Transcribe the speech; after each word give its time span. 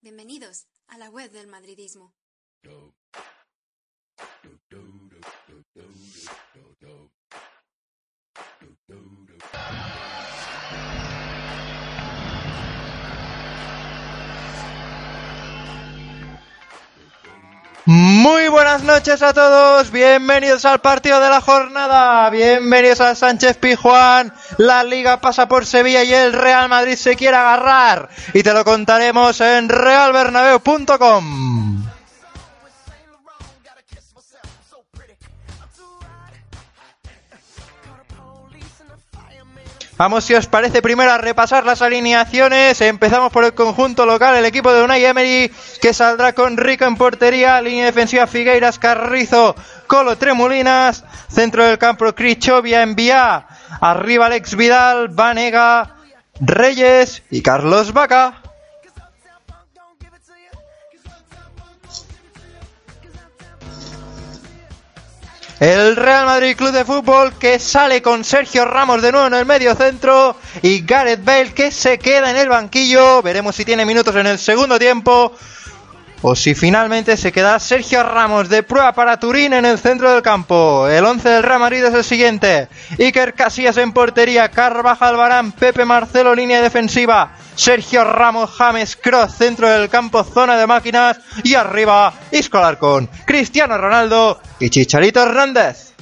Bienvenidos 0.00 0.66
a 0.88 0.98
la 0.98 1.10
web 1.10 1.30
del 1.30 1.46
madridismo. 1.46 2.05
Muy 18.26 18.48
buenas 18.48 18.82
noches 18.82 19.22
a 19.22 19.32
todos, 19.32 19.92
bienvenidos 19.92 20.64
al 20.64 20.80
partido 20.80 21.20
de 21.20 21.30
la 21.30 21.40
jornada, 21.40 22.28
bienvenidos 22.28 23.00
a 23.00 23.14
Sánchez 23.14 23.56
Pijuán, 23.56 24.32
la 24.58 24.82
liga 24.82 25.20
pasa 25.20 25.46
por 25.46 25.64
Sevilla 25.64 26.02
y 26.02 26.12
el 26.12 26.32
Real 26.32 26.68
Madrid 26.68 26.96
se 26.96 27.14
quiere 27.14 27.36
agarrar. 27.36 28.08
Y 28.34 28.42
te 28.42 28.52
lo 28.52 28.64
contaremos 28.64 29.40
en 29.40 29.68
realbernabeu.com. 29.68 31.45
Vamos, 39.98 40.24
si 40.24 40.34
os 40.34 40.46
parece, 40.46 40.82
primero 40.82 41.10
a 41.10 41.16
repasar 41.16 41.64
las 41.64 41.80
alineaciones. 41.80 42.78
Empezamos 42.82 43.32
por 43.32 43.44
el 43.44 43.54
conjunto 43.54 44.04
local, 44.04 44.36
el 44.36 44.44
equipo 44.44 44.70
de 44.70 44.82
Unai 44.82 45.02
Emery, 45.02 45.50
que 45.80 45.94
saldrá 45.94 46.34
con 46.34 46.58
Rico 46.58 46.84
en 46.84 46.96
portería, 46.96 47.62
línea 47.62 47.86
defensiva 47.86 48.26
Figueiras, 48.26 48.78
Carrizo, 48.78 49.56
Colo 49.86 50.18
Tremolinas, 50.18 51.02
centro 51.28 51.64
del 51.64 51.78
campo 51.78 52.14
Crichovia, 52.14 52.82
Envía, 52.82 53.46
arriba 53.80 54.26
Alex 54.26 54.54
Vidal, 54.54 55.08
Vanega, 55.08 55.96
Reyes 56.40 57.22
y 57.30 57.40
Carlos 57.40 57.94
Vaca. 57.94 58.42
El 65.58 65.96
Real 65.96 66.26
Madrid 66.26 66.54
Club 66.54 66.72
de 66.72 66.84
Fútbol 66.84 67.32
que 67.38 67.58
sale 67.58 68.02
con 68.02 68.24
Sergio 68.24 68.66
Ramos 68.66 69.00
de 69.00 69.10
nuevo 69.10 69.26
en 69.26 69.32
el 69.32 69.46
medio 69.46 69.74
centro 69.74 70.36
y 70.60 70.84
Gareth 70.84 71.24
Bale 71.24 71.54
que 71.54 71.70
se 71.70 71.98
queda 71.98 72.30
en 72.30 72.36
el 72.36 72.50
banquillo. 72.50 73.22
Veremos 73.22 73.56
si 73.56 73.64
tiene 73.64 73.86
minutos 73.86 74.14
en 74.16 74.26
el 74.26 74.38
segundo 74.38 74.78
tiempo 74.78 75.32
o 76.20 76.36
si 76.36 76.54
finalmente 76.54 77.16
se 77.16 77.32
queda 77.32 77.58
Sergio 77.58 78.02
Ramos 78.02 78.50
de 78.50 78.64
prueba 78.64 78.92
para 78.92 79.18
Turín 79.18 79.54
en 79.54 79.64
el 79.64 79.78
centro 79.78 80.12
del 80.12 80.20
campo. 80.20 80.88
El 80.88 81.06
11 81.06 81.26
del 81.26 81.42
Real 81.42 81.60
Madrid 81.60 81.84
es 81.84 81.94
el 81.94 82.04
siguiente. 82.04 82.68
Iker 82.98 83.32
Casillas 83.32 83.78
en 83.78 83.92
portería, 83.92 84.50
Carvajal 84.50 85.16
Barán, 85.16 85.52
Pepe 85.52 85.86
Marcelo 85.86 86.34
línea 86.34 86.60
defensiva, 86.60 87.34
Sergio 87.56 88.04
Ramos, 88.04 88.50
James 88.50 88.96
Cross 88.96 89.34
centro 89.36 89.68
del 89.68 89.88
campo, 89.88 90.22
zona 90.22 90.56
de 90.56 90.66
máquinas 90.66 91.18
y 91.42 91.54
arriba 91.54 92.12
Isco 92.30 92.58
Alarcón, 92.58 93.10
Cristiano 93.24 93.76
Ronaldo 93.76 94.40
y 94.60 94.70
Chicharito 94.70 95.22
Hernández. 95.22 95.94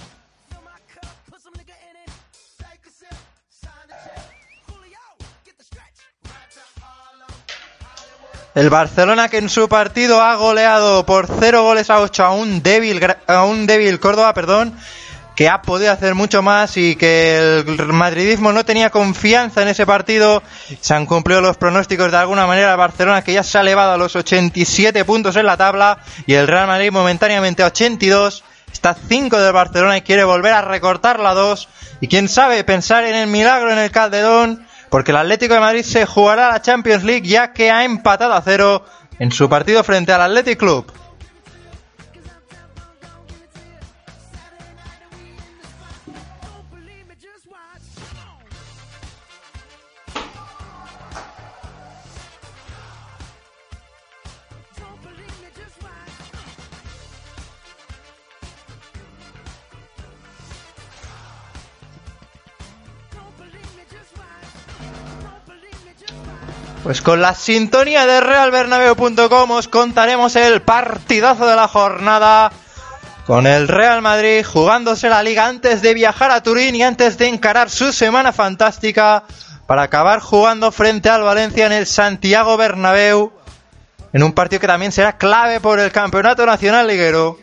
El 8.55 8.71
Barcelona 8.71 9.29
que 9.29 9.39
en 9.39 9.49
su 9.49 9.69
partido 9.69 10.23
ha 10.23 10.37
goleado 10.37 11.05
por 11.05 11.27
0 11.41 11.65
goles 11.65 11.91
a 11.91 12.01
8 12.01 12.25
a 12.25 12.31
un 12.31 12.63
débil, 12.63 13.05
a 13.27 13.45
un 13.45 13.67
débil 13.67 13.99
Córdoba, 13.99 14.33
perdón, 14.33 14.79
que 15.35 15.49
ha 15.49 15.63
podido 15.63 15.93
hacer 15.93 16.15
mucho 16.15 16.43
más 16.43 16.77
y 16.77 16.97
que 16.97 17.61
el 17.67 17.93
madridismo 17.93 18.53
no 18.53 18.65
tenía 18.65 18.91
confianza 18.91 19.63
en 19.63 19.69
ese 19.69 19.85
partido. 19.85 20.43
Se 20.81 20.95
han 20.95 21.07
cumplido 21.07 21.41
los 21.41 21.57
pronósticos 21.57 22.11
de 22.11 22.17
alguna 22.19 22.47
manera 22.47 22.73
el 22.73 22.77
Barcelona 22.77 23.23
que 23.23 23.33
ya 23.33 23.43
se 23.43 23.59
ha 23.59 23.63
elevado 23.63 23.93
a 23.93 23.97
los 23.97 24.15
87 24.15 25.05
puntos 25.05 25.37
en 25.37 25.47
la 25.47 25.57
tabla 25.57 25.99
y 26.27 26.35
el 26.35 26.47
Real 26.47 26.67
Madrid 26.67 26.93
momentáneamente 26.93 27.63
a 27.63 27.67
82. 27.67 28.45
Está 28.73 28.91
a 28.91 28.95
5 28.95 29.39
del 29.39 29.53
Barcelona 29.53 29.97
y 29.97 30.03
quiere 30.03 30.25
volver 30.25 30.53
a 30.53 30.63
recortar 30.63 31.21
la 31.21 31.35
2 31.35 31.69
y 32.01 32.09
quién 32.09 32.29
sabe 32.29 32.63
pensar 32.65 33.05
en 33.05 33.15
el 33.15 33.29
milagro 33.29 33.73
en 33.73 33.79
el 33.79 33.91
Calderón 33.91 34.67
porque 34.91 35.11
el 35.11 35.17
Atlético 35.17 35.55
de 35.55 35.61
Madrid 35.61 35.83
se 35.83 36.07
jugará 36.07 36.51
la 36.51 36.63
Champions 36.63 37.03
League 37.03 37.27
ya 37.27 37.53
que 37.53 37.71
ha 37.71 37.85
empatado 37.85 38.35
a 38.35 38.43
cero 38.43 38.85
en 39.19 39.33
su 39.33 39.49
partido 39.49 39.83
frente 39.83 40.13
al 40.13 40.23
Athletic 40.23 40.59
Club. 40.59 40.93
Pues 66.85 67.01
con 67.01 67.23
la 67.23 67.35
sintonía 67.35 68.07
de 68.07 68.21
realbernabeu.com 68.21 69.51
os 69.53 69.69
contaremos 69.69 70.37
el 70.37 70.61
partidazo 70.61 71.47
de 71.47 71.57
la 71.57 71.67
jornada 71.67 72.53
con 73.27 73.47
el 73.47 73.69
Real 73.69 74.03
Madrid 74.03 74.45
jugándose 74.45 75.09
la 75.09 75.23
liga 75.23 75.47
antes 75.47 75.81
de 75.81 75.95
viajar 75.95 76.31
a 76.31 76.43
Turín 76.43 76.77
y 76.77 76.83
antes 76.83 77.17
de 77.17 77.29
encarar 77.29 77.71
su 77.71 77.91
semana 77.91 78.35
fantástica 78.35 79.25
para 79.67 79.85
acabar 79.85 80.21
jugando 80.21 80.71
frente 80.73 81.09
al 81.09 81.23
Valencia 81.23 81.65
en 81.65 81.73
el 81.73 81.87
Santiago 81.87 82.59
Bernabéu 82.59 83.33
en 84.13 84.23
un 84.23 84.35
partido 84.35 84.61
que 84.61 84.67
también 84.67 84.93
será 84.93 85.17
clave 85.17 85.61
por 85.61 85.81
el 85.81 85.91
Campeonato 85.91 86.45
Nacional 86.45 86.87
Liguero. 86.87 87.39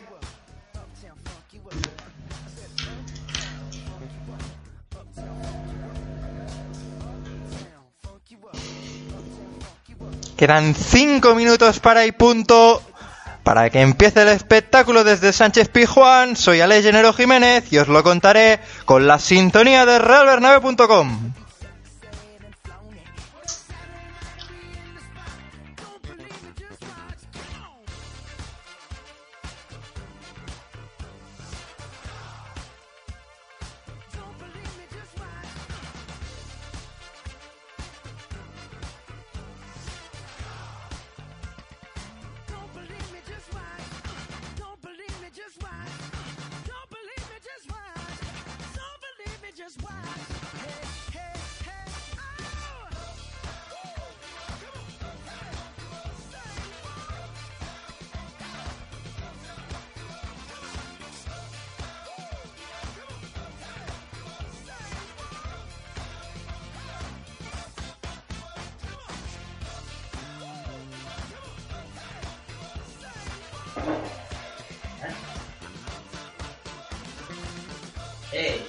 Quedan 10.42 10.74
5 10.74 11.36
minutos 11.36 11.78
para 11.78 12.04
y 12.04 12.10
punto. 12.10 12.82
Para 13.44 13.70
que 13.70 13.80
empiece 13.80 14.22
el 14.22 14.28
espectáculo 14.28 15.04
desde 15.04 15.32
Sánchez 15.32 15.68
Pijuán, 15.68 16.34
soy 16.34 16.60
Ale 16.60 16.82
Genero 16.82 17.12
Jiménez 17.12 17.72
y 17.72 17.78
os 17.78 17.86
lo 17.86 18.02
contaré 18.02 18.58
con 18.84 19.06
la 19.06 19.20
sintonía 19.20 19.86
de 19.86 20.00
realbernave.com. 20.00 21.32
Hey. 78.32 78.61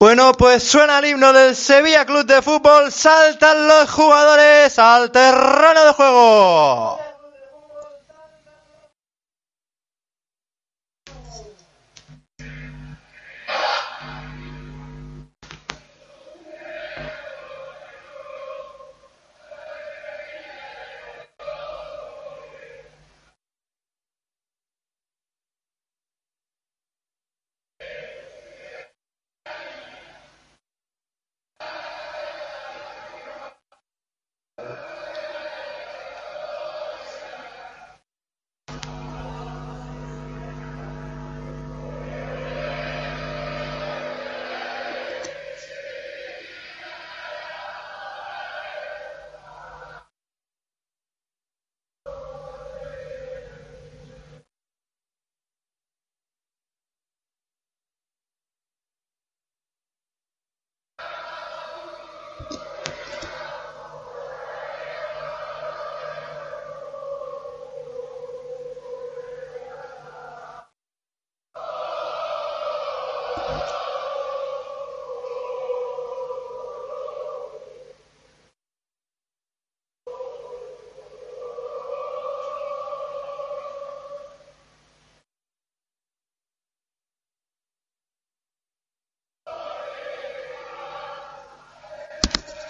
Bueno, 0.00 0.32
pues 0.34 0.62
suena 0.62 1.00
el 1.00 1.06
himno 1.06 1.32
del 1.32 1.56
Sevilla 1.56 2.06
Club 2.06 2.24
de 2.24 2.40
Fútbol, 2.40 2.92
saltan 2.92 3.66
los 3.66 3.90
jugadores 3.90 4.78
al 4.78 5.10
terreno 5.10 5.86
de 5.86 5.92
juego. 5.92 7.07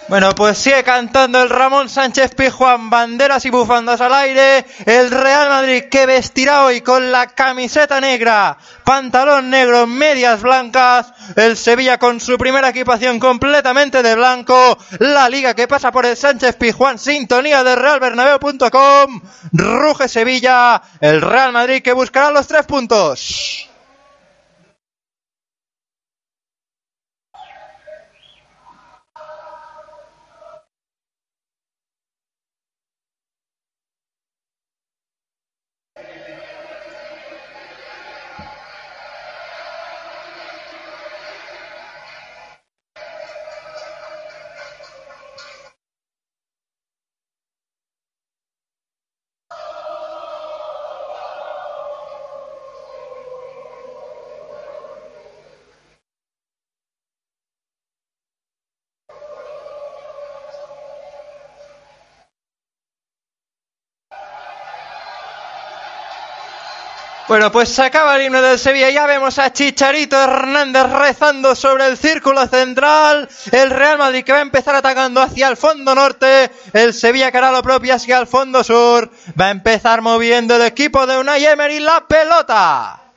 Bueno, 0.09 0.33
pues 0.33 0.57
sigue 0.57 0.83
cantando 0.83 1.39
el 1.39 1.51
Ramón 1.51 1.87
Sánchez 1.87 2.33
Pijuán, 2.33 2.89
banderas 2.89 3.45
y 3.45 3.51
bufandas 3.51 4.01
al 4.01 4.11
aire. 4.11 4.65
El 4.87 5.11
Real 5.11 5.49
Madrid 5.49 5.83
que 5.83 6.07
vestirá 6.07 6.65
hoy 6.65 6.81
con 6.81 7.11
la 7.11 7.27
camiseta 7.27 8.01
negra, 8.01 8.57
pantalón 8.83 9.51
negro, 9.51 9.85
medias 9.85 10.41
blancas. 10.41 11.13
El 11.35 11.55
Sevilla 11.55 11.99
con 11.99 12.19
su 12.19 12.39
primera 12.39 12.69
equipación 12.69 13.19
completamente 13.19 14.01
de 14.01 14.15
blanco. 14.15 14.79
La 14.97 15.29
liga 15.29 15.53
que 15.53 15.67
pasa 15.67 15.91
por 15.91 16.07
el 16.07 16.17
Sánchez 16.17 16.55
Pijuán, 16.55 16.97
sintonía 16.97 17.63
de 17.63 17.75
realbernabeu.com. 17.75 19.21
Ruge 19.53 20.07
Sevilla, 20.07 20.81
el 21.01 21.21
Real 21.21 21.51
Madrid 21.51 21.83
que 21.83 21.93
buscará 21.93 22.31
los 22.31 22.47
tres 22.47 22.65
puntos. 22.65 23.68
Bueno, 67.29 67.51
pues 67.51 67.69
se 67.69 67.83
acaba 67.83 68.15
el 68.15 68.25
himno 68.25 68.41
del 68.41 68.57
Sevilla. 68.57 68.89
Ya 68.89 69.05
vemos 69.05 69.37
a 69.37 69.53
Chicharito 69.53 70.19
Hernández 70.19 70.87
rezando 70.91 71.53
sobre 71.53 71.85
el 71.85 71.95
círculo 71.95 72.47
central. 72.47 73.29
El 73.51 73.69
Real 73.69 73.99
Madrid 73.99 74.23
que 74.23 74.31
va 74.31 74.39
a 74.39 74.41
empezar 74.41 74.73
atacando 74.73 75.21
hacia 75.21 75.47
el 75.47 75.55
fondo 75.55 75.93
norte. 75.93 76.49
El 76.73 76.91
Sevilla 76.91 77.31
que 77.31 77.37
hará 77.37 77.51
lo 77.51 77.61
propio 77.61 77.93
hacia 77.93 78.17
el 78.17 78.25
fondo 78.25 78.63
sur. 78.63 79.11
Va 79.39 79.45
a 79.45 79.51
empezar 79.51 80.01
moviendo 80.01 80.55
el 80.55 80.63
equipo 80.63 81.05
de 81.05 81.19
Unai 81.19 81.45
Emery 81.45 81.79
la 81.79 82.07
pelota. 82.07 83.08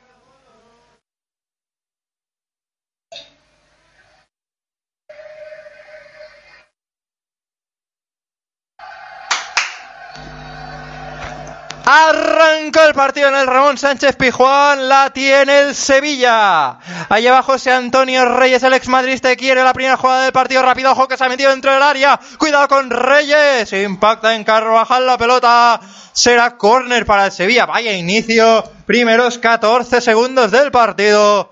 Arrancó 11.85 12.81
el 12.87 12.93
partido 12.93 13.27
en 13.27 13.35
el 13.35 13.45
Ramón 13.45 13.77
Sánchez 13.77 14.15
Pijuán, 14.15 14.87
la 14.87 15.09
tiene 15.09 15.59
el 15.59 15.75
Sevilla. 15.75 16.77
Ahí 17.09 17.27
abajo 17.27 17.53
José 17.53 17.73
Antonio 17.73 18.23
Reyes, 18.23 18.63
el 18.63 18.71
ex 18.73 18.87
madrista, 18.87 19.35
quiere 19.35 19.65
la 19.65 19.73
primera 19.73 19.97
jugada 19.97 20.23
del 20.23 20.31
partido. 20.31 20.61
Rápido, 20.61 20.91
ojo 20.91 21.09
que 21.09 21.17
se 21.17 21.25
ha 21.25 21.29
metido 21.29 21.51
dentro 21.51 21.73
del 21.73 21.83
área. 21.83 22.17
Cuidado 22.37 22.69
con 22.69 22.89
Reyes, 22.89 23.73
impacta 23.73 24.33
en 24.33 24.45
Carvajal 24.45 25.05
la 25.05 25.17
pelota. 25.17 25.81
Será 26.13 26.55
córner 26.57 27.05
para 27.05 27.25
el 27.25 27.31
Sevilla. 27.33 27.65
Vaya 27.65 27.91
inicio, 27.91 28.63
primeros 28.85 29.37
14 29.37 29.99
segundos 29.99 30.51
del 30.51 30.71
partido. 30.71 31.51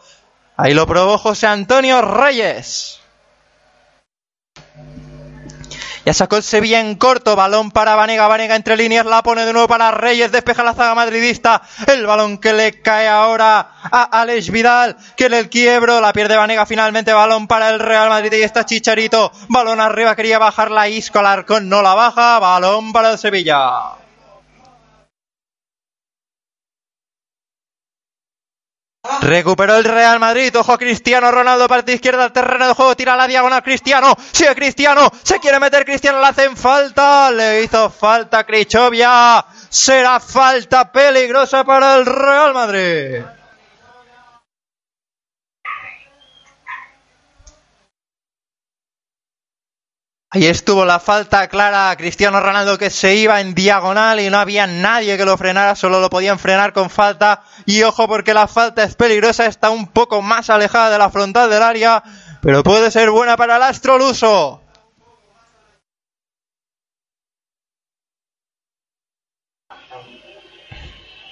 Ahí 0.55 0.73
lo 0.73 0.87
probó 0.87 1.17
José 1.17 1.47
Antonio 1.47 2.01
Reyes. 2.01 3.00
Ya 6.03 6.15
sacó 6.15 6.37
el 6.37 6.43
Sevilla 6.43 6.79
en 6.79 6.95
corto, 6.95 7.35
balón 7.35 7.69
para 7.69 7.93
Vanega, 7.93 8.27
Vanega 8.27 8.55
entre 8.55 8.75
líneas, 8.75 9.05
la 9.05 9.21
pone 9.21 9.45
de 9.45 9.53
nuevo 9.53 9.67
para 9.67 9.91
Reyes, 9.91 10.31
despeja 10.31 10.63
la 10.63 10.73
zaga 10.73 10.95
madridista, 10.95 11.61
el 11.85 12.07
balón 12.07 12.39
que 12.39 12.53
le 12.53 12.81
cae 12.81 13.07
ahora 13.07 13.73
a 13.83 14.21
Alex 14.21 14.49
Vidal, 14.49 14.97
que 15.15 15.25
el 15.27 15.49
quiebro, 15.49 16.01
la 16.01 16.11
pierde 16.11 16.37
Vanega 16.37 16.65
finalmente, 16.65 17.13
balón 17.13 17.47
para 17.47 17.69
el 17.69 17.79
Real 17.79 18.09
Madrid 18.09 18.33
y 18.33 18.41
está 18.41 18.65
Chicharito, 18.65 19.31
balón 19.47 19.79
arriba, 19.79 20.15
quería 20.15 20.39
bajar 20.39 20.71
la 20.71 20.89
Isco, 20.89 21.19
Alarcón 21.19 21.69
no 21.69 21.83
la 21.83 21.93
baja, 21.93 22.39
balón 22.39 22.93
para 22.93 23.11
el 23.11 23.19
Sevilla. 23.19 24.00
Recuperó 29.21 29.77
el 29.77 29.83
Real 29.83 30.19
Madrid. 30.19 30.55
Ojo 30.55 30.77
Cristiano 30.77 31.31
Ronaldo 31.31 31.67
parte 31.67 31.93
izquierda 31.93 32.31
terreno 32.31 32.67
de 32.67 32.73
juego. 32.73 32.95
Tira 32.95 33.15
la 33.15 33.27
diagonal 33.27 33.63
Cristiano. 33.63 34.15
Sigue 34.31 34.53
Cristiano. 34.53 35.11
Se 35.23 35.39
quiere 35.39 35.59
meter 35.59 35.85
Cristiano. 35.85 36.19
Le 36.19 36.27
hacen 36.27 36.55
falta. 36.55 37.31
Le 37.31 37.63
hizo 37.63 37.89
falta 37.89 38.43
Crichovia. 38.43 39.43
Será 39.69 40.19
falta 40.19 40.91
peligrosa 40.91 41.63
para 41.63 41.95
el 41.95 42.05
Real 42.05 42.53
Madrid. 42.53 43.23
Ahí 50.33 50.45
estuvo 50.45 50.85
la 50.85 51.01
falta 51.01 51.49
clara 51.49 51.89
a 51.89 51.97
Cristiano 51.97 52.39
Ronaldo 52.39 52.77
que 52.77 52.89
se 52.89 53.15
iba 53.15 53.41
en 53.41 53.53
diagonal 53.53 54.21
y 54.21 54.29
no 54.29 54.37
había 54.37 54.65
nadie 54.65 55.17
que 55.17 55.25
lo 55.25 55.37
frenara, 55.37 55.75
solo 55.75 55.99
lo 55.99 56.09
podían 56.09 56.39
frenar 56.39 56.71
con 56.71 56.89
falta. 56.89 57.43
Y 57.65 57.83
ojo 57.83 58.07
porque 58.07 58.33
la 58.33 58.47
falta 58.47 58.81
es 58.83 58.95
peligrosa, 58.95 59.45
está 59.45 59.69
un 59.71 59.87
poco 59.87 60.21
más 60.21 60.49
alejada 60.49 60.89
de 60.89 60.97
la 60.99 61.09
frontal 61.09 61.49
del 61.49 61.61
área, 61.61 62.01
pero 62.41 62.63
puede 62.63 62.91
ser 62.91 63.11
buena 63.11 63.35
para 63.35 63.57
el 63.57 63.63
astro 63.63 63.97
luso. 63.97 64.61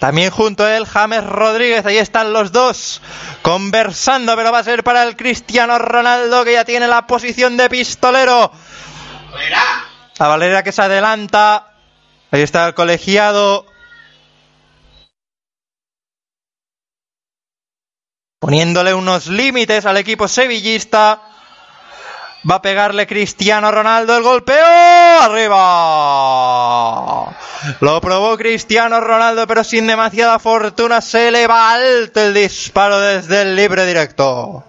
También 0.01 0.29
junto 0.29 0.65
a 0.65 0.75
él 0.75 0.85
James 0.85 1.25
Rodríguez, 1.25 1.85
ahí 1.85 1.97
están 1.97 2.33
los 2.33 2.51
dos 2.51 3.01
conversando, 3.43 4.35
pero 4.35 4.51
va 4.51 4.59
a 4.59 4.63
ser 4.63 4.83
para 4.83 5.03
el 5.03 5.15
Cristiano 5.15 5.79
Ronaldo 5.79 6.43
que 6.43 6.53
ya 6.53 6.65
tiene 6.65 6.87
la 6.89 7.07
posición 7.07 7.55
de 7.55 7.69
pistolero. 7.69 8.51
La 10.19 10.27
Valera 10.27 10.63
que 10.63 10.71
se 10.71 10.81
adelanta. 10.81 11.74
Ahí 12.31 12.41
está 12.41 12.67
el 12.67 12.74
colegiado. 12.74 13.65
Poniéndole 18.39 18.93
unos 18.93 19.27
límites 19.27 19.86
al 19.86 19.95
equipo 19.98 20.27
sevillista. 20.27 21.21
Va 22.50 22.55
a 22.55 22.62
pegarle 22.62 23.07
Cristiano 23.07 23.71
Ronaldo 23.71 24.15
el 24.17 24.24
golpeo. 24.24 25.21
Arriba. 25.21 25.65
Lo 27.81 28.01
probó 28.01 28.38
Cristiano 28.38 29.00
Ronaldo, 29.01 29.48
pero 29.48 29.63
sin 29.63 29.88
demasiada 29.88 30.38
fortuna. 30.39 31.01
Se 31.01 31.29
eleva 31.29 31.71
alto 31.71 32.21
el 32.21 32.33
disparo 32.33 33.00
desde 33.00 33.41
el 33.41 33.55
libre 33.55 33.86
directo. 33.86 34.63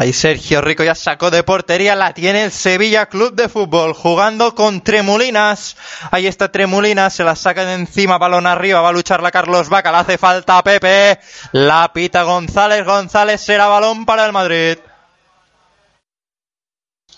Ahí 0.00 0.12
Sergio 0.12 0.60
Rico 0.60 0.84
ya 0.84 0.94
sacó 0.94 1.28
de 1.28 1.42
portería, 1.42 1.96
la 1.96 2.14
tiene 2.14 2.44
el 2.44 2.52
Sevilla 2.52 3.06
Club 3.06 3.34
de 3.34 3.48
Fútbol, 3.48 3.94
jugando 3.94 4.54
con 4.54 4.80
Tremulinas. 4.80 5.76
Ahí 6.12 6.28
está 6.28 6.52
Tremulinas, 6.52 7.14
se 7.14 7.24
la 7.24 7.34
saca 7.34 7.64
de 7.64 7.74
encima, 7.74 8.16
balón 8.16 8.46
arriba, 8.46 8.80
va 8.80 8.90
a 8.90 8.92
luchar 8.92 9.20
la 9.20 9.32
Carlos 9.32 9.68
Vaca, 9.68 9.90
le 9.90 9.98
hace 9.98 10.16
falta 10.16 10.56
a 10.56 10.62
Pepe. 10.62 11.18
La 11.50 11.92
pita 11.92 12.22
González, 12.22 12.84
González 12.84 13.40
será 13.40 13.66
balón 13.66 14.06
para 14.06 14.24
el 14.24 14.32
Madrid. 14.32 14.78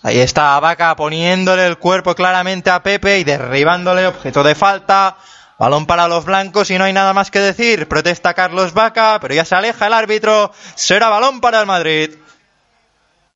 Ahí 0.02 0.18
está 0.18 0.58
Vaca 0.58 0.96
poniéndole 0.96 1.66
el 1.66 1.76
cuerpo 1.76 2.14
claramente 2.14 2.70
a 2.70 2.82
Pepe 2.82 3.18
y 3.18 3.25
derribándole 3.25 4.06
objeto 4.06 4.42
de 4.42 4.54
falta. 4.54 5.18
Balón 5.58 5.84
para 5.84 6.08
los 6.08 6.25
blancos 6.25 6.70
y 6.70 6.78
no 6.78 6.84
hay 6.84 6.94
nada 6.94 7.12
más 7.12 7.30
que 7.30 7.40
decir. 7.40 7.88
Protesta 7.88 8.32
Carlos 8.32 8.72
Vaca, 8.72 9.18
pero 9.20 9.34
ya 9.34 9.44
se 9.44 9.54
aleja 9.54 9.87
el 9.87 9.92
árbitro. 9.92 10.50
Será 10.76 11.10
balón 11.10 11.42
para 11.42 11.60
el 11.60 11.66
Madrid. 11.66 12.12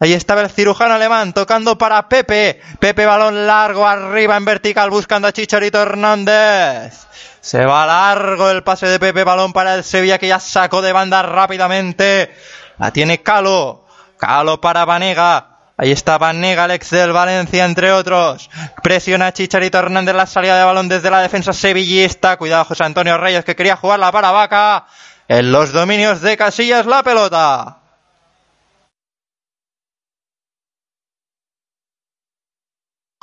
Ahí 0.01 0.13
estaba 0.13 0.41
el 0.43 0.51
cirujano 0.51 0.95
alemán 0.95 1.33
tocando 1.33 1.79
para 1.79 2.09
Pepe. 2.09 2.61
Pepe 2.81 3.07
balón 3.07 3.47
largo 3.47 3.87
arriba 3.87 4.37
en 4.37 4.45
vertical 4.45 4.91
buscando 4.91 5.29
a 5.29 5.33
Chicharito 5.33 5.81
Hernández. 5.81 7.07
Se 7.41 7.65
va 7.65 7.87
largo 7.87 8.51
el 8.51 8.65
pase 8.65 8.87
de 8.87 8.99
Pepe, 8.99 9.23
balón 9.23 9.53
para 9.53 9.75
el 9.77 9.85
Sevilla 9.85 10.19
que 10.19 10.29
ya 10.29 10.41
sacó 10.41 10.83
de 10.83 10.93
banda 10.93 11.23
rápidamente. 11.23 12.35
La 12.79 12.91
tiene 12.91 13.23
Calo. 13.23 13.87
Calo 14.19 14.61
para 14.61 14.85
Vanega. 14.85 15.51
Ahí 15.77 15.93
está 15.93 16.19
Vanega, 16.19 16.65
Alex 16.65 16.91
del 16.91 17.13
Valencia, 17.13 17.65
entre 17.65 17.93
otros. 17.93 18.51
Presiona 18.83 19.29
a 19.29 19.33
Chicharito 19.33 19.79
Hernández 19.79 20.15
la 20.15 20.27
salida 20.27 20.59
de 20.59 20.65
balón 20.65 20.89
desde 20.89 21.11
la 21.11 21.21
defensa 21.21 21.53
sevillista. 21.53 22.37
Cuidado 22.37 22.65
José 22.65 22.85
Antonio 22.85 23.17
Reyes 23.17 23.45
que 23.45 23.55
quería 23.55 23.77
jugarla 23.77 24.11
para 24.11 24.33
Vaca. 24.33 24.87
En 25.29 25.53
los 25.53 25.73
dominios 25.73 26.21
de 26.21 26.37
Casillas 26.37 26.87
la 26.87 27.03
pelota. 27.03 27.84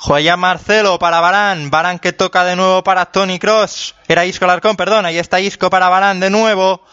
Joya 0.04 0.36
Marcelo 0.36 0.98
para 0.98 1.20
Barán. 1.20 1.70
Barán 1.70 2.00
que 2.00 2.12
toca 2.12 2.44
de 2.44 2.56
nuevo 2.56 2.84
para 2.84 3.06
Tony 3.06 3.38
Cross. 3.38 3.94
Era 4.08 4.26
Isco 4.26 4.48
Larcón, 4.48 4.76
perdón. 4.76 5.06
Ahí 5.06 5.20
está 5.20 5.40
Isco 5.40 5.70
para 5.70 5.90
Barán 5.90 6.20
de 6.20 6.32
nuevo. 6.32 6.84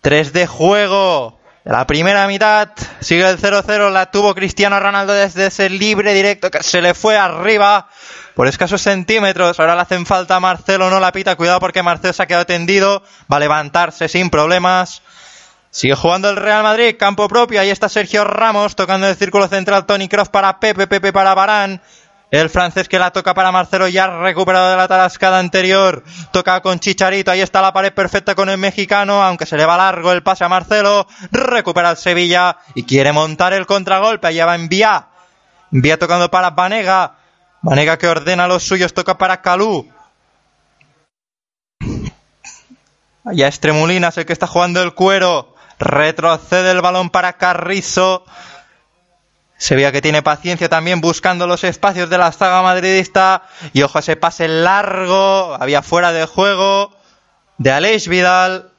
3 0.00 0.32
de 0.32 0.46
juego. 0.46 1.38
La 1.64 1.86
primera 1.86 2.26
mitad 2.26 2.70
sigue 3.00 3.28
el 3.28 3.38
0-0. 3.38 3.90
La 3.90 4.10
tuvo 4.10 4.34
Cristiano 4.34 4.80
Ronaldo 4.80 5.12
desde 5.12 5.48
ese 5.48 5.68
libre 5.68 6.14
directo 6.14 6.50
que 6.50 6.62
se 6.62 6.80
le 6.80 6.94
fue 6.94 7.18
arriba 7.18 7.90
por 8.34 8.46
escasos 8.46 8.80
centímetros. 8.80 9.60
Ahora 9.60 9.74
le 9.74 9.82
hacen 9.82 10.06
falta 10.06 10.36
a 10.36 10.40
Marcelo, 10.40 10.88
no 10.88 11.00
la 11.00 11.12
pita. 11.12 11.36
Cuidado 11.36 11.60
porque 11.60 11.82
Marcelo 11.82 12.14
se 12.14 12.22
ha 12.22 12.26
quedado 12.26 12.46
tendido. 12.46 13.02
Va 13.30 13.36
a 13.36 13.40
levantarse 13.40 14.08
sin 14.08 14.30
problemas. 14.30 15.02
Sigue 15.70 15.94
jugando 15.94 16.28
el 16.28 16.36
Real 16.36 16.62
Madrid, 16.62 16.96
campo 16.98 17.28
propio. 17.28 17.58
Ahí 17.58 17.70
está 17.70 17.88
Sergio 17.88 18.24
Ramos 18.24 18.76
tocando 18.76 19.06
el 19.06 19.16
círculo 19.16 19.48
central. 19.48 19.86
Tony 19.86 20.06
Cross 20.06 20.28
para 20.28 20.60
Pepe, 20.60 20.86
Pepe 20.86 21.12
para 21.14 21.34
Barán. 21.34 21.80
El 22.32 22.48
francés 22.48 22.88
que 22.88 22.98
la 22.98 23.10
toca 23.10 23.34
para 23.34 23.52
Marcelo 23.52 23.88
ya 23.88 24.06
recuperado 24.06 24.70
de 24.70 24.76
la 24.78 24.88
tarascada 24.88 25.38
anterior. 25.38 26.02
Toca 26.32 26.62
con 26.62 26.80
Chicharito. 26.80 27.30
Ahí 27.30 27.42
está 27.42 27.60
la 27.60 27.74
pared 27.74 27.92
perfecta 27.92 28.34
con 28.34 28.48
el 28.48 28.56
mexicano. 28.56 29.22
Aunque 29.22 29.44
se 29.44 29.58
le 29.58 29.66
va 29.66 29.76
largo 29.76 30.12
el 30.12 30.22
pase 30.22 30.42
a 30.42 30.48
Marcelo. 30.48 31.06
Recupera 31.30 31.90
el 31.90 31.98
Sevilla 31.98 32.56
y 32.74 32.84
quiere 32.84 33.12
montar 33.12 33.52
el 33.52 33.66
contragolpe. 33.66 34.28
Allá 34.28 34.46
va 34.46 34.54
Envía. 34.54 35.08
Envía 35.70 35.98
tocando 35.98 36.30
para 36.30 36.48
Vanega. 36.48 37.16
Vanega 37.60 37.98
que 37.98 38.08
ordena 38.08 38.48
los 38.48 38.62
suyos. 38.62 38.94
Toca 38.94 39.18
para 39.18 39.42
Calú. 39.42 39.92
Allá 43.26 43.46
es 43.46 43.60
Tremulinas 43.60 44.16
el 44.16 44.24
que 44.24 44.32
está 44.32 44.46
jugando 44.46 44.80
el 44.82 44.94
cuero. 44.94 45.54
Retrocede 45.78 46.70
el 46.70 46.80
balón 46.80 47.10
para 47.10 47.34
Carrizo. 47.34 48.24
Se 49.62 49.76
veía 49.76 49.92
que 49.92 50.02
tiene 50.02 50.22
paciencia 50.22 50.68
también 50.68 51.00
buscando 51.00 51.46
los 51.46 51.62
espacios 51.62 52.10
de 52.10 52.18
la 52.18 52.32
saga 52.32 52.62
madridista. 52.62 53.44
Y 53.72 53.82
ojo, 53.82 54.00
ese 54.00 54.16
pase 54.16 54.48
largo. 54.48 55.54
Había 55.54 55.82
fuera 55.82 56.10
de 56.10 56.26
juego 56.26 56.92
de 57.58 57.70
Aleix 57.70 58.08
Vidal. 58.08 58.72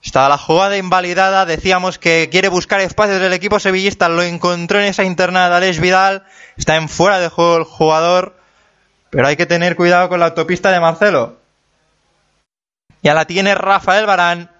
Estaba 0.00 0.28
la 0.28 0.38
jugada 0.38 0.76
invalidada. 0.76 1.44
Decíamos 1.44 1.98
que 1.98 2.28
quiere 2.30 2.46
buscar 2.46 2.80
espacios 2.80 3.20
del 3.20 3.32
equipo 3.32 3.58
sevillista. 3.58 4.08
Lo 4.08 4.22
encontró 4.22 4.78
en 4.78 4.84
esa 4.84 5.02
internada 5.02 5.50
de 5.50 5.56
Aleix 5.56 5.80
Vidal. 5.80 6.22
Está 6.56 6.76
en 6.76 6.88
fuera 6.88 7.18
de 7.18 7.30
juego 7.30 7.56
el 7.56 7.64
jugador. 7.64 8.36
Pero 9.10 9.26
hay 9.26 9.34
que 9.34 9.46
tener 9.46 9.74
cuidado 9.74 10.08
con 10.08 10.20
la 10.20 10.26
autopista 10.26 10.70
de 10.70 10.78
Marcelo. 10.78 11.38
Ya 13.02 13.12
la 13.12 13.24
tiene 13.24 13.56
Rafael 13.56 14.06
Barán. 14.06 14.52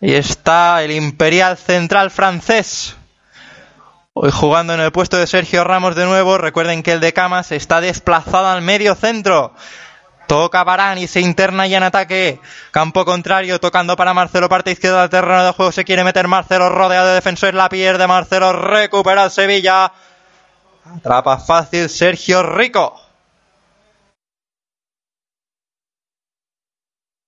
Y 0.00 0.14
está 0.14 0.82
el 0.82 0.92
Imperial 0.92 1.58
Central 1.58 2.10
francés. 2.10 2.96
Hoy 4.16 4.30
jugando 4.30 4.72
en 4.72 4.78
el 4.78 4.92
puesto 4.92 5.16
de 5.16 5.26
Sergio 5.26 5.64
Ramos 5.64 5.96
de 5.96 6.04
nuevo. 6.04 6.38
Recuerden 6.38 6.84
que 6.84 6.92
el 6.92 7.00
de 7.00 7.12
Camas 7.12 7.50
está 7.50 7.80
desplazado 7.80 8.46
al 8.46 8.62
medio 8.62 8.94
centro. 8.94 9.52
Toca 10.28 10.62
Barán 10.62 10.98
y 10.98 11.08
se 11.08 11.20
interna 11.20 11.66
ya 11.66 11.78
en 11.78 11.82
ataque. 11.82 12.40
Campo 12.70 13.04
contrario, 13.04 13.58
tocando 13.58 13.96
para 13.96 14.14
Marcelo, 14.14 14.48
parte 14.48 14.70
izquierda 14.70 15.00
del 15.00 15.10
terreno 15.10 15.44
de 15.44 15.50
juego. 15.50 15.72
Se 15.72 15.84
quiere 15.84 16.04
meter 16.04 16.28
Marcelo, 16.28 16.68
rodeado 16.68 17.08
de 17.08 17.14
defensores, 17.14 17.56
la 17.56 17.68
pierde 17.68 18.06
Marcelo, 18.06 18.52
recupera 18.52 19.24
el 19.24 19.30
Sevilla. 19.32 19.92
Atrapa 20.84 21.38
fácil 21.38 21.88
Sergio 21.88 22.44
Rico. 22.44 22.94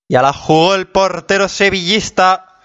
Ya 0.07 0.21
la 0.21 0.31
jugó 0.31 0.73
el 0.73 0.87
portero 0.87 1.49
sevillista. 1.49 2.61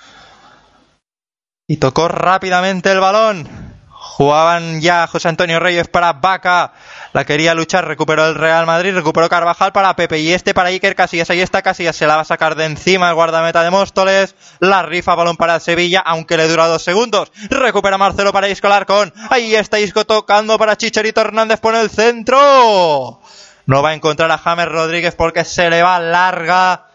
Y 1.66 1.78
tocó 1.78 2.06
rápidamente 2.06 2.92
el 2.92 3.00
balón. 3.00 3.61
Jugaban 4.04 4.80
ya 4.80 5.06
José 5.06 5.28
Antonio 5.28 5.60
Reyes 5.60 5.86
para 5.86 6.12
Vaca. 6.12 6.72
La 7.12 7.24
quería 7.24 7.54
luchar, 7.54 7.86
recuperó 7.86 8.26
el 8.26 8.34
Real 8.34 8.66
Madrid, 8.66 8.92
recuperó 8.92 9.28
Carvajal 9.28 9.70
para 9.70 9.94
Pepe 9.94 10.18
y 10.18 10.32
este 10.32 10.54
para 10.54 10.70
Iker 10.70 10.96
Casillas. 10.96 11.30
Ahí 11.30 11.40
está 11.40 11.62
Casillas, 11.62 11.94
se 11.94 12.08
la 12.08 12.16
va 12.16 12.22
a 12.22 12.24
sacar 12.24 12.56
de 12.56 12.64
encima 12.64 13.08
el 13.08 13.14
guardameta 13.14 13.62
de 13.62 13.70
Móstoles. 13.70 14.34
La 14.58 14.82
rifa 14.82 15.14
balón 15.14 15.36
para 15.36 15.60
Sevilla, 15.60 16.00
aunque 16.00 16.36
le 16.36 16.48
dura 16.48 16.66
dos 16.66 16.82
segundos. 16.82 17.30
Recupera 17.48 17.96
Marcelo 17.96 18.32
para 18.32 18.48
Isco 18.48 18.68
Larcón. 18.68 19.14
Ahí 19.30 19.54
está 19.54 19.78
Isco 19.78 20.04
tocando 20.04 20.58
para 20.58 20.76
Chicharito 20.76 21.20
Hernández 21.20 21.60
por 21.60 21.76
el 21.76 21.88
centro. 21.88 23.20
No 23.66 23.82
va 23.82 23.90
a 23.90 23.94
encontrar 23.94 24.32
a 24.32 24.38
James 24.38 24.66
Rodríguez 24.66 25.14
porque 25.14 25.44
se 25.44 25.70
le 25.70 25.80
va 25.80 26.00
larga. 26.00 26.86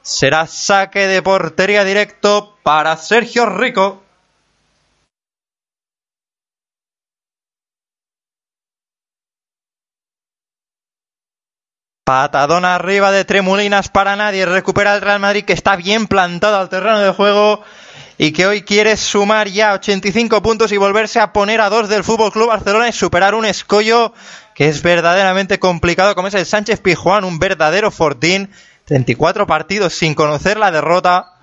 Será 0.00 0.46
saque 0.46 1.06
de 1.06 1.20
portería 1.20 1.84
directo 1.84 2.56
para 2.62 2.96
Sergio 2.96 3.44
Rico. 3.44 4.05
Patadón 12.06 12.64
arriba 12.64 13.10
de 13.10 13.24
Tremulinas 13.24 13.88
para 13.88 14.14
nadie. 14.14 14.46
Recupera 14.46 14.94
el 14.94 15.00
Real 15.00 15.18
Madrid 15.18 15.44
que 15.44 15.52
está 15.52 15.74
bien 15.74 16.06
plantado 16.06 16.56
al 16.56 16.68
terreno 16.68 17.00
de 17.00 17.10
juego 17.10 17.64
y 18.16 18.30
que 18.30 18.46
hoy 18.46 18.62
quiere 18.62 18.96
sumar 18.96 19.48
ya 19.48 19.72
85 19.72 20.40
puntos 20.40 20.70
y 20.70 20.76
volverse 20.76 21.18
a 21.18 21.32
poner 21.32 21.60
a 21.60 21.68
dos 21.68 21.88
del 21.88 22.04
Fútbol 22.04 22.30
Club 22.30 22.46
Barcelona 22.46 22.88
y 22.88 22.92
superar 22.92 23.34
un 23.34 23.44
escollo 23.44 24.12
que 24.54 24.68
es 24.68 24.84
verdaderamente 24.84 25.58
complicado 25.58 26.14
como 26.14 26.28
es 26.28 26.34
el 26.34 26.46
Sánchez 26.46 26.78
Pijuán, 26.78 27.24
un 27.24 27.40
verdadero 27.40 27.90
fortín. 27.90 28.50
34 28.84 29.48
partidos 29.48 29.92
sin 29.92 30.14
conocer 30.14 30.58
la 30.58 30.70
derrota 30.70 31.35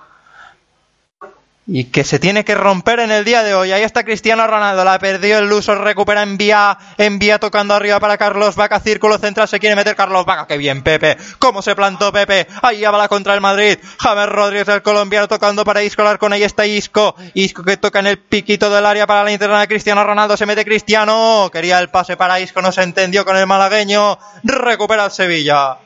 y 1.65 1.85
que 1.85 2.03
se 2.03 2.19
tiene 2.19 2.43
que 2.43 2.55
romper 2.55 2.99
en 2.99 3.11
el 3.11 3.23
día 3.23 3.43
de 3.43 3.53
hoy. 3.53 3.71
Ahí 3.71 3.83
está 3.83 4.03
Cristiano 4.03 4.45
Ronaldo, 4.45 4.83
la 4.83 4.99
perdió 4.99 5.37
el 5.37 5.47
Luso, 5.47 5.75
recupera, 5.75 6.21
envía, 6.21 6.77
envía 6.97 7.39
tocando 7.39 7.73
arriba 7.73 7.99
para 7.99 8.17
Carlos 8.17 8.55
Vaca, 8.55 8.79
círculo 8.79 9.17
central, 9.17 9.47
se 9.47 9.59
quiere 9.59 9.75
meter 9.75 9.95
Carlos 9.95 10.25
Vaca, 10.25 10.45
qué 10.47 10.57
bien 10.57 10.83
Pepe, 10.83 11.17
cómo 11.39 11.61
se 11.61 11.75
plantó 11.75 12.11
Pepe, 12.11 12.47
ahí 12.61 12.81
va 12.81 12.97
la 12.97 13.07
contra 13.07 13.33
el 13.33 13.41
Madrid, 13.41 13.77
James 13.99 14.29
Rodríguez 14.29 14.67
el 14.67 14.81
colombiano 14.81 15.27
tocando 15.27 15.63
para 15.63 15.83
Isco 15.83 16.03
con 16.19 16.33
ahí 16.33 16.43
está 16.43 16.65
Isco, 16.65 17.15
Isco 17.33 17.63
que 17.63 17.77
toca 17.77 17.99
en 17.99 18.07
el 18.07 18.17
piquito 18.17 18.69
del 18.69 18.85
área 18.85 19.07
para 19.07 19.23
la 19.23 19.31
interna 19.31 19.61
de 19.61 19.67
Cristiano 19.67 20.03
Ronaldo, 20.03 20.35
se 20.35 20.45
mete 20.45 20.65
Cristiano, 20.65 21.49
quería 21.51 21.79
el 21.79 21.89
pase 21.89 22.17
para 22.17 22.39
Isco, 22.39 22.61
no 22.61 22.71
se 22.71 22.83
entendió 22.83 23.23
con 23.23 23.37
el 23.37 23.47
malagueño, 23.47 24.17
recupera 24.43 25.05
el 25.05 25.11
Sevilla. 25.11 25.77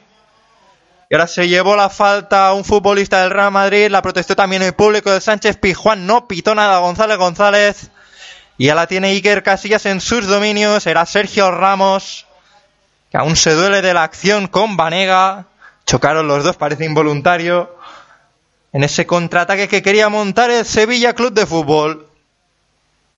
Y 1.10 1.16
ahora 1.16 1.28
se 1.28 1.48
llevó 1.48 1.76
la 1.76 1.90
falta 1.90 2.48
a 2.48 2.54
un 2.54 2.66
futbolista 2.66 3.22
del 3.22 3.32
Real 3.32 3.52
Madrid, 3.52 3.90
la 3.90 4.02
protestó 4.02 4.36
también 4.36 4.62
el 4.62 4.74
público 4.74 5.12
de 5.12 5.22
Sánchez 5.22 5.58
Pijuán, 5.58 6.06
no 6.06 6.28
pitó 6.28 6.54
nada 6.54 6.80
González 6.80 7.18
González. 7.18 7.92
Y 8.58 8.66
ya 8.66 8.76
la 8.76 8.88
tiene 8.88 9.10
Iker 9.10 9.44
Casillas 9.44 9.86
en 9.86 10.02
sus 10.02 10.28
dominios, 10.28 10.86
era 10.86 11.06
Sergio 11.06 11.52
Ramos, 11.52 12.26
que 13.10 13.18
aún 13.18 13.36
se 13.38 13.54
duele 13.54 13.82
de 13.82 13.94
la 13.94 14.04
acción 14.04 14.48
con 14.48 14.76
Vanega. 14.76 15.46
Chocaron 15.86 16.28
los 16.28 16.44
dos, 16.44 16.58
parece 16.58 16.84
involuntario. 16.84 17.74
En 18.74 18.84
ese 18.84 19.06
contraataque 19.06 19.70
que 19.70 19.82
quería 19.82 20.10
montar 20.10 20.52
el 20.52 20.66
Sevilla 20.66 21.14
Club 21.14 21.32
de 21.32 21.46
Fútbol. 21.46 22.10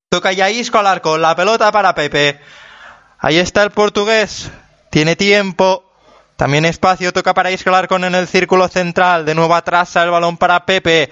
Toca 0.09 0.31
ya 0.31 0.51
Isco 0.51 0.77
al 0.77 0.87
arco, 0.87 1.17
la 1.17 1.35
pelota 1.35 1.71
para 1.71 1.95
Pepe. 1.95 2.39
Ahí 3.17 3.37
está 3.39 3.63
el 3.63 3.71
portugués, 3.71 4.51
tiene 4.91 5.15
tiempo, 5.15 5.88
también 6.39 6.63
espacio, 6.63 7.11
toca 7.11 7.33
para 7.33 7.51
Isco 7.51 7.69
Larcón 7.69 8.05
en 8.05 8.15
el 8.15 8.25
círculo 8.25 8.69
central. 8.69 9.25
De 9.25 9.35
nuevo 9.35 9.53
atrás 9.53 9.93
el 9.97 10.09
balón 10.09 10.37
para 10.37 10.65
Pepe, 10.65 11.09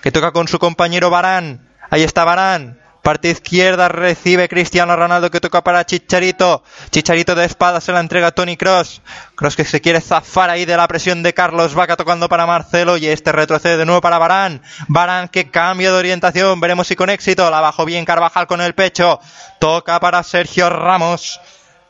que 0.00 0.10
toca 0.10 0.32
con 0.32 0.48
su 0.48 0.58
compañero 0.58 1.10
Barán. 1.10 1.68
Ahí 1.90 2.02
está 2.02 2.24
Barán. 2.24 2.80
Parte 3.02 3.28
izquierda 3.28 3.88
recibe 3.90 4.48
Cristiano 4.48 4.96
Ronaldo 4.96 5.30
que 5.30 5.38
toca 5.38 5.62
para 5.62 5.84
Chicharito. 5.84 6.62
Chicharito 6.90 7.34
de 7.34 7.44
espada 7.44 7.82
se 7.82 7.92
la 7.92 8.00
entrega 8.00 8.30
Tony 8.30 8.56
Cross. 8.56 9.02
Cross 9.34 9.54
que 9.54 9.66
se 9.66 9.82
quiere 9.82 10.00
zafar 10.00 10.48
ahí 10.48 10.64
de 10.64 10.78
la 10.78 10.88
presión 10.88 11.22
de 11.22 11.34
Carlos 11.34 11.74
Vaca 11.74 11.98
tocando 11.98 12.30
para 12.30 12.46
Marcelo 12.46 12.96
y 12.96 13.06
este 13.06 13.32
retrocede 13.32 13.76
de 13.76 13.84
nuevo 13.84 14.00
para 14.00 14.16
Barán. 14.16 14.62
Barán 14.88 15.28
que 15.28 15.50
cambia 15.50 15.92
de 15.92 15.98
orientación. 15.98 16.58
Veremos 16.58 16.86
si 16.86 16.96
con 16.96 17.10
éxito. 17.10 17.50
La 17.50 17.60
bajó 17.60 17.84
bien 17.84 18.06
Carvajal 18.06 18.46
con 18.46 18.62
el 18.62 18.74
pecho. 18.74 19.20
Toca 19.58 20.00
para 20.00 20.22
Sergio 20.22 20.70
Ramos. 20.70 21.38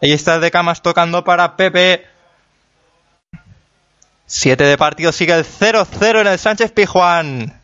Ahí 0.02 0.10
está 0.10 0.40
de 0.40 0.50
Camas 0.50 0.82
tocando 0.82 1.22
para 1.22 1.54
Pepe. 1.54 2.10
7 4.30 4.62
de 4.62 4.78
partido, 4.78 5.10
sigue 5.10 5.34
el 5.34 5.44
0-0 5.44 6.20
en 6.20 6.26
el 6.28 6.38
Sánchez 6.38 6.70
Pijuán. 6.70 7.60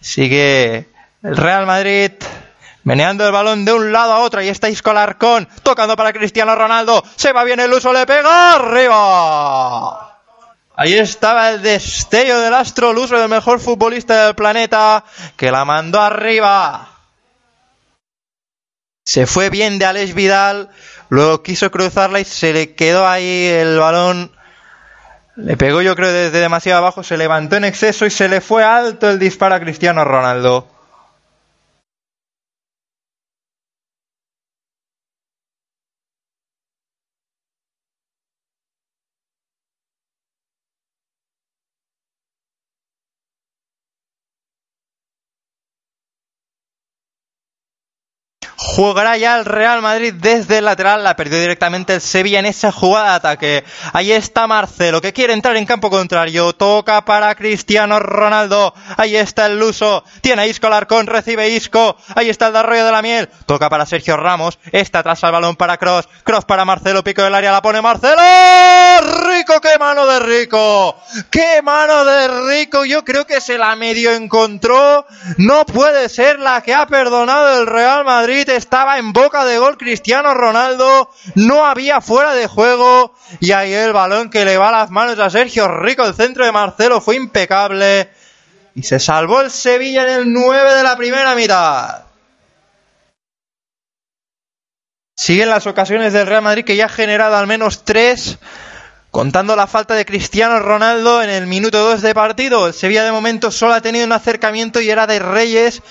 Sigue 0.00 0.88
el 1.22 1.36
Real 1.36 1.64
Madrid 1.64 2.10
meneando 2.82 3.24
el 3.24 3.30
balón 3.30 3.64
de 3.64 3.72
un 3.72 3.92
lado 3.92 4.12
a 4.12 4.18
otro. 4.18 4.42
Y 4.42 4.48
está 4.48 4.68
Isco 4.68 4.92
Larcón 4.92 5.48
tocando 5.62 5.94
para 5.94 6.12
Cristiano 6.12 6.56
Ronaldo. 6.56 7.04
Se 7.14 7.32
va 7.32 7.44
bien 7.44 7.60
el 7.60 7.72
uso, 7.72 7.92
le 7.92 8.04
pega 8.04 8.54
arriba. 8.54 10.18
Ahí 10.74 10.94
estaba 10.94 11.50
el 11.50 11.62
destello 11.62 12.40
del 12.40 12.54
astro 12.54 12.92
Luso, 12.92 13.16
del 13.16 13.28
mejor 13.28 13.60
futbolista 13.60 14.26
del 14.26 14.34
planeta, 14.34 15.04
que 15.36 15.52
la 15.52 15.64
mandó 15.64 16.00
arriba. 16.00 16.88
Se 19.04 19.26
fue 19.26 19.50
bien 19.50 19.78
de 19.78 19.84
Alex 19.84 20.14
Vidal, 20.14 20.68
luego 21.10 21.44
quiso 21.44 21.70
cruzarla 21.70 22.18
y 22.18 22.24
se 22.24 22.52
le 22.52 22.74
quedó 22.74 23.06
ahí 23.06 23.46
el 23.46 23.78
balón 23.78 24.32
le 25.44 25.56
pegó 25.56 25.82
yo 25.82 25.96
creo 25.96 26.12
desde 26.12 26.40
demasiado 26.40 26.78
abajo, 26.78 27.02
se 27.02 27.16
levantó 27.16 27.56
en 27.56 27.64
exceso 27.64 28.06
y 28.06 28.10
se 28.10 28.28
le 28.28 28.40
fue 28.40 28.64
alto 28.64 29.10
el 29.10 29.18
disparo 29.18 29.54
a 29.54 29.60
Cristiano 29.60 30.04
Ronaldo. 30.04 30.66
Jugará 48.74 49.18
ya 49.18 49.36
el 49.36 49.44
Real 49.44 49.82
Madrid 49.82 50.14
desde 50.16 50.56
el 50.56 50.64
lateral, 50.64 51.04
la 51.04 51.14
perdió 51.14 51.38
directamente 51.38 51.92
el 51.92 52.00
Sevilla 52.00 52.38
en 52.38 52.46
esa 52.46 52.72
jugada 52.72 53.10
de 53.10 53.16
ataque. 53.16 53.64
Ahí 53.92 54.12
está 54.12 54.46
Marcelo, 54.46 55.02
que 55.02 55.12
quiere 55.12 55.34
entrar 55.34 55.54
en 55.58 55.66
campo 55.66 55.90
contrario. 55.90 56.54
Toca 56.54 57.04
para 57.04 57.34
Cristiano 57.34 58.00
Ronaldo. 58.00 58.72
Ahí 58.96 59.14
está 59.14 59.44
el 59.44 59.58
Luso. 59.58 60.04
Tiene 60.22 60.48
Isco 60.48 60.70
Larcón, 60.70 61.06
recibe 61.06 61.50
Isco. 61.50 61.98
Ahí 62.14 62.30
está 62.30 62.46
el 62.46 62.54
de 62.54 62.60
Arroyo 62.60 62.86
de 62.86 62.92
la 62.92 63.02
Miel. 63.02 63.28
Toca 63.44 63.68
para 63.68 63.84
Sergio 63.84 64.16
Ramos. 64.16 64.58
Está 64.70 65.00
atrás 65.00 65.22
al 65.22 65.32
balón 65.32 65.56
para 65.56 65.76
Cross. 65.76 66.08
Cross 66.24 66.46
para 66.46 66.64
Marcelo, 66.64 67.04
pico 67.04 67.22
del 67.22 67.34
área, 67.34 67.52
la 67.52 67.60
pone 67.60 67.82
Marcelo. 67.82 68.22
Rico, 69.26 69.60
qué 69.60 69.78
mano 69.78 70.06
de 70.06 70.18
Rico. 70.20 70.96
Qué 71.30 71.60
mano 71.60 72.06
de 72.06 72.28
Rico. 72.48 72.86
Yo 72.86 73.04
creo 73.04 73.26
que 73.26 73.42
se 73.42 73.58
la 73.58 73.76
medio 73.76 74.12
encontró. 74.12 75.04
No 75.36 75.66
puede 75.66 76.08
ser 76.08 76.38
la 76.38 76.62
que 76.62 76.72
ha 76.72 76.86
perdonado 76.86 77.60
el 77.60 77.66
Real 77.66 78.02
Madrid 78.06 78.48
estaba 78.62 78.98
en 78.98 79.12
boca 79.12 79.44
de 79.44 79.58
gol 79.58 79.76
Cristiano 79.76 80.34
Ronaldo, 80.34 81.10
no 81.34 81.66
había 81.66 82.00
fuera 82.00 82.32
de 82.32 82.46
juego 82.46 83.12
y 83.40 83.50
ahí 83.52 83.72
el 83.74 83.92
balón 83.92 84.30
que 84.30 84.44
le 84.44 84.56
va 84.56 84.68
a 84.68 84.78
las 84.82 84.90
manos 84.90 85.18
a 85.18 85.30
Sergio 85.30 85.66
Rico, 85.66 86.04
el 86.04 86.14
centro 86.14 86.44
de 86.44 86.52
Marcelo 86.52 87.00
fue 87.00 87.16
impecable 87.16 88.08
y 88.74 88.84
se 88.84 89.00
salvó 89.00 89.40
el 89.40 89.50
Sevilla 89.50 90.04
en 90.04 90.08
el 90.20 90.32
9 90.32 90.74
de 90.74 90.82
la 90.82 90.96
primera 90.96 91.34
mitad. 91.34 92.04
Siguen 95.16 95.50
las 95.50 95.66
ocasiones 95.66 96.12
del 96.12 96.26
Real 96.26 96.42
Madrid 96.42 96.64
que 96.64 96.76
ya 96.76 96.86
ha 96.86 96.88
generado 96.88 97.36
al 97.36 97.48
menos 97.48 97.84
tres, 97.84 98.38
contando 99.10 99.56
la 99.56 99.66
falta 99.66 99.94
de 99.94 100.06
Cristiano 100.06 100.60
Ronaldo 100.60 101.22
en 101.22 101.30
el 101.30 101.46
minuto 101.46 101.78
2 101.78 102.00
de 102.00 102.14
partido. 102.14 102.68
El 102.68 102.74
Sevilla 102.74 103.04
de 103.04 103.12
momento 103.12 103.50
solo 103.50 103.74
ha 103.74 103.80
tenido 103.80 104.06
un 104.06 104.12
acercamiento 104.12 104.80
y 104.80 104.88
era 104.88 105.06
de 105.06 105.18
Reyes 105.18 105.82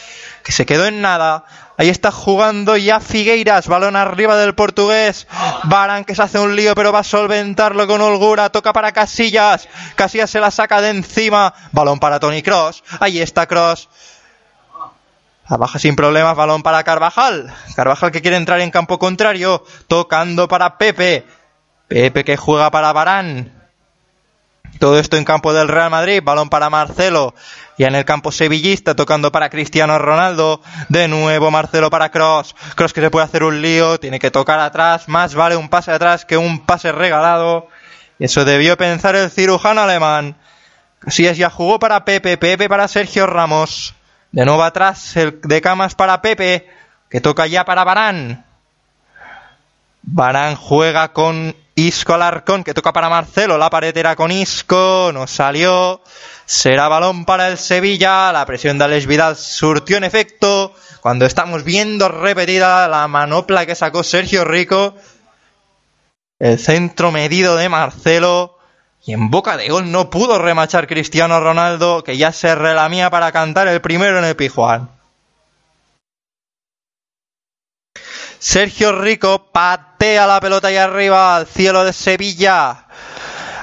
que 0.43 0.51
se 0.51 0.65
quedó 0.65 0.85
en 0.85 1.01
nada. 1.01 1.45
Ahí 1.77 1.89
está 1.89 2.11
jugando 2.11 2.77
ya 2.77 2.99
Figueiras, 2.99 3.67
balón 3.67 3.95
arriba 3.95 4.37
del 4.37 4.53
portugués. 4.53 5.27
Barán 5.63 6.05
que 6.05 6.13
se 6.13 6.21
hace 6.21 6.39
un 6.39 6.55
lío, 6.55 6.75
pero 6.75 6.91
va 6.91 6.99
a 6.99 7.03
solventarlo 7.03 7.87
con 7.87 8.01
holgura. 8.01 8.49
Toca 8.49 8.73
para 8.73 8.91
Casillas. 8.91 9.67
Casillas 9.95 10.29
se 10.29 10.39
la 10.39 10.51
saca 10.51 10.81
de 10.81 10.89
encima. 10.89 11.53
Balón 11.71 11.99
para 11.99 12.19
Tony 12.19 12.43
Cross. 12.43 12.83
Ahí 12.99 13.19
está 13.19 13.47
Cross. 13.47 13.89
La 15.49 15.57
baja 15.57 15.79
sin 15.79 15.95
problemas, 15.95 16.35
balón 16.35 16.63
para 16.63 16.83
Carvajal. 16.83 17.53
Carvajal 17.75 18.11
que 18.11 18.21
quiere 18.21 18.37
entrar 18.37 18.61
en 18.61 18.71
campo 18.71 18.99
contrario. 18.99 19.65
Tocando 19.87 20.47
para 20.47 20.77
Pepe. 20.77 21.25
Pepe 21.87 22.23
que 22.23 22.37
juega 22.37 22.69
para 22.69 22.93
Barán. 22.93 23.60
Todo 24.81 24.97
esto 24.97 25.15
en 25.15 25.25
campo 25.25 25.53
del 25.53 25.67
Real 25.67 25.91
Madrid. 25.91 26.23
Balón 26.23 26.49
para 26.49 26.71
Marcelo. 26.71 27.35
Y 27.77 27.83
en 27.83 27.93
el 27.93 28.03
campo 28.03 28.31
sevillista 28.31 28.95
tocando 28.95 29.31
para 29.31 29.51
Cristiano 29.51 29.99
Ronaldo. 29.99 30.59
De 30.89 31.07
nuevo 31.07 31.51
Marcelo 31.51 31.91
para 31.91 32.09
Cross. 32.09 32.55
Cross 32.73 32.91
que 32.91 33.01
se 33.01 33.11
puede 33.11 33.25
hacer 33.25 33.43
un 33.43 33.61
lío. 33.61 33.99
Tiene 33.99 34.17
que 34.17 34.31
tocar 34.31 34.59
atrás. 34.59 35.07
Más 35.07 35.35
vale 35.35 35.55
un 35.55 35.69
pase 35.69 35.91
atrás 35.91 36.25
que 36.25 36.35
un 36.35 36.65
pase 36.65 36.91
regalado. 36.91 37.67
Eso 38.17 38.43
debió 38.43 38.75
pensar 38.75 39.15
el 39.15 39.29
cirujano 39.29 39.81
alemán. 39.81 40.35
Casillas 40.97 41.37
ya 41.37 41.51
jugó 41.51 41.77
para 41.77 42.03
Pepe. 42.03 42.39
Pepe 42.39 42.67
para 42.67 42.87
Sergio 42.87 43.27
Ramos. 43.27 43.93
De 44.31 44.45
nuevo 44.45 44.63
atrás 44.63 45.15
el 45.15 45.41
de 45.41 45.61
camas 45.61 45.93
para 45.93 46.23
Pepe. 46.23 46.67
Que 47.07 47.21
toca 47.21 47.45
ya 47.45 47.65
para 47.65 47.83
Barán. 47.83 48.45
Barán 50.01 50.55
juega 50.55 51.13
con 51.13 51.55
Isco 51.75 52.13
Alarcón, 52.13 52.63
que 52.63 52.73
toca 52.73 52.91
para 52.91 53.09
Marcelo. 53.09 53.57
La 53.57 53.69
pared 53.69 53.95
era 53.95 54.15
con 54.15 54.31
Isco, 54.31 55.11
no 55.13 55.27
salió. 55.27 56.01
Será 56.45 56.87
balón 56.87 57.25
para 57.25 57.47
el 57.47 57.57
Sevilla. 57.57 58.31
La 58.31 58.45
presión 58.45 58.77
de 58.77 58.85
Alex 58.85 59.07
Vidal 59.07 59.35
surtió 59.35 59.97
en 59.97 60.03
efecto. 60.03 60.73
Cuando 61.01 61.25
estamos 61.25 61.63
viendo 61.63 62.09
repetida 62.09 62.87
la 62.87 63.07
manopla 63.07 63.65
que 63.65 63.75
sacó 63.75 64.03
Sergio 64.03 64.43
Rico. 64.43 64.95
El 66.39 66.59
centro 66.59 67.11
medido 67.11 67.55
de 67.55 67.69
Marcelo. 67.69 68.57
Y 69.03 69.13
en 69.13 69.31
boca 69.31 69.57
de 69.57 69.69
gol 69.69 69.91
no 69.91 70.09
pudo 70.09 70.37
remachar 70.37 70.87
Cristiano 70.87 71.39
Ronaldo, 71.39 72.03
que 72.03 72.17
ya 72.17 72.31
se 72.31 72.53
relamía 72.53 73.09
para 73.09 73.31
cantar 73.31 73.67
el 73.67 73.81
primero 73.81 74.19
en 74.19 74.25
el 74.25 74.35
Pijuán. 74.35 75.00
Sergio 78.41 78.91
Rico 78.91 79.51
patea 79.51 80.25
la 80.25 80.41
pelota 80.41 80.69
ahí 80.69 80.75
arriba 80.75 81.35
al 81.35 81.45
cielo 81.45 81.83
de 81.83 81.93
Sevilla. 81.93 82.87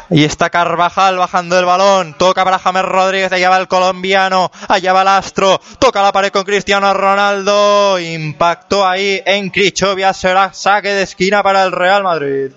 Ahí 0.08 0.22
está 0.22 0.50
Carvajal 0.50 1.18
bajando 1.18 1.58
el 1.58 1.64
balón. 1.64 2.14
Toca 2.16 2.44
para 2.44 2.60
James 2.60 2.84
Rodríguez. 2.84 3.32
Allá 3.32 3.50
va 3.50 3.58
el 3.58 3.66
colombiano. 3.66 4.52
Allá 4.68 4.92
va 4.92 5.02
el 5.02 5.08
astro. 5.08 5.60
Toca 5.80 6.00
la 6.00 6.12
pared 6.12 6.30
con 6.30 6.44
Cristiano 6.44 6.94
Ronaldo. 6.94 7.98
Impactó 7.98 8.86
ahí 8.86 9.20
en 9.26 9.50
Crichovia. 9.50 10.14
Será 10.14 10.52
saque 10.52 10.90
de 10.90 11.02
esquina 11.02 11.42
para 11.42 11.64
el 11.64 11.72
Real 11.72 12.04
Madrid. 12.04 12.52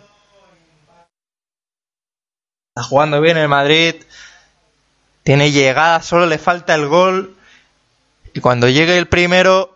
Está 2.70 2.84
jugando 2.84 3.20
bien 3.20 3.38
el 3.38 3.50
Madrid. 3.50 3.96
Tiene 5.24 5.52
llegada. 5.52 6.04
Solo 6.04 6.28
le 6.28 6.38
falta 6.38 6.76
el 6.76 6.86
gol. 6.86 7.36
Y 8.36 8.42
cuando 8.42 8.70
llegue 8.70 9.00
el 9.00 9.08
primero, 9.08 9.76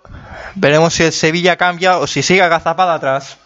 veremos 0.56 0.93
si 0.93 1.04
el 1.04 1.12
Sevilla 1.12 1.58
cambia 1.58 1.98
o 1.98 2.08
si 2.08 2.21
sigue 2.21 2.41
agazapada 2.41 2.95
atrás. 2.95 3.38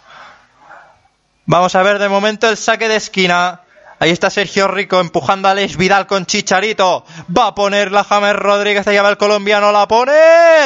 Vamos 1.45 1.73
a 1.75 1.83
ver 1.83 1.99
de 1.99 2.09
momento 2.09 2.47
el 2.47 2.57
saque 2.57 2.87
de 2.87 2.97
esquina. 2.97 3.61
Ahí 4.01 4.11
está 4.11 4.29
Sergio 4.29 4.69
Rico 4.69 5.01
empujando 5.01 5.49
a 5.49 5.51
Alex 5.51 5.75
Vidal 5.75 6.07
con 6.07 6.25
Chicharito. 6.25 7.03
Va 7.35 7.47
a 7.47 7.55
poner 7.55 7.91
la 7.91 8.05
James 8.05 8.33
Rodríguez. 8.33 8.87
Allá 8.87 9.03
va 9.03 9.09
el 9.09 9.17
colombiano. 9.17 9.73
La 9.73 9.89
pone. 9.89 10.13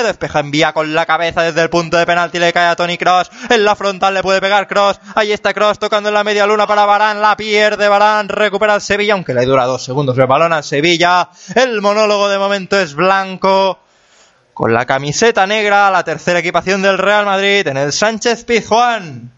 Despeja, 0.04 0.40
envía 0.40 0.72
con 0.72 0.94
la 0.94 1.08
cabeza 1.08 1.42
desde 1.42 1.64
el 1.64 1.70
punto 1.72 1.98
de 1.98 2.06
penalti. 2.06 2.38
Le 2.38 2.54
cae 2.54 2.68
a 2.68 2.76
Tony 2.76 2.96
Cross. 2.98 3.32
En 3.50 3.64
la 3.66 3.76
frontal 3.76 4.14
le 4.14 4.22
puede 4.22 4.40
pegar 4.40 4.68
Cross. 4.68 5.00
Ahí 5.16 5.32
está 5.32 5.52
Cross 5.52 5.80
tocando 5.80 6.10
en 6.10 6.14
la 6.14 6.24
media 6.24 6.46
luna 6.46 6.68
para 6.68 6.86
Barán. 6.86 7.22
La 7.22 7.36
pierde 7.36 7.88
Barán. 7.88 8.30
Recupera 8.30 8.76
el 8.76 8.82
Sevilla. 8.82 9.14
Aunque 9.14 9.34
le 9.34 9.46
dura 9.46 9.66
dos 9.66 9.84
segundos 9.84 10.16
el 10.16 10.28
balón 10.28 10.54
al 10.54 10.64
Sevilla. 10.64 11.30
El 11.56 11.82
monólogo 11.82 12.30
de 12.30 12.38
momento 12.38 12.80
es 12.80 12.94
blanco. 12.94 13.80
Con 14.54 14.74
la 14.74 14.86
camiseta 14.86 15.48
negra. 15.48 15.90
La 15.92 16.04
tercera 16.04 16.40
equipación 16.40 16.82
del 16.82 16.98
Real 16.98 17.26
Madrid. 17.26 17.68
En 17.68 17.78
el 17.78 17.92
Sánchez 17.92 18.46
Pizjuán. 18.46 19.32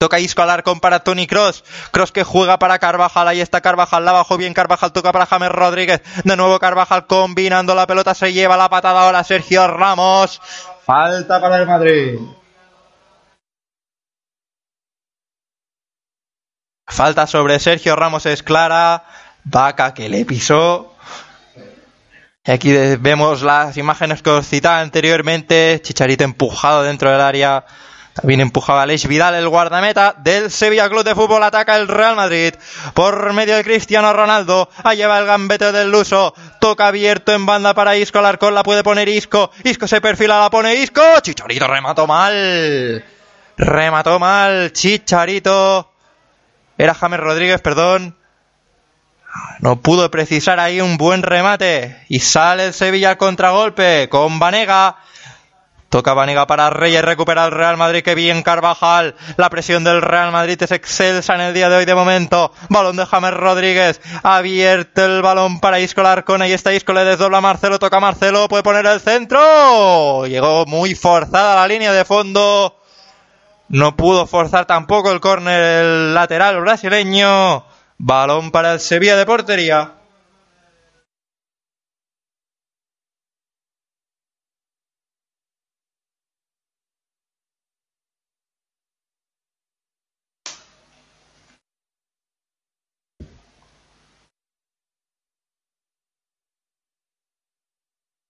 Toca 0.00 0.18
Isco 0.18 0.40
Alarcón 0.40 0.80
para 0.80 1.00
Tony 1.00 1.26
Cross. 1.26 1.62
Cross 1.90 2.10
que 2.10 2.24
juega 2.24 2.58
para 2.58 2.78
Carvajal. 2.78 3.28
Ahí 3.28 3.40
está 3.42 3.60
Carvajal. 3.60 4.04
La 4.04 4.12
bajó 4.12 4.38
bien 4.38 4.54
Carvajal. 4.54 4.92
Toca 4.92 5.12
para 5.12 5.26
James 5.26 5.50
Rodríguez. 5.50 6.00
De 6.24 6.36
nuevo 6.36 6.58
Carvajal 6.58 7.06
combinando 7.06 7.74
la 7.74 7.86
pelota. 7.86 8.14
Se 8.14 8.32
lleva 8.32 8.56
la 8.56 8.70
patada 8.70 9.02
ahora 9.02 9.24
Sergio 9.24 9.66
Ramos. 9.68 10.40
Falta 10.86 11.38
para 11.40 11.58
el 11.58 11.66
Madrid. 11.66 12.18
Falta 16.86 17.26
sobre 17.26 17.58
Sergio 17.60 17.94
Ramos 17.94 18.24
es 18.26 18.42
clara. 18.42 19.04
Vaca 19.44 19.92
que 19.94 20.08
le 20.08 20.24
pisó. 20.24 20.89
Aquí 22.50 22.72
vemos 22.72 23.42
las 23.42 23.76
imágenes 23.76 24.22
que 24.22 24.30
os 24.30 24.46
citaba 24.46 24.80
anteriormente. 24.80 25.80
Chicharito 25.82 26.24
empujado 26.24 26.82
dentro 26.82 27.10
del 27.10 27.20
área. 27.20 27.64
También 28.12 28.40
empujaba 28.40 28.82
Aleix 28.82 29.06
Vidal, 29.06 29.36
el 29.36 29.48
guardameta 29.48 30.16
del 30.18 30.50
Sevilla 30.50 30.88
Club 30.88 31.04
de 31.04 31.14
Fútbol. 31.14 31.44
Ataca 31.44 31.76
el 31.76 31.86
Real 31.86 32.16
Madrid 32.16 32.54
por 32.92 33.32
medio 33.32 33.54
de 33.54 33.62
Cristiano 33.62 34.12
Ronaldo. 34.12 34.68
Ahí 34.82 35.00
va 35.02 35.20
el 35.20 35.26
gambete 35.26 35.70
del 35.70 35.92
Luso. 35.92 36.34
Toca 36.60 36.88
abierto 36.88 37.32
en 37.32 37.46
banda 37.46 37.72
para 37.72 37.96
Isco. 37.96 38.18
Alarcón 38.18 38.54
la 38.54 38.64
puede 38.64 38.82
poner 38.82 39.08
Isco. 39.08 39.52
Isco 39.62 39.86
se 39.86 40.00
perfila, 40.00 40.40
la 40.40 40.50
pone 40.50 40.74
Isco. 40.74 41.02
Chicharito 41.22 41.68
remató 41.68 42.08
mal. 42.08 43.04
Remató 43.56 44.18
mal. 44.18 44.72
Chicharito. 44.72 45.92
Era 46.76 46.94
James 46.94 47.20
Rodríguez, 47.20 47.60
perdón. 47.60 48.19
No 49.60 49.80
pudo 49.80 50.10
precisar 50.10 50.58
ahí 50.58 50.80
un 50.80 50.96
buen 50.96 51.22
remate. 51.22 52.04
Y 52.08 52.20
sale 52.20 52.66
el 52.66 52.74
Sevilla 52.74 53.10
al 53.10 53.16
contragolpe 53.18 54.08
con 54.08 54.38
Vanega. 54.38 54.96
Toca 55.90 56.14
Vanega 56.14 56.46
para 56.46 56.70
Reyes, 56.70 57.04
recupera 57.04 57.44
el 57.46 57.50
Real 57.50 57.76
Madrid, 57.76 58.04
que 58.04 58.14
bien 58.14 58.44
Carvajal. 58.44 59.16
La 59.36 59.50
presión 59.50 59.82
del 59.82 60.00
Real 60.00 60.30
Madrid 60.30 60.62
es 60.62 60.70
excelsa 60.70 61.34
en 61.34 61.40
el 61.40 61.52
día 61.52 61.68
de 61.68 61.78
hoy 61.78 61.84
de 61.84 61.96
momento. 61.96 62.52
Balón 62.68 62.96
de 62.96 63.06
James 63.06 63.34
Rodríguez. 63.34 64.00
Abierto 64.22 65.04
el 65.04 65.20
balón 65.20 65.58
para 65.58 65.80
Isco 65.80 66.04
Larcón. 66.04 66.42
Ahí 66.42 66.52
está 66.52 66.72
Isco, 66.72 66.92
le 66.92 67.04
desdobla 67.04 67.40
Marcelo, 67.40 67.80
toca 67.80 67.98
Marcelo, 67.98 68.46
puede 68.46 68.62
poner 68.62 68.86
el 68.86 69.00
centro. 69.00 70.26
Llegó 70.26 70.64
muy 70.64 70.94
forzada 70.94 71.56
la 71.56 71.66
línea 71.66 71.92
de 71.92 72.04
fondo. 72.04 72.80
No 73.68 73.96
pudo 73.96 74.28
forzar 74.28 74.66
tampoco 74.66 75.10
el 75.10 75.20
córner 75.20 75.84
el 75.84 76.14
lateral 76.14 76.60
brasileño. 76.60 77.64
Balón 78.02 78.50
para 78.50 78.72
el 78.72 78.80
Sevilla 78.80 79.14
de 79.14 79.26
portería. 79.26 79.92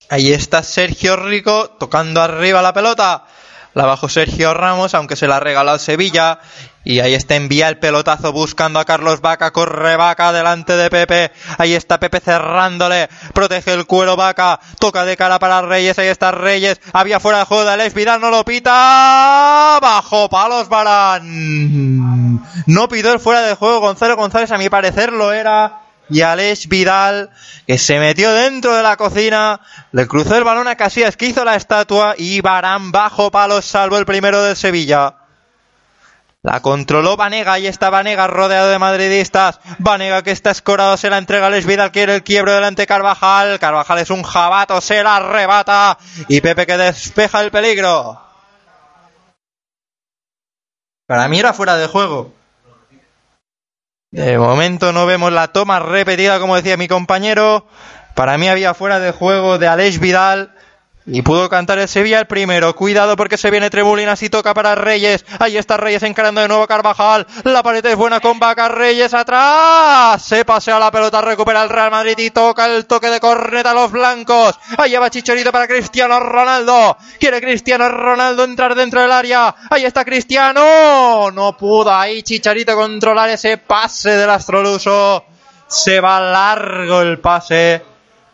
Ahí 0.09 0.33
está 0.33 0.64
Sergio 0.64 1.14
Rico 1.14 1.70
tocando 1.78 2.20
arriba 2.20 2.61
la 2.61 2.72
pelota. 2.72 3.24
La 3.72 3.87
bajó 3.87 4.09
Sergio 4.09 4.52
Ramos, 4.52 4.94
aunque 4.94 5.14
se 5.14 5.28
la 5.28 5.37
ha 5.37 5.40
regalado 5.40 5.78
Sevilla. 5.78 6.40
Y 6.83 7.00
ahí 7.00 7.14
está 7.14 7.37
envía 7.37 7.68
el 7.68 7.78
pelotazo 7.78 8.33
buscando 8.33 8.80
a 8.80 8.85
Carlos 8.85 9.20
Vaca. 9.20 9.52
Corre 9.52 9.96
Vaca 9.96 10.33
delante 10.33 10.76
de 10.76 10.90
Pepe. 10.90 11.30
Ahí 11.59 11.74
está 11.74 12.00
Pepe 12.00 12.20
cerrándole. 12.20 13.09
Protege 13.33 13.72
el 13.72 13.87
cuero 13.87 14.16
Vaca. 14.16 14.59
Toca 14.78 15.04
de 15.04 15.16
cara 15.16 15.38
para 15.38 15.62
Reyes. 15.62 15.98
Ahí 15.98 16.09
está 16.09 16.33
Reyes. 16.33 16.80
Había 16.92 17.20
fuera 17.20 17.38
de 17.38 17.44
juego 17.44 17.64
de 17.64 17.72
Alex 17.72 17.94
Vidal. 17.94 18.20
No 18.20 18.30
lo 18.30 18.44
pita. 18.44 19.78
Bajo 19.80 20.28
palos 20.28 20.68
Barán. 20.68 22.40
No 22.66 22.88
pidió 22.88 23.12
el 23.12 23.20
fuera 23.20 23.42
de 23.42 23.54
juego. 23.54 23.80
Gonzalo 23.80 24.16
González 24.16 24.50
a 24.50 24.59
mi 24.59 24.68
parecer 24.68 25.12
lo 25.12 25.33
era 25.33 25.89
y 26.11 26.23
Alex 26.23 26.68
Vidal, 26.68 27.31
que 27.66 27.79
se 27.79 27.99
metió 27.99 28.33
dentro 28.33 28.75
de 28.75 28.83
la 28.83 28.96
cocina, 28.96 29.61
le 29.92 30.07
cruzó 30.07 30.37
el 30.37 30.44
balón 30.44 30.68
a 30.68 30.77
Casillas, 30.77 31.16
que 31.16 31.27
hizo 31.27 31.44
la 31.44 31.57
estatua, 31.57 32.14
y 32.18 32.40
Barán 32.40 32.92
bajo 32.92 33.31
palos, 33.31 33.64
salvo 33.64 33.96
el 33.96 34.07
primero 34.07 34.42
del 34.42 34.57
Sevilla. 34.57 35.14
La 36.42 36.61
controló 36.61 37.18
Vanega 37.18 37.59
y 37.59 37.66
está 37.66 37.90
Vanega 37.90 38.27
rodeado 38.27 38.70
de 38.70 38.79
madridistas. 38.79 39.61
Vanega 39.79 40.23
que 40.23 40.31
está 40.31 40.51
escorado, 40.51 40.96
se 40.96 41.11
la 41.11 41.18
entrega 41.18 41.44
a 41.44 41.46
Alex 41.49 41.66
Vidal, 41.66 41.92
quiere 41.92 42.14
el 42.14 42.23
quiebro 42.23 42.55
delante 42.55 42.87
Carvajal. 42.87 43.59
Carvajal 43.59 43.99
es 43.99 44.09
un 44.09 44.23
jabato, 44.23 44.81
se 44.81 45.03
la 45.03 45.16
arrebata. 45.16 45.99
Y 46.29 46.40
Pepe 46.40 46.66
que 46.66 46.79
despeja 46.79 47.42
el 47.42 47.51
peligro. 47.51 48.23
Para 51.07 51.29
mí 51.29 51.38
era 51.38 51.53
fuera 51.53 51.77
de 51.77 51.88
juego. 51.88 52.33
De 54.12 54.37
momento 54.38 54.92
no 54.92 55.07
vemos 55.07 55.33
la 55.33 55.53
toma 55.53 55.79
repetida, 55.79 56.40
como 56.40 56.57
decía 56.57 56.77
mi 56.77 56.88
compañero. 56.88 57.68
Para 58.16 58.38
mí 58.38 58.49
había 58.49 58.75
fuera 58.75 58.99
de 58.99 59.12
juego 59.12 59.57
de 59.57 59.68
Aleix 59.68 60.01
Vidal. 60.01 60.53
Y 61.12 61.23
pudo 61.23 61.49
cantar 61.49 61.81
el 61.81 61.88
Sevilla 61.88 62.20
el 62.20 62.27
primero. 62.29 62.77
Cuidado 62.77 63.16
porque 63.16 63.37
se 63.37 63.51
viene 63.51 63.68
Tremulinas 63.68 64.23
y 64.23 64.31
toca 64.31 64.55
para 64.55 64.77
Reyes. 64.77 65.25
Ahí 65.40 65.57
está 65.57 65.77
Reyes 65.77 66.05
encarando 66.05 66.40
de 66.40 66.46
nuevo 66.46 66.68
Carvajal. 66.68 67.27
La 67.42 67.64
pared 67.64 67.85
es 67.85 67.96
buena 67.96 68.20
con 68.20 68.38
Vaca. 68.38 68.68
Reyes 68.68 69.12
atrás. 69.12 70.23
Se 70.23 70.44
pasea 70.44 70.79
la 70.79 70.92
pelota, 70.92 71.20
recupera 71.20 71.64
el 71.64 71.68
Real 71.68 71.90
Madrid 71.90 72.14
y 72.16 72.31
toca 72.31 72.66
el 72.66 72.87
toque 72.87 73.09
de 73.09 73.18
corneta 73.18 73.73
a 73.73 73.75
los 73.75 73.90
blancos. 73.90 74.57
Ahí 74.79 74.94
va 74.94 75.11
Chicharito 75.11 75.51
para 75.51 75.66
Cristiano 75.66 76.20
Ronaldo. 76.20 76.96
Quiere 77.18 77.40
Cristiano 77.40 77.88
Ronaldo 77.88 78.44
entrar 78.44 78.77
dentro 78.77 79.03
del 79.03 79.11
área. 79.11 79.53
Ahí 79.68 79.85
está 79.85 80.05
Cristiano. 80.05 81.33
No 81.33 81.57
pudo 81.57 81.92
ahí 81.92 82.23
Chicharito 82.23 82.77
controlar 82.77 83.31
ese 83.31 83.59
pase 83.59 84.11
del 84.11 84.31
Astroluso. 84.31 85.25
Se 85.66 86.01
va 86.01 86.20
largo 86.20 87.01
el 87.01 87.18
pase. 87.18 87.89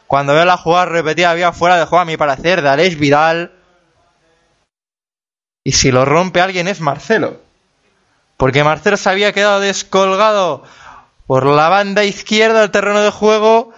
Cuando 0.07 0.35
veo 0.35 0.45
la 0.45 0.57
jugada 0.57 0.87
repetida 0.87 1.31
había 1.31 1.53
fuera 1.53 1.79
de 1.79 1.85
juego 1.85 2.03
a 2.03 2.05
mi 2.05 2.17
parecer 2.17 2.63
de 2.63 2.69
Aleix 2.69 2.99
Vidal. 2.99 3.53
Y 5.65 5.73
si 5.73 5.91
lo 5.91 6.05
rompe 6.05 6.41
alguien 6.41 6.69
es 6.69 6.81
Marcelo. 6.81 7.41
Porque 8.37 8.63
Marcelo 8.63 8.97
se 8.97 9.11
había 9.11 9.33
quedado 9.33 9.61
descolgado 9.61 10.63
por 11.27 11.47
la 11.47 11.69
banda 11.69 12.05
izquierda 12.05 12.61
del 12.61 12.71
terreno 12.71 13.01
de 13.01 13.11
juego. 13.11 13.73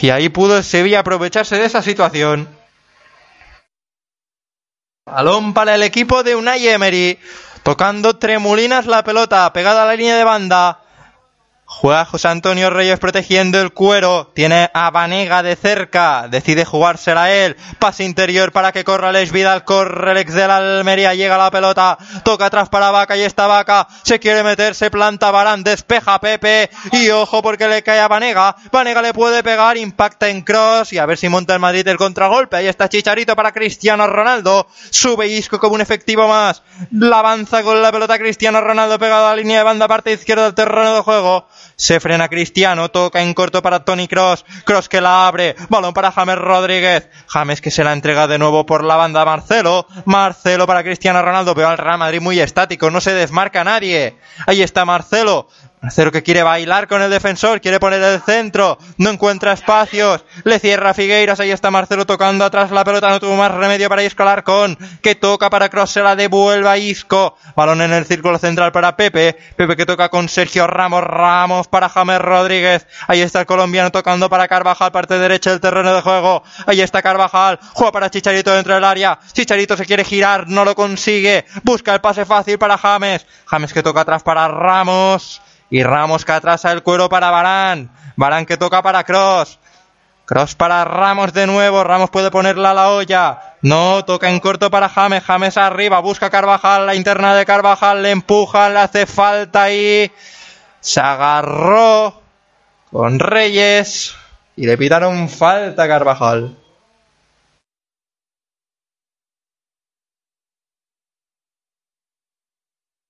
Y 0.00 0.10
ahí 0.10 0.28
pudo 0.28 0.62
Sevilla 0.62 1.00
aprovecharse 1.00 1.56
de 1.56 1.66
esa 1.66 1.82
situación. 1.82 2.48
Balón 5.04 5.52
para 5.52 5.74
el 5.74 5.82
equipo 5.82 6.22
de 6.22 6.36
Unai 6.36 6.68
Emery. 6.68 7.18
Tocando 7.62 8.16
tremulinas 8.16 8.86
la 8.86 9.04
pelota, 9.04 9.52
pegada 9.52 9.82
a 9.82 9.86
la 9.86 9.96
línea 9.96 10.16
de 10.16 10.24
banda. 10.24 10.80
Juega 11.72 12.04
José 12.04 12.26
Antonio 12.26 12.68
Reyes 12.68 12.98
protegiendo 12.98 13.60
el 13.60 13.72
cuero. 13.72 14.32
Tiene 14.34 14.70
a 14.74 14.90
Vanega 14.90 15.42
de 15.44 15.54
cerca. 15.54 16.26
Decide 16.28 16.64
jugársela 16.64 17.32
él. 17.32 17.56
Pase 17.78 18.02
interior 18.02 18.50
para 18.50 18.72
que 18.72 18.82
corra 18.82 19.12
Les 19.12 19.30
Vidal. 19.30 19.64
Corre 19.64 20.10
el 20.10 20.18
ex 20.18 20.34
de 20.34 20.48
la 20.48 20.56
Almería. 20.56 21.14
Llega 21.14 21.38
la 21.38 21.50
pelota. 21.52 21.96
Toca 22.24 22.46
atrás 22.46 22.68
para 22.68 22.90
Vaca 22.90 23.16
y 23.16 23.22
esta 23.22 23.46
Vaca. 23.46 23.86
Se 24.02 24.18
quiere 24.18 24.42
meter. 24.42 24.74
Se 24.74 24.90
planta 24.90 25.30
Barán. 25.30 25.62
Despeja 25.62 26.20
Pepe. 26.20 26.70
Y 26.90 27.08
ojo 27.10 27.40
porque 27.40 27.68
le 27.68 27.84
cae 27.84 28.00
a 28.00 28.08
Vanega. 28.08 28.56
Vanega 28.72 29.00
le 29.00 29.14
puede 29.14 29.44
pegar. 29.44 29.76
Impacta 29.76 30.28
en 30.28 30.42
cross. 30.42 30.92
Y 30.92 30.98
a 30.98 31.06
ver 31.06 31.18
si 31.18 31.28
monta 31.28 31.54
el 31.54 31.60
Madrid 31.60 31.86
el 31.86 31.96
contragolpe. 31.96 32.56
Ahí 32.56 32.66
está 32.66 32.88
Chicharito 32.88 33.36
para 33.36 33.52
Cristiano 33.52 34.08
Ronaldo. 34.08 34.66
Sube 34.90 35.28
Isco 35.28 35.60
como 35.60 35.76
un 35.76 35.80
efectivo 35.80 36.26
más. 36.26 36.62
La 36.90 37.20
avanza 37.20 37.62
con 37.62 37.80
la 37.80 37.92
pelota 37.92 38.18
Cristiano 38.18 38.60
Ronaldo 38.60 38.98
pegado 38.98 39.28
a 39.28 39.30
la 39.30 39.36
línea 39.36 39.58
de 39.58 39.64
banda 39.64 39.86
parte 39.86 40.12
izquierda 40.12 40.44
del 40.44 40.54
terreno 40.54 40.96
de 40.96 41.00
juego. 41.02 41.46
Se 41.80 41.98
frena 41.98 42.28
Cristiano, 42.28 42.90
toca 42.90 43.22
en 43.22 43.32
corto 43.32 43.62
para 43.62 43.86
Tony 43.86 44.06
Cross, 44.06 44.44
Cross 44.66 44.90
que 44.90 45.00
la 45.00 45.26
abre, 45.26 45.56
balón 45.70 45.94
para 45.94 46.12
James 46.12 46.36
Rodríguez, 46.36 47.08
James 47.26 47.62
que 47.62 47.70
se 47.70 47.82
la 47.82 47.94
entrega 47.94 48.26
de 48.26 48.36
nuevo 48.38 48.66
por 48.66 48.84
la 48.84 48.96
banda. 48.96 49.24
Marcelo, 49.24 49.86
Marcelo 50.04 50.66
para 50.66 50.84
Cristiano 50.84 51.22
Ronaldo, 51.22 51.54
pero 51.54 51.68
al 51.68 51.78
Real 51.78 51.96
Madrid 51.96 52.20
muy 52.20 52.38
estático, 52.38 52.90
no 52.90 53.00
se 53.00 53.14
desmarca 53.14 53.64
nadie, 53.64 54.18
ahí 54.46 54.60
está 54.60 54.84
Marcelo, 54.84 55.48
Marcelo 55.82 56.12
que 56.12 56.22
quiere 56.22 56.42
bailar 56.42 56.88
con 56.88 57.00
el 57.00 57.10
defensor, 57.10 57.62
quiere 57.62 57.80
poner 57.80 58.02
el 58.02 58.20
centro, 58.20 58.76
no 58.98 59.08
encuentra 59.08 59.54
espacios, 59.54 60.22
le 60.44 60.58
cierra 60.58 60.92
Figueiras, 60.92 61.40
ahí 61.40 61.50
está 61.50 61.70
Marcelo 61.70 62.04
tocando 62.04 62.44
atrás 62.44 62.70
la 62.70 62.84
pelota, 62.84 63.08
no 63.08 63.18
tuvo 63.18 63.34
más 63.36 63.50
remedio 63.50 63.88
para 63.88 64.04
Isco 64.04 64.22
Alarcón, 64.22 64.76
que 65.00 65.14
toca 65.14 65.48
para 65.48 65.70
Cross, 65.70 65.92
se 65.92 66.02
la 66.02 66.16
devuelve 66.16 66.68
a 66.68 66.76
Isco, 66.76 67.34
balón 67.56 67.80
en 67.80 67.94
el 67.94 68.04
círculo 68.04 68.36
central 68.36 68.72
para 68.72 68.94
Pepe, 68.94 69.38
Pepe 69.56 69.74
que 69.74 69.86
toca 69.86 70.10
con 70.10 70.28
Sergio 70.28 70.66
Ramos, 70.66 71.02
Ramos 71.02 71.66
para 71.66 71.88
James 71.88 72.20
Rodríguez, 72.20 72.86
ahí 73.08 73.22
está 73.22 73.40
el 73.40 73.46
colombiano 73.46 73.90
tocando 73.90 74.28
para 74.28 74.48
Carvajal, 74.48 74.92
parte 74.92 75.18
derecha 75.18 75.48
del 75.48 75.60
terreno 75.60 75.94
de 75.94 76.02
juego, 76.02 76.42
ahí 76.66 76.82
está 76.82 77.00
Carvajal, 77.00 77.58
juega 77.72 77.92
para 77.92 78.10
Chicharito 78.10 78.54
dentro 78.54 78.74
del 78.74 78.84
área, 78.84 79.18
Chicharito 79.32 79.78
se 79.78 79.86
quiere 79.86 80.04
girar, 80.04 80.46
no 80.46 80.66
lo 80.66 80.74
consigue, 80.74 81.46
busca 81.62 81.94
el 81.94 82.02
pase 82.02 82.26
fácil 82.26 82.58
para 82.58 82.76
James, 82.76 83.24
James 83.46 83.72
que 83.72 83.82
toca 83.82 84.02
atrás 84.02 84.22
para 84.22 84.46
Ramos, 84.46 85.40
y 85.70 85.84
Ramos 85.84 86.24
que 86.24 86.32
atrasa 86.32 86.72
el 86.72 86.82
cuero 86.82 87.08
para 87.08 87.30
Barán. 87.30 87.90
Barán 88.16 88.44
que 88.44 88.56
toca 88.56 88.82
para 88.82 89.04
Cross. 89.04 89.60
Cross 90.26 90.56
para 90.56 90.84
Ramos 90.84 91.32
de 91.32 91.46
nuevo. 91.46 91.84
Ramos 91.84 92.10
puede 92.10 92.30
ponerla 92.30 92.72
a 92.72 92.74
la 92.74 92.90
olla. 92.90 93.56
No, 93.62 94.04
toca 94.04 94.28
en 94.28 94.40
corto 94.40 94.70
para 94.70 94.88
James. 94.88 95.22
James 95.22 95.56
arriba. 95.56 96.00
Busca 96.00 96.28
Carvajal. 96.28 96.86
La 96.86 96.96
interna 96.96 97.36
de 97.36 97.46
Carvajal. 97.46 98.02
Le 98.02 98.10
empuja. 98.10 98.68
Le 98.68 98.80
hace 98.80 99.06
falta 99.06 99.64
ahí. 99.64 100.10
Se 100.80 101.00
agarró 101.00 102.20
con 102.90 103.20
Reyes. 103.20 104.16
Y 104.56 104.66
le 104.66 104.76
pitaron 104.76 105.28
falta 105.28 105.84
a 105.84 105.88
Carvajal. 105.88 106.56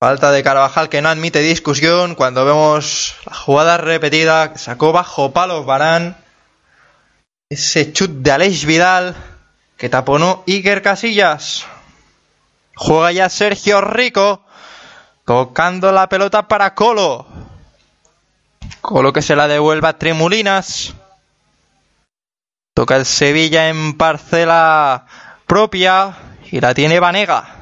Falta 0.03 0.33
de 0.33 0.43
Carvajal 0.43 0.89
que 0.89 1.03
no 1.03 1.11
admite 1.11 1.41
discusión 1.41 2.15
cuando 2.15 2.47
vemos 2.47 3.17
la 3.27 3.35
jugada 3.35 3.77
repetida. 3.77 4.57
Sacó 4.57 4.93
bajo 4.93 5.33
palos 5.33 5.67
Barán. 5.67 6.17
Ese 7.51 7.93
chut 7.93 8.11
de 8.11 8.33
Aleix 8.33 8.65
Vidal 8.65 9.15
que 9.77 9.91
taponó 9.91 10.43
Iker 10.47 10.81
Casillas. 10.81 11.67
Juega 12.77 13.13
ya 13.13 13.29
Sergio 13.29 13.83
Rico. 13.83 14.43
Tocando 15.27 15.93
la 15.93 16.09
pelota 16.09 16.49
para 16.49 16.75
Colo. 16.75 17.27
Colo 18.81 19.13
que 19.13 19.21
se 19.21 19.37
la 19.37 19.49
devuelve 19.49 19.87
a 19.87 19.99
Tremulinas. 19.99 20.95
Toca 22.73 22.97
el 22.97 23.05
Sevilla 23.05 23.69
en 23.69 23.99
parcela 23.99 25.05
propia. 25.47 26.17
Y 26.51 26.59
la 26.61 26.73
tiene 26.73 27.01
Vanega. 27.01 27.60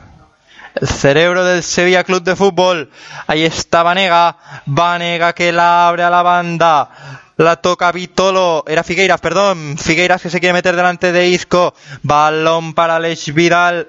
El 0.80 0.86
cerebro 0.86 1.44
del 1.44 1.64
Sevilla 1.64 2.04
Club 2.04 2.22
de 2.22 2.36
Fútbol. 2.36 2.90
Ahí 3.26 3.44
está 3.44 3.82
Vanega. 3.82 4.36
Vanega 4.66 5.32
que 5.32 5.50
la 5.50 5.88
abre 5.88 6.04
a 6.04 6.10
la 6.10 6.22
banda. 6.22 6.90
La 7.36 7.56
toca 7.56 7.90
Vitolo. 7.90 8.62
Era 8.66 8.84
Figueiras, 8.84 9.20
perdón. 9.20 9.76
Figueiras 9.76 10.22
que 10.22 10.30
se 10.30 10.38
quiere 10.38 10.52
meter 10.52 10.76
delante 10.76 11.10
de 11.10 11.28
Isco. 11.28 11.74
Balón 12.02 12.74
para 12.74 12.96
Alex 12.96 13.34
Vidal. 13.34 13.88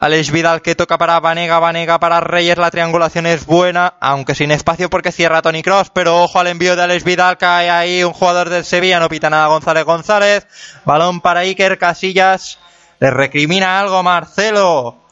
Alex 0.00 0.32
Vidal 0.32 0.60
que 0.60 0.74
toca 0.74 0.98
para 0.98 1.20
Vanega, 1.20 1.60
Vanega 1.60 1.98
para 2.00 2.20
Reyes, 2.20 2.58
la 2.58 2.70
triangulación 2.70 3.26
es 3.26 3.46
buena, 3.46 3.94
aunque 4.00 4.34
sin 4.34 4.50
espacio 4.50 4.90
porque 4.90 5.12
cierra 5.12 5.40
Tony 5.40 5.62
Cross, 5.62 5.92
pero 5.94 6.22
ojo 6.22 6.38
al 6.38 6.48
envío 6.48 6.76
de 6.76 6.82
Alex 6.82 7.04
Vidal, 7.04 7.38
cae 7.38 7.70
ahí 7.70 8.04
un 8.04 8.12
jugador 8.12 8.50
del 8.50 8.66
Sevilla, 8.66 9.00
no 9.00 9.08
pita 9.08 9.30
nada 9.30 9.46
González 9.46 9.84
González, 9.84 10.46
balón 10.84 11.22
para 11.22 11.40
Iker 11.40 11.78
Casillas, 11.78 12.58
le 13.00 13.10
recrimina 13.12 13.80
algo 13.80 14.02
Marcelo, 14.02 15.03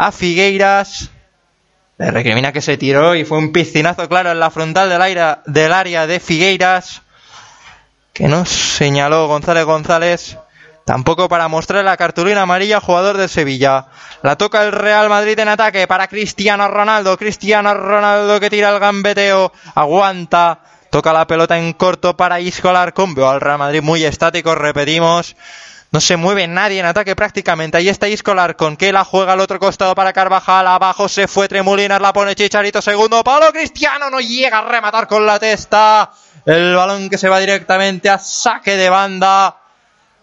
a 0.00 0.12
Figueiras. 0.12 1.10
Le 1.98 2.10
recrimina 2.10 2.52
que 2.52 2.62
se 2.62 2.78
tiró 2.78 3.14
y 3.14 3.26
fue 3.26 3.36
un 3.36 3.52
piscinazo 3.52 4.08
claro 4.08 4.30
en 4.30 4.40
la 4.40 4.50
frontal 4.50 4.88
del, 4.88 5.02
aire, 5.02 5.36
del 5.44 5.74
área 5.74 6.06
de 6.06 6.20
Figueiras. 6.20 7.02
Que 8.14 8.26
no 8.26 8.46
señaló 8.46 9.26
González 9.26 9.66
González. 9.66 10.38
Tampoco 10.86 11.28
para 11.28 11.48
mostrar 11.48 11.84
la 11.84 11.98
cartulina 11.98 12.42
amarilla 12.42 12.80
jugador 12.80 13.18
de 13.18 13.28
Sevilla. 13.28 13.88
La 14.22 14.36
toca 14.36 14.64
el 14.64 14.72
Real 14.72 15.10
Madrid 15.10 15.38
en 15.38 15.48
ataque 15.48 15.86
para 15.86 16.08
Cristiano 16.08 16.66
Ronaldo. 16.68 17.18
Cristiano 17.18 17.74
Ronaldo 17.74 18.40
que 18.40 18.48
tira 18.48 18.70
el 18.70 18.80
gambeteo. 18.80 19.52
Aguanta. 19.74 20.60
Toca 20.88 21.12
la 21.12 21.26
pelota 21.26 21.58
en 21.58 21.74
corto 21.74 22.16
para 22.16 22.40
Isco 22.40 22.70
Alarcón. 22.70 23.14
Veo 23.14 23.28
al 23.28 23.42
Real 23.42 23.58
Madrid 23.58 23.82
muy 23.82 24.02
estático. 24.04 24.54
Repetimos. 24.54 25.36
No 25.92 26.00
se 26.00 26.16
mueve 26.16 26.46
nadie 26.46 26.78
en 26.78 26.86
ataque 26.86 27.16
prácticamente. 27.16 27.76
Ahí 27.76 27.88
está 27.88 28.06
Isco 28.06 28.32
Larcón, 28.32 28.76
que 28.76 28.92
la 28.92 29.04
juega 29.04 29.32
al 29.32 29.40
otro 29.40 29.58
costado 29.58 29.94
para 29.96 30.12
Carvajal. 30.12 30.68
Abajo 30.68 31.08
se 31.08 31.26
fue 31.26 31.48
Tremulinas, 31.48 32.00
la 32.00 32.12
pone 32.12 32.36
Chicharito. 32.36 32.80
Segundo 32.80 33.24
palo, 33.24 33.50
Cristiano 33.52 34.08
no 34.08 34.20
llega 34.20 34.58
a 34.58 34.68
rematar 34.68 35.08
con 35.08 35.26
la 35.26 35.40
testa. 35.40 36.12
El 36.46 36.76
balón 36.76 37.10
que 37.10 37.18
se 37.18 37.28
va 37.28 37.40
directamente 37.40 38.08
a 38.08 38.18
saque 38.20 38.76
de 38.76 38.88
banda. 38.88 39.56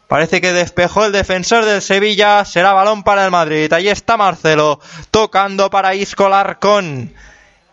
Parece 0.08 0.40
que 0.40 0.54
despejó 0.54 1.04
el 1.04 1.12
defensor 1.12 1.66
del 1.66 1.82
Sevilla. 1.82 2.46
Será 2.46 2.72
balón 2.72 3.04
para 3.04 3.26
el 3.26 3.32
Madrid. 3.32 3.72
Ahí 3.74 3.90
está 3.90 4.16
Marcelo. 4.16 4.80
Tocando 5.12 5.70
para 5.70 5.96
Isco 5.96 6.30
Larcón. 6.30 7.14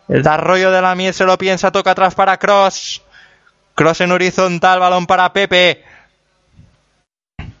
El 0.09 0.27
arroyo 0.27 0.69
de 0.69 0.81
la 0.81 0.95
miel 0.95 1.13
se 1.13 1.23
lo 1.23 1.37
piensa. 1.37 1.71
Toca 1.71 1.91
atrás 1.91 2.13
para 2.13 2.37
Cross. 2.37 3.01
Cross 3.73 4.01
en 4.01 4.11
horizontal. 4.11 4.81
Balón 4.81 5.07
para 5.07 5.31
Pepe. 5.31 5.94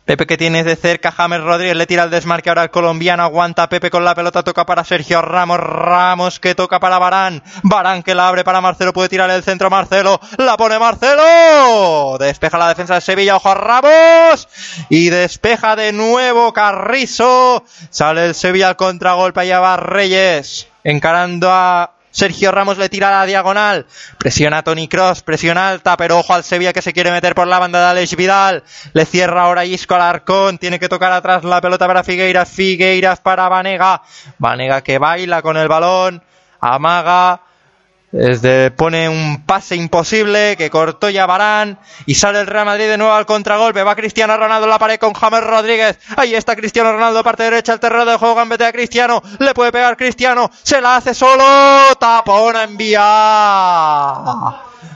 Pepe 0.05 0.27
que 0.27 0.37
tiene 0.37 0.63
de 0.63 0.75
cerca, 0.75 1.11
James 1.11 1.41
Rodríguez 1.41 1.75
le 1.75 1.87
tira 1.87 2.03
el 2.03 2.11
desmarque. 2.11 2.49
Ahora 2.49 2.61
al 2.61 2.69
colombiano, 2.69 3.23
aguanta. 3.23 3.67
Pepe 3.69 3.89
con 3.89 4.05
la 4.05 4.13
pelota, 4.13 4.43
toca 4.43 4.63
para 4.63 4.83
Sergio 4.83 5.19
Ramos, 5.23 5.59
Ramos 5.59 6.39
que 6.39 6.53
toca 6.53 6.79
para 6.79 6.99
Barán, 6.99 7.41
Barán 7.63 8.03
que 8.03 8.13
la 8.13 8.27
abre 8.27 8.43
para 8.43 8.61
Marcelo, 8.61 8.93
puede 8.93 9.09
tirar 9.09 9.31
el 9.31 9.41
centro 9.43 9.71
Marcelo, 9.71 10.19
la 10.37 10.57
pone 10.57 10.77
Marcelo, 10.77 12.17
despeja 12.19 12.59
la 12.59 12.69
defensa 12.69 12.93
de 12.93 13.01
Sevilla, 13.01 13.35
ojo 13.35 13.49
a 13.49 13.55
Ramos, 13.55 14.47
y 14.89 15.09
despeja 15.09 15.75
de 15.75 15.91
nuevo 15.91 16.53
Carrizo, 16.53 17.63
sale 17.89 18.27
el 18.27 18.35
Sevilla 18.35 18.69
al 18.69 18.75
contragolpe, 18.75 19.41
allá 19.41 19.59
va 19.59 19.77
Reyes, 19.77 20.67
encarando 20.83 21.49
a 21.51 21.94
Sergio 22.15 22.49
Ramos 22.53 22.77
le 22.77 22.87
tira 22.87 23.09
a 23.09 23.19
la 23.19 23.25
diagonal. 23.25 23.87
Presiona 24.17 24.63
Tony 24.63 24.87
Cross, 24.87 25.21
presión 25.21 25.57
alta, 25.57 25.97
pero 25.97 26.17
ojo 26.17 26.33
al 26.33 26.45
Sevilla 26.45 26.71
que 26.71 26.81
se 26.81 26.93
quiere 26.93 27.11
meter 27.11 27.35
por 27.35 27.45
la 27.45 27.59
banda 27.59 27.81
de 27.81 27.87
Alex 27.87 28.15
Vidal. 28.15 28.63
Le 28.93 29.05
cierra 29.05 29.43
ahora 29.43 29.65
Isco 29.65 29.95
al 29.95 30.01
Arcón. 30.01 30.57
Tiene 30.57 30.79
que 30.79 30.87
tocar 30.87 31.11
atrás 31.11 31.43
la 31.43 31.59
pelota 31.59 31.87
para 31.87 32.05
Figueiras. 32.05 32.47
Figueiras 32.49 33.19
para 33.19 33.49
Vanega. 33.49 34.01
Vanega 34.37 34.81
que 34.81 34.97
baila 34.97 35.41
con 35.41 35.57
el 35.57 35.67
balón. 35.67 36.23
Amaga. 36.61 37.41
Desde 38.15 38.71
pone 38.71 39.09
un 39.09 39.43
pase 39.45 39.75
imposible 39.75 40.55
que 40.55 40.69
cortó 40.69 41.09
ya 41.09 41.25
Barán 41.25 41.77
y 42.05 42.15
sale 42.15 42.39
el 42.39 42.47
Real 42.47 42.65
Madrid 42.65 42.85
de 42.85 42.97
nuevo 42.97 43.11
al 43.11 43.25
contragolpe. 43.25 43.83
Va 43.83 43.93
Cristiano 43.93 44.37
Ronaldo 44.37 44.67
en 44.67 44.69
la 44.69 44.79
pared 44.79 44.97
con 44.97 45.13
James 45.13 45.43
Rodríguez. 45.43 45.99
Ahí 46.15 46.33
está 46.33 46.55
Cristiano 46.55 46.93
Ronaldo, 46.93 47.25
parte 47.25 47.43
derecha, 47.43 47.73
el 47.73 47.81
terreno 47.81 48.05
de 48.05 48.15
juego, 48.15 48.35
gambete 48.35 48.65
a 48.65 48.71
Cristiano. 48.71 49.21
Le 49.39 49.53
puede 49.53 49.73
pegar 49.73 49.97
Cristiano, 49.97 50.49
se 50.63 50.79
la 50.79 50.95
hace 50.95 51.13
solo. 51.13 51.43
Tapón 51.99 52.55
a 52.55 52.63
enviar. 52.63 53.03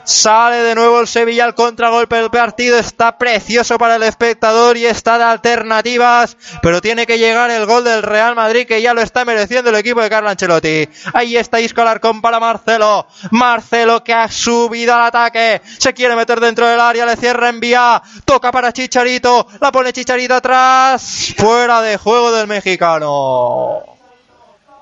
Sale 0.04 0.58
de 0.58 0.76
nuevo 0.76 1.00
el 1.00 1.08
Sevilla 1.08 1.46
al 1.46 1.54
contragolpe 1.54 2.16
del 2.16 2.32
partido. 2.32 2.78
Está 2.78 3.18
precioso 3.18 3.78
para 3.78 3.98
el 3.98 4.04
espectador 4.04 4.78
y 4.78 4.86
está 4.86 5.18
de 5.18 5.24
alternativas. 5.24 6.36
Pero 6.62 6.82
tiene 6.82 7.06
que 7.06 7.18
llegar 7.20 7.52
el 7.52 7.66
gol 7.66 7.84
del 7.84 8.02
Real 8.02 8.36
Madrid 8.36 8.66
que 8.66 8.82
ya 8.82 8.94
lo 8.94 9.02
está 9.02 9.26
mereciendo 9.26 9.70
el 9.70 9.76
equipo 9.76 10.02
de 10.02 10.10
Carlo 10.10 10.30
Ancelotti. 10.30 10.90
Ahí 11.14 11.38
está 11.38 11.60
Isco 11.60 11.82
Alarcón 11.82 12.22
para 12.22 12.40
Marcelo. 12.40 13.08
Marcelo 13.32 14.04
que 14.04 14.14
ha 14.14 14.28
subido 14.30 14.96
al 14.96 15.04
ataque. 15.04 15.62
Se 15.78 15.94
quiere 15.94 16.16
meter 16.16 16.40
dentro 16.40 16.68
del 16.68 16.80
área. 16.80 17.06
Le 17.06 17.16
cierra 17.16 17.50
en 17.50 17.60
vía. 17.60 18.02
Toca 18.26 18.52
para 18.52 18.74
Chicharito. 18.74 19.48
La 19.60 19.72
pone 19.72 19.94
Chicharito 19.94 20.34
atrás. 20.34 21.34
Fuera 21.38 21.82
de 21.82 21.98
juego 21.98 22.32
del 22.32 22.48
mexicano. 22.48 23.99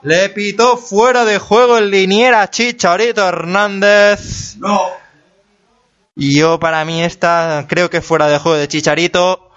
Le 0.07 0.29
pitó 0.29 0.77
fuera 0.77 1.25
de 1.25 1.37
juego 1.37 1.77
el 1.77 1.91
liniera 1.91 2.49
Chicharito 2.49 3.27
Hernández. 3.27 4.55
No. 4.55 4.87
Y 6.15 6.39
yo 6.39 6.61
para 6.61 6.85
mí 6.85 7.03
esta 7.03 7.65
creo 7.67 7.89
que 7.89 7.99
fuera 7.99 8.29
de 8.29 8.39
juego 8.39 8.57
de 8.57 8.69
Chicharito. 8.69 9.51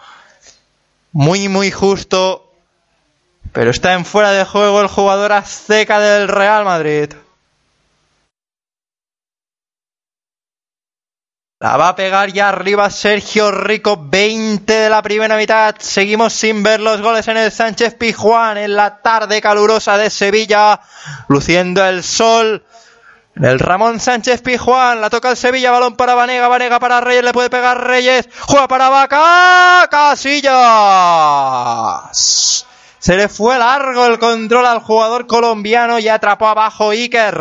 Muy, 1.13 1.49
muy 1.49 1.71
justo. 1.71 2.53
Pero 3.53 3.71
está 3.71 3.93
en 3.93 4.05
fuera 4.05 4.33
de 4.33 4.45
juego 4.45 4.81
el 4.81 4.89
jugador 4.89 5.31
azteca 5.31 6.01
del 6.01 6.27
Real 6.27 6.65
Madrid. 6.65 7.11
La 11.62 11.77
va 11.77 11.88
a 11.88 11.94
pegar 11.94 12.33
ya 12.33 12.49
arriba 12.49 12.88
Sergio 12.88 13.51
Rico, 13.51 13.99
20 14.01 14.73
de 14.73 14.88
la 14.88 15.03
primera 15.03 15.37
mitad. 15.37 15.75
Seguimos 15.79 16.33
sin 16.33 16.62
ver 16.62 16.81
los 16.81 17.03
goles 17.03 17.29
en 17.29 17.37
el 17.37 17.53
Sánchez 17.53 17.96
Pijuán 17.96 18.57
en 18.57 18.75
la 18.75 19.03
tarde 19.03 19.42
calurosa 19.42 19.99
de 19.99 20.09
Sevilla, 20.09 20.81
luciendo 21.29 21.85
el 21.85 22.03
sol. 22.03 22.64
El 23.37 23.59
Ramón 23.59 24.01
Sánchez 24.01 24.40
Pijuán, 24.40 25.03
la 25.03 25.11
toca 25.11 25.29
el 25.29 25.37
Sevilla, 25.37 25.70
balón 25.70 25.96
para 25.96 26.14
Vanega, 26.14 26.49
Vanega 26.49 26.81
para 26.81 27.03
Reyes, 27.03 27.25
le 27.25 27.35
puede 27.35 27.51
pegar 27.51 27.87
Reyes, 27.87 28.27
juega 28.40 28.66
para 28.66 28.88
Vaca, 28.88 29.87
Casillas. 29.90 30.57
Se 32.99 33.16
le 33.18 33.29
fue 33.29 33.59
largo 33.59 34.07
el 34.07 34.18
control 34.18 34.64
al 34.64 34.81
jugador 34.81 35.27
colombiano 35.27 35.99
y 35.99 36.09
atrapó 36.09 36.49
abajo 36.49 36.88
Iker. 36.92 37.38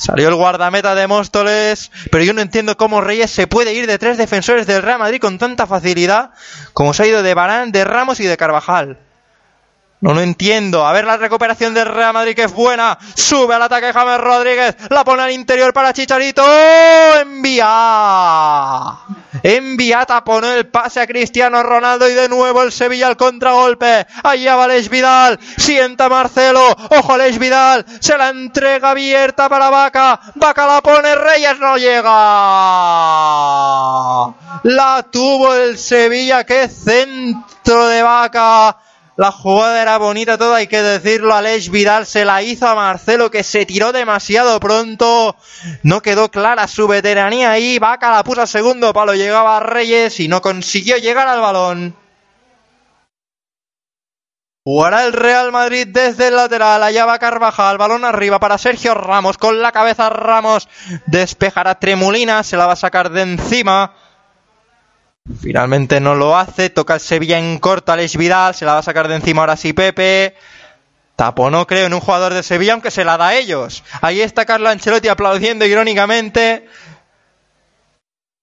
Salió 0.00 0.28
el 0.30 0.34
guardameta 0.34 0.94
de 0.94 1.06
Móstoles, 1.06 1.90
pero 2.10 2.24
yo 2.24 2.32
no 2.32 2.40
entiendo 2.40 2.78
cómo 2.78 3.02
Reyes 3.02 3.30
se 3.30 3.46
puede 3.46 3.74
ir 3.74 3.86
de 3.86 3.98
tres 3.98 4.16
defensores 4.16 4.66
del 4.66 4.80
Real 4.80 4.98
Madrid 4.98 5.20
con 5.20 5.36
tanta 5.36 5.66
facilidad 5.66 6.30
como 6.72 6.94
se 6.94 7.02
ha 7.02 7.06
ido 7.06 7.22
de 7.22 7.34
Barán, 7.34 7.70
de 7.70 7.84
Ramos 7.84 8.18
y 8.18 8.24
de 8.24 8.38
Carvajal. 8.38 8.96
No 10.00 10.14
lo 10.14 10.22
entiendo. 10.22 10.86
A 10.86 10.92
ver 10.92 11.04
la 11.04 11.18
recuperación 11.18 11.74
del 11.74 11.84
Real 11.86 12.14
Madrid 12.14 12.34
que 12.34 12.44
es 12.44 12.52
buena. 12.52 12.98
Sube 13.14 13.54
al 13.54 13.62
ataque 13.62 13.92
James 13.92 14.18
Rodríguez. 14.18 14.74
La 14.88 15.04
pone 15.04 15.22
al 15.22 15.30
interior 15.30 15.74
para 15.74 15.92
Chicharito. 15.92 16.42
Envía. 17.20 18.96
Envía 19.42 20.06
taponó 20.06 20.52
el 20.52 20.68
pase 20.68 21.00
a 21.00 21.06
Cristiano 21.06 21.62
Ronaldo 21.62 22.08
y 22.08 22.14
de 22.14 22.30
nuevo 22.30 22.62
el 22.62 22.72
Sevilla 22.72 23.08
al 23.08 23.18
contragolpe. 23.18 24.06
Allá 24.22 24.56
va 24.56 24.64
Alex 24.64 24.88
Vidal. 24.88 25.38
Sienta 25.58 26.08
Marcelo. 26.08 26.66
Ojo 26.90 27.12
Alex 27.12 27.38
Vidal. 27.38 27.84
Se 28.00 28.16
la 28.16 28.30
entrega 28.30 28.92
abierta 28.92 29.50
para 29.50 29.68
Vaca. 29.68 30.18
Vaca 30.34 30.66
la 30.66 30.80
pone. 30.80 31.14
Reyes 31.14 31.58
no 31.58 31.76
llega. 31.76 32.10
La 34.62 35.06
tuvo 35.10 35.54
el 35.54 35.76
Sevilla. 35.76 36.44
Qué 36.44 36.68
centro 36.68 37.86
de 37.86 38.02
Vaca. 38.02 38.78
La 39.20 39.32
jugada 39.32 39.82
era 39.82 39.98
bonita 39.98 40.38
toda, 40.38 40.56
hay 40.56 40.66
que 40.66 40.80
decirlo. 40.80 41.34
Alex 41.34 41.68
Vidal 41.68 42.06
se 42.06 42.24
la 42.24 42.40
hizo 42.40 42.66
a 42.66 42.74
Marcelo 42.74 43.30
que 43.30 43.42
se 43.42 43.66
tiró 43.66 43.92
demasiado 43.92 44.58
pronto. 44.60 45.36
No 45.82 46.00
quedó 46.00 46.30
clara 46.30 46.66
su 46.66 46.88
veteranía 46.88 47.50
ahí. 47.50 47.78
Vaca 47.78 48.10
la 48.10 48.24
puso 48.24 48.40
a 48.40 48.46
segundo 48.46 48.94
palo. 48.94 49.14
Llegaba 49.14 49.58
a 49.58 49.60
Reyes 49.60 50.20
y 50.20 50.28
no 50.28 50.40
consiguió 50.40 50.96
llegar 50.96 51.28
al 51.28 51.42
balón. 51.42 51.94
Jugará 54.64 55.04
el 55.04 55.12
Real 55.12 55.52
Madrid 55.52 55.86
desde 55.86 56.28
el 56.28 56.36
lateral. 56.36 56.82
Allá 56.82 57.04
va 57.04 57.18
Carvajal. 57.18 57.76
Balón 57.76 58.06
arriba 58.06 58.40
para 58.40 58.56
Sergio 58.56 58.94
Ramos. 58.94 59.36
Con 59.36 59.60
la 59.60 59.70
cabeza 59.70 60.08
Ramos. 60.08 60.66
Despejará 61.04 61.78
Tremulina. 61.78 62.42
Se 62.42 62.56
la 62.56 62.64
va 62.64 62.72
a 62.72 62.76
sacar 62.76 63.10
de 63.10 63.20
encima. 63.20 63.92
Finalmente 65.38 66.00
no 66.00 66.14
lo 66.14 66.36
hace, 66.36 66.70
toca 66.70 66.94
el 66.94 67.00
Sevilla 67.00 67.38
en 67.38 67.58
corto, 67.58 67.92
Alex 67.92 68.16
Vidal, 68.16 68.54
se 68.54 68.64
la 68.64 68.74
va 68.74 68.78
a 68.78 68.82
sacar 68.82 69.08
de 69.08 69.16
encima 69.16 69.42
ahora 69.42 69.56
sí 69.56 69.72
Pepe. 69.72 70.34
Taponó, 71.16 71.66
creo, 71.66 71.86
en 71.86 71.94
un 71.94 72.00
jugador 72.00 72.32
de 72.32 72.42
Sevilla, 72.42 72.72
aunque 72.72 72.90
se 72.90 73.04
la 73.04 73.18
da 73.18 73.28
a 73.28 73.34
ellos. 73.34 73.84
Ahí 74.00 74.22
está 74.22 74.46
Carlo 74.46 74.70
Ancelotti 74.70 75.08
aplaudiendo 75.08 75.66
irónicamente. 75.66 76.66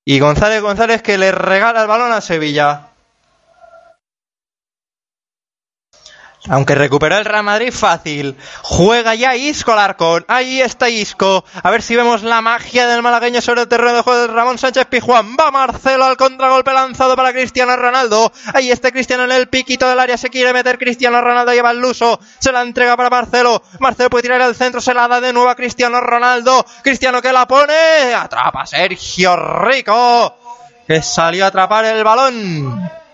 Y 0.05 0.19
González 0.19 0.61
González 0.61 1.01
que 1.01 1.17
le 1.17 1.31
regala 1.31 1.81
el 1.81 1.87
balón 1.87 2.11
a 2.11 2.21
Sevilla. 2.21 2.89
Aunque 6.49 6.75
recuperó 6.75 7.17
el 7.17 7.25
Real 7.25 7.43
Madrid 7.43 7.73
fácil. 7.73 8.37
Juega 8.61 9.15
ya 9.15 9.35
Isco 9.35 9.73
al 9.73 9.79
Arcón. 9.79 10.25
Ahí 10.27 10.61
está 10.61 10.89
Isco. 10.89 11.43
A 11.61 11.69
ver 11.69 11.81
si 11.81 11.95
vemos 11.95 12.23
la 12.23 12.41
magia 12.41 12.87
del 12.87 13.01
malagueño 13.01 13.41
sobre 13.41 13.61
el 13.61 13.67
terreno 13.67 13.95
de 13.95 14.01
juego 14.01 14.21
de 14.21 14.27
Ramón 14.27 14.57
Sánchez 14.57 14.85
Pijuán. 14.85 15.35
Va 15.37 15.51
Marcelo 15.51 16.05
al 16.05 16.15
contragolpe 16.15 16.71
lanzado 16.73 17.15
para 17.15 17.33
Cristiano 17.33 17.75
Ronaldo. 17.75 18.31
Ahí 18.53 18.71
está 18.71 18.91
Cristiano 18.91 19.25
en 19.25 19.31
el 19.31 19.49
piquito 19.49 19.89
del 19.89 19.99
área. 19.99 20.17
Se 20.17 20.29
quiere 20.29 20.53
meter 20.53 20.77
Cristiano 20.77 21.19
Ronaldo. 21.19 21.51
Lleva 21.51 21.71
el 21.71 21.79
luso. 21.79 22.19
Se 22.39 22.51
la 22.51 22.61
entrega 22.61 22.95
para 22.95 23.09
Marcelo. 23.09 23.61
Marcelo 23.79 24.09
puede 24.09 24.23
tirar 24.23 24.41
al 24.41 24.55
centro. 24.55 24.79
Se 24.79 24.93
la 24.93 25.07
da 25.07 25.19
de 25.19 25.33
nuevo 25.33 25.49
a 25.49 25.55
Cristiano 25.55 25.99
Ronaldo. 25.99 26.65
Cristiano 26.81 27.21
que 27.21 27.33
la 27.33 27.45
pone. 27.45 28.13
Atrapa 28.13 28.65
Sergio 28.65 29.35
Rico. 29.35 30.37
Que 30.87 31.01
salió 31.01 31.43
a 31.43 31.47
atrapar 31.49 31.83
el 31.85 32.03
balón. 32.03 33.06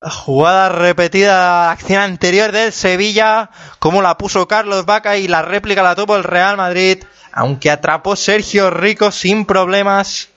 Jugada 0.00 0.68
repetida, 0.68 1.70
acción 1.70 2.00
anterior 2.00 2.52
del 2.52 2.72
Sevilla, 2.72 3.50
como 3.78 4.02
la 4.02 4.16
puso 4.16 4.46
Carlos 4.46 4.86
Vaca 4.86 5.16
y 5.16 5.28
la 5.28 5.42
réplica 5.42 5.82
la 5.82 5.96
tuvo 5.96 6.16
el 6.16 6.24
Real 6.24 6.56
Madrid, 6.56 7.02
aunque 7.32 7.70
atrapó 7.70 8.16
Sergio 8.16 8.70
Rico 8.70 9.10
sin 9.10 9.44
problemas. 9.44 10.28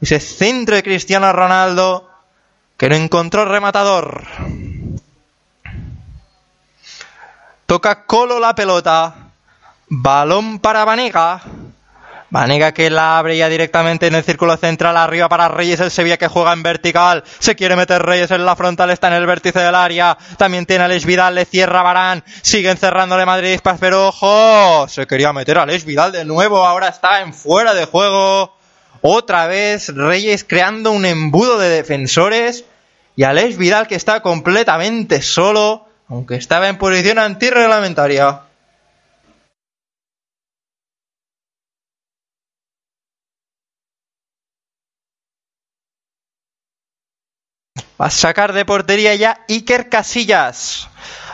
Ese 0.00 0.20
centro 0.20 0.76
de 0.76 0.82
Cristiano 0.82 1.30
Ronaldo 1.32 2.08
que 2.76 2.88
no 2.88 2.94
encontró 2.94 3.44
rematador. 3.44 4.24
Toca 7.66 8.06
Colo 8.06 8.40
la 8.40 8.54
pelota. 8.54 9.14
Balón 9.88 10.60
para 10.60 10.84
Vanega. 10.84 11.42
Vanega 12.30 12.72
que 12.72 12.90
la 12.90 13.18
abre 13.18 13.36
ya 13.36 13.48
directamente 13.48 14.06
en 14.06 14.14
el 14.14 14.22
círculo 14.22 14.56
central 14.56 14.96
arriba 14.96 15.28
para 15.28 15.48
Reyes, 15.48 15.80
el 15.80 15.90
Sevilla 15.90 16.16
que 16.16 16.28
juega 16.28 16.52
en 16.52 16.62
vertical, 16.62 17.24
se 17.40 17.56
quiere 17.56 17.74
meter 17.74 18.00
Reyes 18.02 18.30
en 18.30 18.46
la 18.46 18.54
frontal, 18.54 18.90
está 18.90 19.08
en 19.08 19.14
el 19.14 19.26
vértice 19.26 19.58
del 19.58 19.74
área, 19.74 20.16
también 20.38 20.64
tiene 20.64 20.82
a 20.82 20.86
Alex 20.86 21.04
Vidal, 21.04 21.34
le 21.34 21.44
cierra 21.44 21.82
Barán, 21.82 22.22
siguen 22.42 22.76
cerrándole 22.76 23.26
Madrid, 23.26 23.58
pero 23.80 24.08
ojo, 24.08 24.86
se 24.88 25.08
quería 25.08 25.32
meter 25.32 25.58
a 25.58 25.62
Alex 25.62 25.84
Vidal 25.84 26.12
de 26.12 26.24
nuevo, 26.24 26.64
ahora 26.64 26.88
está 26.88 27.22
en 27.22 27.34
fuera 27.34 27.74
de 27.74 27.86
juego, 27.86 28.56
otra 29.00 29.48
vez 29.48 29.88
Reyes 29.88 30.44
creando 30.44 30.92
un 30.92 31.06
embudo 31.06 31.58
de 31.58 31.68
defensores 31.68 32.64
y 33.16 33.24
Alex 33.24 33.56
Vidal 33.56 33.88
que 33.88 33.96
está 33.96 34.22
completamente 34.22 35.20
solo, 35.20 35.88
aunque 36.08 36.36
estaba 36.36 36.68
en 36.68 36.78
posición 36.78 37.18
antirreglamentaria. 37.18 38.42
Va 48.00 48.06
a 48.06 48.10
sacar 48.10 48.54
de 48.54 48.64
portería 48.64 49.14
ya 49.14 49.44
Iker 49.46 49.90
Casillas. 49.90 50.88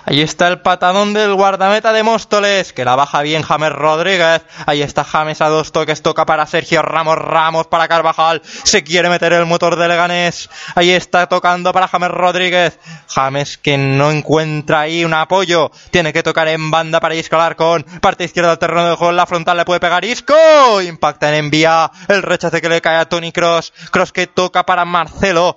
Ahí 0.09 0.21
está 0.21 0.47
el 0.47 0.61
patadón 0.61 1.15
del 1.15 1.35
guardameta 1.35 1.93
de 1.93 2.05
Móstoles, 2.05 2.73
que 2.73 2.85
la 2.85 2.95
baja 2.95 3.23
bien 3.23 3.43
James 3.43 3.73
Rodríguez. 3.73 4.43
Ahí 4.65 4.83
está 4.83 5.03
James 5.03 5.41
a 5.41 5.49
dos 5.49 5.73
toques, 5.73 6.01
toca 6.01 6.25
para 6.25 6.47
Sergio 6.47 6.83
Ramos, 6.83 7.19
Ramos 7.19 7.67
para 7.67 7.89
Carvajal. 7.89 8.41
Se 8.45 8.85
quiere 8.85 9.09
meter 9.09 9.33
el 9.33 9.47
motor 9.47 9.75
de 9.75 9.89
Leganés. 9.89 10.49
Ahí 10.77 10.91
está 10.91 11.29
tocando 11.29 11.73
para 11.73 11.89
James 11.89 12.11
Rodríguez. 12.11 12.79
James 13.09 13.59
que 13.59 13.77
no 13.79 14.13
encuentra 14.13 14.81
ahí 14.81 15.05
un 15.05 15.13
apoyo. 15.13 15.73
Tiene 15.91 16.13
que 16.13 16.23
tocar 16.23 16.47
en 16.47 16.71
banda 16.71 17.01
para 17.01 17.17
Isco 17.17 17.37
con 17.57 17.83
Parte 18.01 18.25
izquierda 18.25 18.51
del 18.51 18.59
terreno 18.59 18.89
de 18.89 18.97
juego, 18.97 19.13
la 19.13 19.27
frontal 19.27 19.57
le 19.57 19.65
puede 19.65 19.81
pegar 19.81 20.05
Isco. 20.05 20.35
Impacta 20.83 21.31
en 21.31 21.47
envía. 21.47 21.91
El 22.07 22.23
rechace 22.23 22.61
que 22.61 22.69
le 22.69 22.81
cae 22.81 22.97
a 22.97 23.09
Tony 23.09 23.33
Cross. 23.33 23.73
Cross 23.91 24.13
que 24.13 24.29
toca 24.29 24.65
para 24.65 24.85
Marcelo. 24.85 25.57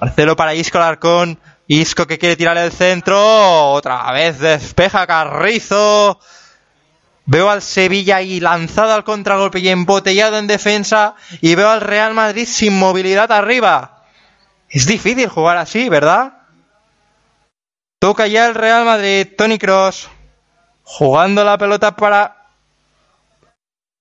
Marcelo 0.00 0.36
para 0.36 0.54
Isco 0.54 0.78
Larcón. 0.78 1.38
Isco 1.66 2.06
que 2.06 2.18
quiere 2.18 2.36
tirar 2.36 2.56
el 2.58 2.72
centro. 2.72 3.72
Otra 3.72 4.10
vez 4.12 4.38
despeja 4.38 5.06
Carrizo. 5.06 6.18
Veo 7.26 7.48
al 7.48 7.62
Sevilla 7.62 8.16
ahí 8.16 8.38
lanzado 8.38 8.92
al 8.92 9.04
contragolpe 9.04 9.60
y 9.60 9.68
embotellado 9.68 10.38
en 10.38 10.46
defensa. 10.46 11.14
Y 11.40 11.54
veo 11.54 11.70
al 11.70 11.80
Real 11.80 12.12
Madrid 12.12 12.46
sin 12.46 12.78
movilidad 12.78 13.32
arriba. 13.32 14.02
Es 14.68 14.86
difícil 14.86 15.28
jugar 15.28 15.56
así, 15.56 15.88
¿verdad? 15.88 16.34
Toca 17.98 18.26
ya 18.26 18.46
el 18.46 18.54
Real 18.54 18.84
Madrid. 18.84 19.28
Tony 19.38 19.58
Cross. 19.58 20.10
Jugando 20.82 21.44
la 21.44 21.56
pelota 21.56 21.96
para. 21.96 22.48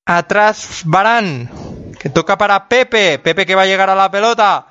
Atrás 0.05 0.81
Barán. 0.83 1.49
Que 1.97 2.09
toca 2.09 2.37
para 2.37 2.67
Pepe. 2.67 3.19
Pepe 3.19 3.45
que 3.45 3.55
va 3.55 3.61
a 3.61 3.67
llegar 3.67 3.89
a 3.89 3.95
la 3.95 4.11
pelota. 4.11 4.67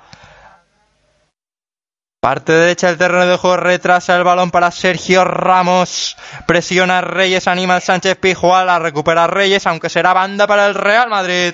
Parte 2.23 2.53
derecha 2.53 2.87
del 2.87 2.97
terreno 2.97 3.25
de 3.25 3.35
juego 3.35 3.57
retrasa 3.57 4.15
el 4.15 4.23
balón 4.23 4.49
para 4.49 4.71
Sergio 4.71 5.25
Ramos. 5.25 6.15
Presiona 6.47 6.99
a 6.99 7.01
Reyes, 7.01 7.49
anima 7.49 7.75
al 7.75 7.81
Sánchez 7.81 8.15
Pijual, 8.15 8.67
la 8.67 8.79
recupera 8.79 9.27
Reyes, 9.27 9.67
aunque 9.67 9.89
será 9.89 10.13
banda 10.13 10.47
para 10.47 10.67
el 10.67 10.73
Real 10.73 11.09
Madrid. 11.09 11.53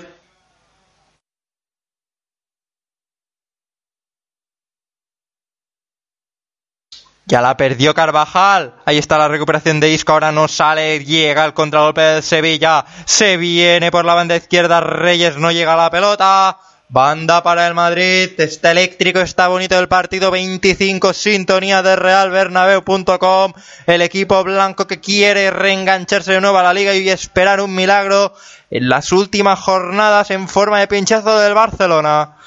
Ya 7.26 7.42
la 7.42 7.58
perdió 7.58 7.96
Carvajal. 7.96 8.76
Ahí 8.86 9.00
está 9.00 9.18
la 9.18 9.28
recuperación 9.28 9.80
de 9.80 9.90
Isco. 9.90 10.12
Ahora 10.12 10.32
no 10.32 10.48
sale. 10.48 11.04
Llega 11.04 11.46
el 11.46 11.56
contragolpe 11.56 12.02
del 12.02 12.22
Sevilla. 12.22 12.86
Se 13.06 13.38
viene 13.38 13.90
por 13.90 14.06
la 14.06 14.14
banda 14.14 14.36
izquierda. 14.36 14.82
Reyes 14.82 15.36
no 15.38 15.52
llega 15.52 15.74
a 15.74 15.78
la 15.78 15.90
pelota. 15.90 16.60
Banda 16.92 17.44
para 17.44 17.68
el 17.68 17.76
Madrid, 17.76 18.32
está 18.40 18.72
eléctrico, 18.72 19.20
está 19.20 19.48
bonito 19.48 19.78
el 19.78 19.88
partido 19.88 20.32
25, 20.32 21.14
sintonía 21.14 21.84
de 21.84 21.96
realbernabeu.com, 21.96 23.54
el 23.86 24.02
equipo 24.02 24.44
blanco 24.44 24.88
que 24.88 25.00
quiere 25.00 25.52
reengancharse 25.52 26.32
de 26.32 26.42
nuevo 26.42 26.58
a 26.58 26.64
la 26.64 26.74
liga 26.74 26.96
y 26.96 27.08
esperar 27.08 27.62
un 27.62 27.76
milagro 27.76 28.34
en 28.72 28.90
las 28.90 29.12
últimas 29.12 29.60
jornadas 29.60 30.32
en 30.32 30.48
forma 30.48 30.80
de 30.80 30.88
pinchazo 30.88 31.38
del 31.38 31.54
Barcelona. 31.54 32.38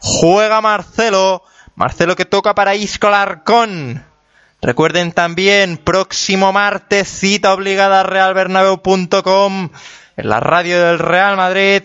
Juega 0.00 0.60
Marcelo, 0.60 1.42
Marcelo 1.74 2.14
que 2.14 2.26
toca 2.26 2.54
para 2.54 2.74
Isco 2.74 3.08
Larcón. 3.08 4.04
Recuerden 4.60 5.12
también, 5.12 5.78
próximo 5.78 6.52
martes, 6.52 7.08
cita 7.08 7.54
obligada 7.54 8.00
a 8.00 8.02
realbernabeu.com 8.02 9.70
en 10.18 10.28
la 10.28 10.40
radio 10.40 10.84
del 10.84 10.98
Real 10.98 11.38
Madrid 11.38 11.84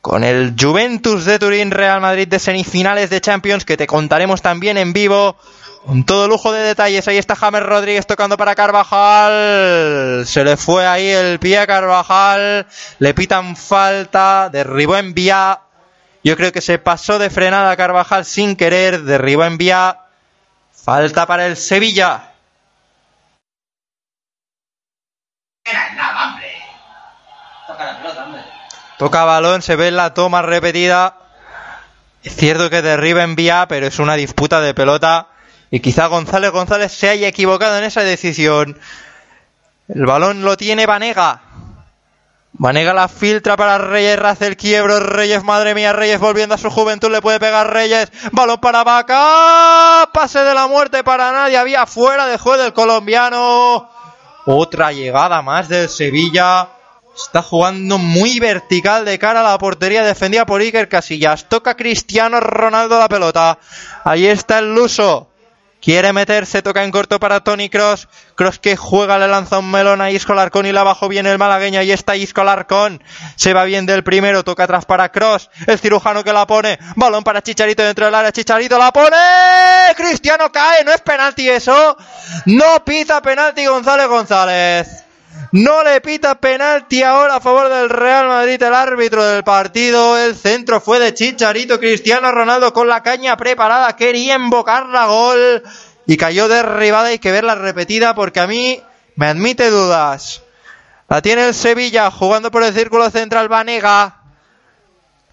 con 0.00 0.24
el 0.24 0.54
Juventus 0.58 1.24
de 1.24 1.38
Turín 1.38 1.70
Real 1.70 2.00
Madrid 2.00 2.26
de 2.26 2.38
semifinales 2.38 3.10
de 3.10 3.20
Champions 3.20 3.64
que 3.64 3.76
te 3.76 3.86
contaremos 3.86 4.40
también 4.40 4.78
en 4.78 4.92
vivo 4.92 5.36
con 5.84 6.04
todo 6.04 6.28
lujo 6.28 6.52
de 6.52 6.62
detalles. 6.62 7.06
Ahí 7.08 7.18
está 7.18 7.36
James 7.36 7.62
Rodríguez 7.62 8.06
tocando 8.06 8.36
para 8.36 8.54
Carvajal. 8.54 10.24
Se 10.26 10.44
le 10.44 10.56
fue 10.56 10.86
ahí 10.86 11.08
el 11.08 11.38
pie 11.38 11.58
a 11.58 11.66
Carvajal. 11.66 12.66
Le 12.98 13.14
pitan 13.14 13.56
falta. 13.56 14.48
Derribó 14.50 14.96
en 14.96 15.14
vía. 15.14 15.60
Yo 16.22 16.36
creo 16.36 16.52
que 16.52 16.60
se 16.60 16.78
pasó 16.78 17.18
de 17.18 17.30
frenada 17.30 17.76
Carvajal 17.76 18.24
sin 18.24 18.56
querer. 18.56 19.02
Derribó 19.02 19.44
en 19.44 19.58
vía. 19.58 19.98
Falta 20.72 21.26
para 21.26 21.46
el 21.46 21.56
Sevilla. 21.56 22.32
Era 25.64 25.94
nada, 25.94 26.30
hombre. 26.30 26.52
Toca 27.66 27.84
la 27.84 27.98
pelota, 27.98 28.24
hombre. 28.24 28.42
Toca 29.00 29.24
balón, 29.24 29.62
se 29.62 29.76
ve 29.76 29.90
la 29.90 30.12
toma 30.12 30.42
repetida. 30.42 31.16
Es 32.22 32.36
cierto 32.36 32.68
que 32.68 32.82
derriba 32.82 33.22
en 33.22 33.34
vía, 33.34 33.64
pero 33.66 33.86
es 33.86 33.98
una 33.98 34.12
disputa 34.12 34.60
de 34.60 34.74
pelota. 34.74 35.28
Y 35.70 35.80
quizá 35.80 36.04
González 36.08 36.50
González 36.50 36.92
se 36.92 37.08
haya 37.08 37.26
equivocado 37.26 37.78
en 37.78 37.84
esa 37.84 38.02
decisión. 38.02 38.78
El 39.88 40.04
balón 40.04 40.42
lo 40.42 40.58
tiene 40.58 40.84
Vanega. 40.84 41.40
Vanega 42.52 42.92
la 42.92 43.08
filtra 43.08 43.56
para 43.56 43.78
Reyes, 43.78 44.18
raza 44.18 44.46
el 44.46 44.58
quiebro. 44.58 45.00
Reyes, 45.00 45.44
madre 45.44 45.74
mía, 45.74 45.94
Reyes 45.94 46.20
volviendo 46.20 46.56
a 46.56 46.58
su 46.58 46.68
juventud, 46.68 47.10
le 47.10 47.22
puede 47.22 47.40
pegar 47.40 47.72
Reyes. 47.72 48.12
Balón 48.32 48.60
para 48.60 48.84
Vaca. 48.84 50.10
Pase 50.12 50.40
de 50.40 50.52
la 50.52 50.66
muerte 50.66 51.02
para 51.02 51.32
nadie. 51.32 51.56
Había 51.56 51.86
fuera 51.86 52.26
de 52.26 52.36
juego 52.36 52.62
del 52.62 52.74
colombiano. 52.74 53.88
Otra 54.44 54.92
llegada 54.92 55.40
más 55.40 55.70
del 55.70 55.88
Sevilla. 55.88 56.68
Está 57.24 57.42
jugando 57.42 57.98
muy 57.98 58.40
vertical 58.40 59.04
de 59.04 59.18
cara 59.18 59.40
a 59.40 59.50
la 59.50 59.58
portería 59.58 60.02
defendida 60.02 60.46
por 60.46 60.60
Iker 60.60 60.88
Casillas. 60.88 61.48
Toca 61.48 61.76
Cristiano 61.76 62.40
Ronaldo 62.40 62.98
la 62.98 63.08
pelota. 63.08 63.58
Ahí 64.04 64.26
está 64.26 64.58
el 64.58 64.74
Luso. 64.74 65.30
Quiere 65.80 66.12
meterse, 66.12 66.60
toca 66.60 66.84
en 66.84 66.90
corto 66.90 67.18
para 67.18 67.40
Tony 67.40 67.70
Cross. 67.70 68.08
Cross 68.34 68.58
que 68.58 68.76
juega, 68.76 69.18
le 69.18 69.28
lanza 69.28 69.58
un 69.58 69.70
melón 69.70 70.02
a 70.02 70.10
Isco 70.10 70.34
Larcón 70.34 70.66
y 70.66 70.72
la 70.72 70.82
abajo 70.82 71.08
viene 71.08 71.32
el 71.32 71.38
malagueño. 71.38 71.80
Ahí 71.80 71.90
está 71.90 72.16
Isco 72.16 72.44
Larcón. 72.44 73.02
Se 73.36 73.54
va 73.54 73.64
bien 73.64 73.86
del 73.86 74.04
primero, 74.04 74.44
toca 74.44 74.64
atrás 74.64 74.84
para 74.84 75.10
Cross. 75.10 75.48
El 75.66 75.78
cirujano 75.78 76.22
que 76.22 76.34
la 76.34 76.46
pone. 76.46 76.78
Balón 76.96 77.24
para 77.24 77.42
Chicharito 77.42 77.82
dentro 77.82 78.04
del 78.04 78.14
área. 78.14 78.30
Chicharito 78.30 78.76
la 78.76 78.92
pone. 78.92 79.16
Cristiano 79.96 80.52
cae. 80.52 80.84
No 80.84 80.92
es 80.92 81.00
penalti 81.00 81.48
eso. 81.48 81.96
No 82.44 82.84
pita 82.84 83.22
penalti 83.22 83.64
González 83.64 84.06
González. 84.06 85.04
No 85.52 85.82
le 85.82 86.00
pita 86.00 86.36
penalti 86.36 87.02
ahora 87.02 87.36
a 87.36 87.40
favor 87.40 87.68
del 87.68 87.88
Real 87.88 88.28
Madrid 88.28 88.62
el 88.62 88.74
árbitro 88.74 89.24
del 89.24 89.42
partido. 89.42 90.16
El 90.16 90.36
centro 90.36 90.80
fue 90.80 90.98
de 91.00 91.12
Chicharito. 91.12 91.80
Cristiano 91.80 92.30
Ronaldo 92.30 92.72
con 92.72 92.88
la 92.88 93.02
caña 93.02 93.36
preparada. 93.36 93.96
Quería 93.96 94.36
invocar 94.36 94.86
la 94.86 95.06
gol. 95.06 95.62
Y 96.06 96.16
cayó 96.16 96.48
derribada. 96.48 97.08
Hay 97.08 97.18
que 97.18 97.32
verla 97.32 97.54
repetida 97.54 98.14
porque 98.14 98.40
a 98.40 98.46
mí 98.46 98.82
me 99.16 99.26
admite 99.26 99.70
dudas. 99.70 100.42
La 101.08 101.20
tiene 101.20 101.48
el 101.48 101.54
Sevilla 101.54 102.10
jugando 102.10 102.52
por 102.52 102.62
el 102.62 102.72
círculo 102.72 103.10
central 103.10 103.48
Vanega. 103.48 104.16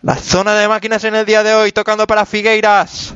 La 0.02 0.16
zona 0.16 0.56
de 0.56 0.68
máquinas 0.68 1.04
en 1.04 1.16
el 1.16 1.26
día 1.26 1.44
de 1.44 1.54
hoy 1.54 1.72
tocando 1.72 2.08
para 2.08 2.26
Figueiras. 2.26 3.14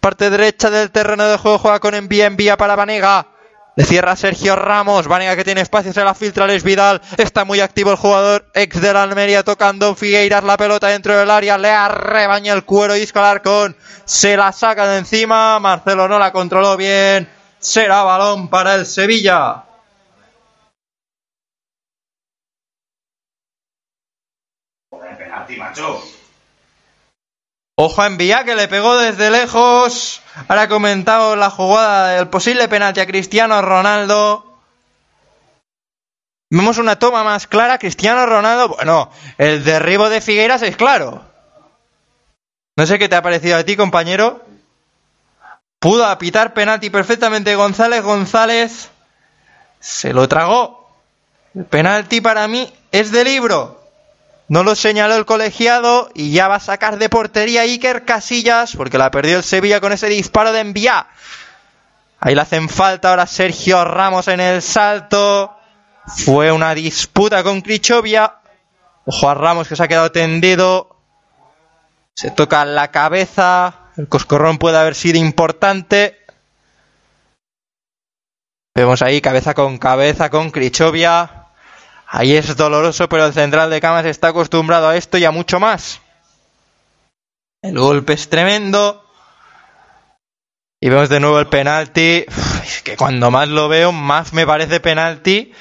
Parte 0.00 0.30
derecha 0.30 0.70
del 0.70 0.90
terreno 0.90 1.28
de 1.28 1.36
juego 1.36 1.58
juega 1.58 1.78
con 1.78 1.94
envía 1.94 2.24
envía 2.24 2.56
para 2.56 2.76
Vanega. 2.76 3.26
Le 3.80 3.86
cierra 3.86 4.14
Sergio 4.14 4.56
Ramos. 4.56 5.08
Vanega 5.08 5.36
que 5.36 5.42
tiene 5.42 5.62
espacio, 5.62 5.94
se 5.94 6.04
la 6.04 6.12
filtra 6.12 6.46
Les 6.46 6.62
Vidal. 6.62 7.00
Está 7.16 7.46
muy 7.46 7.60
activo 7.60 7.90
el 7.90 7.96
jugador 7.96 8.44
ex 8.52 8.78
de 8.78 8.92
la 8.92 9.04
Almería 9.04 9.42
tocando 9.42 9.94
Figueiras 9.94 10.44
la 10.44 10.58
pelota 10.58 10.88
dentro 10.88 11.16
del 11.16 11.30
área. 11.30 11.56
Le 11.56 11.70
arrebaña 11.70 12.52
el 12.52 12.66
cuero 12.66 12.94
Isco 12.94 13.20
Alarcón. 13.20 13.74
Se 14.04 14.36
la 14.36 14.52
saca 14.52 14.86
de 14.86 14.98
encima. 14.98 15.58
Marcelo 15.60 16.08
no 16.08 16.18
la 16.18 16.30
controló 16.30 16.76
bien. 16.76 17.26
Será 17.58 18.02
balón 18.02 18.48
para 18.48 18.74
el 18.74 18.84
Sevilla. 18.84 19.64
Ojo 27.82 28.02
a 28.02 28.06
envía 28.08 28.44
que 28.44 28.56
le 28.56 28.68
pegó 28.68 28.98
desde 28.98 29.30
lejos. 29.30 30.20
Ahora 30.48 30.62
ha 30.62 30.68
comentado 30.68 31.34
la 31.34 31.48
jugada 31.48 32.08
del 32.08 32.28
posible 32.28 32.68
penalti 32.68 33.00
a 33.00 33.06
Cristiano 33.06 33.62
Ronaldo. 33.62 34.44
Vemos 36.50 36.76
una 36.76 36.98
toma 36.98 37.24
más 37.24 37.46
clara. 37.46 37.78
Cristiano 37.78 38.26
Ronaldo. 38.26 38.68
Bueno, 38.68 39.10
el 39.38 39.64
derribo 39.64 40.10
de 40.10 40.20
Figueiras 40.20 40.60
es 40.60 40.76
claro. 40.76 41.24
No 42.76 42.84
sé 42.84 42.98
qué 42.98 43.08
te 43.08 43.16
ha 43.16 43.22
parecido 43.22 43.56
a 43.56 43.64
ti, 43.64 43.76
compañero. 43.76 44.44
Pudo 45.78 46.04
apitar 46.04 46.52
penalti 46.52 46.90
perfectamente 46.90 47.54
González. 47.54 48.02
González 48.02 48.90
se 49.78 50.12
lo 50.12 50.28
tragó. 50.28 50.86
El 51.54 51.64
penalti 51.64 52.20
para 52.20 52.46
mí 52.46 52.70
es 52.92 53.10
de 53.10 53.24
libro. 53.24 53.79
No 54.50 54.64
lo 54.64 54.74
señaló 54.74 55.14
el 55.14 55.26
colegiado 55.26 56.10
y 56.12 56.32
ya 56.32 56.48
va 56.48 56.56
a 56.56 56.60
sacar 56.60 56.98
de 56.98 57.08
portería 57.08 57.60
Iker 57.60 58.04
Casillas 58.04 58.74
porque 58.74 58.98
la 58.98 59.12
perdió 59.12 59.36
el 59.36 59.44
Sevilla 59.44 59.80
con 59.80 59.92
ese 59.92 60.08
disparo 60.08 60.50
de 60.50 60.58
envía. 60.58 61.06
Ahí 62.18 62.34
le 62.34 62.40
hacen 62.40 62.68
falta 62.68 63.10
ahora 63.10 63.28
Sergio 63.28 63.84
Ramos 63.84 64.26
en 64.26 64.40
el 64.40 64.60
salto. 64.60 65.56
Fue 66.04 66.50
una 66.50 66.74
disputa 66.74 67.44
con 67.44 67.60
Crichovia. 67.60 68.38
Ojo 69.04 69.30
a 69.30 69.34
Ramos 69.34 69.68
que 69.68 69.76
se 69.76 69.84
ha 69.84 69.88
quedado 69.88 70.10
tendido. 70.10 70.96
Se 72.16 72.32
toca 72.32 72.64
la 72.64 72.90
cabeza. 72.90 73.92
El 73.96 74.08
coscorrón 74.08 74.58
puede 74.58 74.78
haber 74.78 74.96
sido 74.96 75.18
importante. 75.18 76.18
Vemos 78.74 79.00
ahí 79.02 79.20
cabeza 79.20 79.54
con 79.54 79.78
cabeza 79.78 80.28
con 80.28 80.50
Krichovia. 80.50 81.39
Ahí 82.12 82.34
es 82.34 82.56
doloroso, 82.56 83.08
pero 83.08 83.26
el 83.26 83.32
central 83.32 83.70
de 83.70 83.80
Camas 83.80 84.04
está 84.04 84.28
acostumbrado 84.28 84.88
a 84.88 84.96
esto 84.96 85.16
y 85.16 85.24
a 85.24 85.30
mucho 85.30 85.60
más. 85.60 86.00
El 87.62 87.78
golpe 87.78 88.14
es 88.14 88.28
tremendo. 88.28 89.06
Y 90.80 90.88
vemos 90.88 91.08
de 91.08 91.20
nuevo 91.20 91.38
el 91.38 91.46
penalti. 91.46 92.24
Es 92.64 92.82
que 92.82 92.96
cuando 92.96 93.30
más 93.30 93.48
lo 93.48 93.68
veo, 93.68 93.92
más 93.92 94.32
me 94.32 94.44
parece 94.44 94.80
penalti 94.80 95.52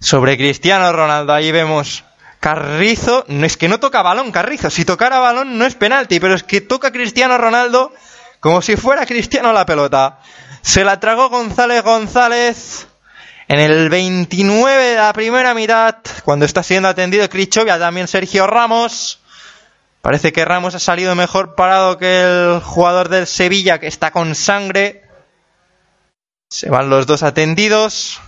sobre 0.00 0.36
Cristiano 0.36 0.92
Ronaldo. 0.92 1.32
Ahí 1.32 1.52
vemos 1.52 2.02
Carrizo. 2.40 3.24
No 3.28 3.46
es 3.46 3.56
que 3.56 3.68
no 3.68 3.78
toca 3.78 4.02
balón, 4.02 4.32
Carrizo. 4.32 4.70
Si 4.70 4.84
tocara 4.84 5.20
balón 5.20 5.56
no 5.56 5.66
es 5.66 5.76
penalti, 5.76 6.18
pero 6.18 6.34
es 6.34 6.42
que 6.42 6.60
toca 6.60 6.90
Cristiano 6.90 7.38
Ronaldo 7.38 7.92
como 8.40 8.60
si 8.60 8.76
fuera 8.76 9.06
Cristiano 9.06 9.52
la 9.52 9.66
pelota. 9.66 10.18
Se 10.62 10.82
la 10.82 10.98
tragó 10.98 11.28
González 11.28 11.84
González 11.84 12.88
en 13.50 13.58
el 13.58 13.88
29 13.88 14.84
de 14.90 14.94
la 14.94 15.12
primera 15.12 15.54
mitad, 15.54 15.96
cuando 16.22 16.44
está 16.44 16.62
siendo 16.62 16.88
atendido 16.88 17.28
Krichovia, 17.28 17.80
también 17.80 18.06
Sergio 18.06 18.46
Ramos. 18.46 19.18
Parece 20.02 20.32
que 20.32 20.44
Ramos 20.44 20.76
ha 20.76 20.78
salido 20.78 21.16
mejor 21.16 21.56
parado 21.56 21.98
que 21.98 22.20
el 22.20 22.60
jugador 22.60 23.08
del 23.08 23.26
Sevilla, 23.26 23.80
que 23.80 23.88
está 23.88 24.12
con 24.12 24.36
sangre. 24.36 25.02
Se 26.48 26.70
van 26.70 26.90
los 26.90 27.08
dos 27.08 27.24
atendidos. 27.24 28.20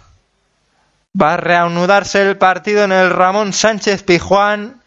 Va 1.19 1.35
a 1.35 1.37
reanudarse 1.37 2.21
el 2.21 2.37
partido 2.37 2.83
en 2.83 2.91
el 2.91 3.11
Ramón 3.11 3.53
Sánchez 3.53 4.03
Pijuán. 4.03 4.83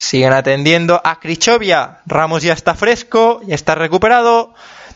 Siguen 0.00 0.32
atendiendo 0.32 0.98
a 1.04 1.20
Krichovia. 1.20 2.00
Ramos 2.06 2.42
ya 2.42 2.54
está 2.54 2.74
fresco, 2.74 3.42
ya 3.44 3.54
está 3.54 3.74
recuperado. 3.74 4.54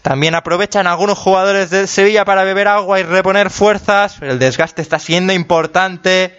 También 0.09 0.35
aprovechan 0.35 0.87
algunos 0.87 1.19
jugadores 1.19 1.69
del 1.69 1.87
Sevilla 1.87 2.25
para 2.25 2.43
beber 2.43 2.67
agua 2.67 2.99
y 2.99 3.03
reponer 3.03 3.51
fuerzas. 3.51 4.17
Pero 4.19 4.33
el 4.33 4.39
desgaste 4.39 4.81
está 4.81 4.99
siendo 4.99 5.35
importante. 5.35 6.39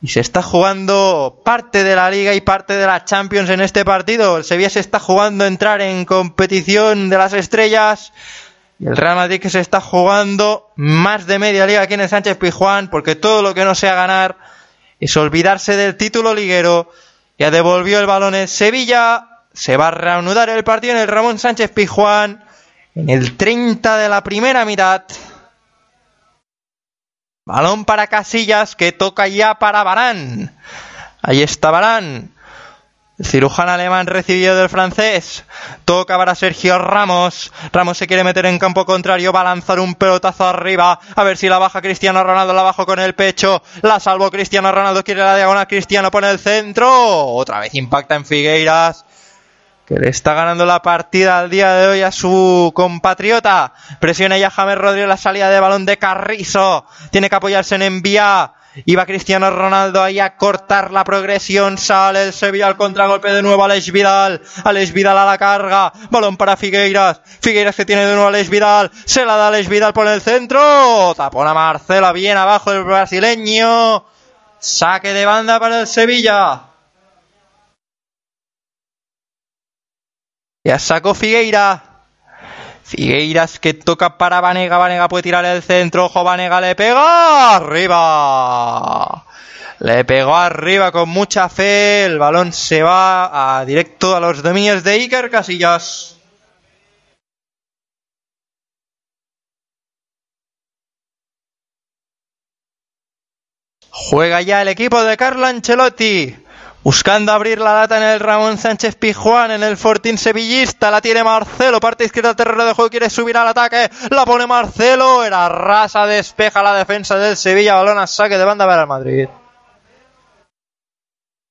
Y 0.00 0.08
se 0.08 0.20
está 0.20 0.40
jugando 0.40 1.42
parte 1.44 1.84
de 1.84 1.94
la 1.94 2.10
Liga 2.10 2.32
y 2.32 2.40
parte 2.40 2.78
de 2.78 2.86
la 2.86 3.04
Champions 3.04 3.50
en 3.50 3.60
este 3.60 3.84
partido. 3.84 4.38
El 4.38 4.44
Sevilla 4.44 4.70
se 4.70 4.80
está 4.80 4.98
jugando 4.98 5.44
entrar 5.44 5.82
en 5.82 6.06
competición 6.06 7.10
de 7.10 7.18
las 7.18 7.34
estrellas. 7.34 8.14
Y 8.78 8.86
el 8.86 8.96
Real 8.96 9.16
Madrid 9.16 9.42
que 9.42 9.50
se 9.50 9.60
está 9.60 9.82
jugando 9.82 10.70
más 10.74 11.26
de 11.26 11.38
media 11.38 11.66
liga 11.66 11.82
aquí 11.82 11.92
en 11.92 12.00
el 12.00 12.08
Sánchez 12.08 12.38
Pijuán. 12.38 12.88
Porque 12.88 13.14
todo 13.14 13.42
lo 13.42 13.52
que 13.52 13.66
no 13.66 13.74
sea 13.74 13.94
ganar 13.94 14.38
es 15.00 15.14
olvidarse 15.18 15.76
del 15.76 15.98
título 15.98 16.32
liguero. 16.32 16.90
Ya 17.38 17.50
devolvió 17.50 18.00
el 18.00 18.06
balón 18.06 18.34
el 18.34 18.48
Sevilla. 18.48 19.42
Se 19.52 19.76
va 19.76 19.88
a 19.88 19.90
reanudar 19.90 20.48
el 20.48 20.64
partido 20.64 20.94
en 20.94 21.00
el 21.00 21.08
Ramón 21.08 21.38
Sánchez 21.38 21.72
Pijuán. 21.72 22.48
En 22.94 23.08
el 23.08 23.36
30 23.36 23.98
de 23.98 24.08
la 24.08 24.22
primera 24.22 24.64
mitad. 24.64 25.04
Balón 27.46 27.84
para 27.84 28.08
Casillas 28.08 28.74
que 28.74 28.92
toca 28.92 29.28
ya 29.28 29.58
para 29.58 29.82
Barán. 29.82 30.56
Ahí 31.22 31.42
está 31.42 31.70
Barán. 31.70 32.32
El 33.18 33.26
cirujano 33.26 33.72
alemán 33.72 34.06
recibido 34.06 34.56
del 34.56 34.68
francés. 34.68 35.44
Toca 35.84 36.16
para 36.16 36.34
Sergio 36.34 36.78
Ramos. 36.78 37.52
Ramos 37.72 37.98
se 37.98 38.06
quiere 38.06 38.24
meter 38.24 38.46
en 38.46 38.58
campo 38.58 38.84
contrario. 38.86 39.32
Va 39.32 39.42
a 39.42 39.44
lanzar 39.44 39.78
un 39.78 39.94
pelotazo 39.94 40.46
arriba. 40.46 40.98
A 41.14 41.22
ver 41.22 41.36
si 41.36 41.48
la 41.48 41.58
baja 41.58 41.82
Cristiano 41.82 42.24
Ronaldo. 42.24 42.54
La 42.54 42.62
bajo 42.62 42.86
con 42.86 42.98
el 42.98 43.14
pecho. 43.14 43.62
La 43.82 44.00
salvó 44.00 44.30
Cristiano 44.30 44.72
Ronaldo. 44.72 45.04
Quiere 45.04 45.22
la 45.22 45.36
diagonal. 45.36 45.68
Cristiano 45.68 46.10
pone 46.10 46.30
el 46.30 46.38
centro. 46.38 47.26
Otra 47.26 47.60
vez 47.60 47.74
impacta 47.74 48.14
en 48.14 48.24
Figueiras 48.24 49.04
que 49.90 49.98
le 49.98 50.08
está 50.08 50.34
ganando 50.34 50.64
la 50.66 50.82
partida 50.82 51.40
al 51.40 51.50
día 51.50 51.74
de 51.74 51.88
hoy 51.88 52.02
a 52.02 52.12
su 52.12 52.70
compatriota. 52.76 53.72
Presiona 53.98 54.38
ya 54.38 54.48
James 54.48 54.78
Rodríguez 54.78 55.08
la 55.08 55.16
salida 55.16 55.50
de 55.50 55.58
balón 55.58 55.84
de 55.84 55.98
Carrizo. 55.98 56.86
Tiene 57.10 57.28
que 57.28 57.34
apoyarse 57.34 57.74
en 57.74 57.82
envía. 57.82 58.52
Iba 58.84 59.04
Cristiano 59.04 59.50
Ronaldo 59.50 60.00
ahí 60.00 60.20
a 60.20 60.36
cortar 60.36 60.92
la 60.92 61.02
progresión. 61.02 61.76
Sale 61.76 62.26
el 62.26 62.32
Sevilla 62.32 62.68
al 62.68 62.76
contragolpe 62.76 63.32
de 63.32 63.42
nuevo. 63.42 63.64
Alex 63.64 63.90
Vidal. 63.90 64.40
Alex 64.62 64.92
Vidal 64.92 65.18
a 65.18 65.24
la 65.24 65.38
carga. 65.38 65.92
Balón 66.08 66.36
para 66.36 66.56
Figueiras. 66.56 67.20
Figueiras 67.40 67.74
que 67.74 67.84
tiene 67.84 68.06
de 68.06 68.14
nuevo 68.14 68.28
Alex 68.28 68.48
Vidal. 68.48 68.92
Se 69.06 69.24
la 69.24 69.34
da 69.34 69.48
Alex 69.48 69.68
Vidal 69.68 69.92
por 69.92 70.06
el 70.06 70.20
centro. 70.20 71.14
Tapona 71.16 71.52
Marcela 71.52 72.12
bien 72.12 72.36
abajo 72.36 72.70
el 72.70 72.84
brasileño. 72.84 74.04
Saque 74.60 75.14
de 75.14 75.26
banda 75.26 75.58
para 75.58 75.80
el 75.80 75.88
Sevilla. 75.88 76.69
Ya 80.64 80.78
sacó 80.78 81.14
Figueira. 81.14 81.82
Figueiras 82.84 83.58
que 83.60 83.74
toca 83.74 84.18
para 84.18 84.40
Vanega. 84.40 84.76
Vanega 84.78 85.08
puede 85.08 85.22
tirar 85.22 85.44
el 85.44 85.62
centro. 85.62 86.06
Ojo, 86.06 86.24
Vanega 86.24 86.60
le 86.60 86.74
pega. 86.74 87.56
Arriba. 87.56 89.24
Le 89.78 90.04
pegó 90.04 90.36
arriba 90.36 90.92
con 90.92 91.08
mucha 91.08 91.48
fe. 91.48 92.04
El 92.04 92.18
balón 92.18 92.52
se 92.52 92.82
va 92.82 93.58
a 93.58 93.64
directo 93.64 94.14
a 94.14 94.20
los 94.20 94.42
dominios 94.42 94.84
de 94.84 94.92
Iker 94.92 95.30
Casillas. 95.30 96.16
Juega 103.90 104.42
ya 104.42 104.62
el 104.62 104.68
equipo 104.68 105.02
de 105.02 105.16
Carlo 105.16 105.46
Ancelotti. 105.46 106.36
Buscando 106.82 107.32
abrir 107.32 107.58
la 107.58 107.74
lata 107.74 107.98
en 107.98 108.02
el 108.02 108.20
Ramón 108.20 108.56
Sánchez 108.56 108.94
Pijuán, 108.94 109.50
en 109.50 109.62
el 109.62 109.76
Fortín 109.76 110.16
Sevillista, 110.16 110.90
la 110.90 111.02
tiene 111.02 111.22
Marcelo, 111.22 111.78
parte 111.78 112.04
izquierda 112.04 112.30
del 112.30 112.36
terreno 112.36 112.64
de 112.64 112.72
juego, 112.72 112.88
quiere 112.88 113.10
subir 113.10 113.36
al 113.36 113.48
ataque, 113.48 113.90
la 114.10 114.24
pone 114.24 114.46
Marcelo, 114.46 115.22
era 115.22 115.46
rasa, 115.50 116.06
despeja 116.06 116.62
la 116.62 116.74
defensa 116.74 117.18
del 117.18 117.36
Sevilla, 117.36 117.74
balón 117.74 117.98
a 117.98 118.06
saque 118.06 118.38
de 118.38 118.44
banda 118.46 118.66
para 118.66 118.82
el 118.82 118.88
Madrid. 118.88 119.28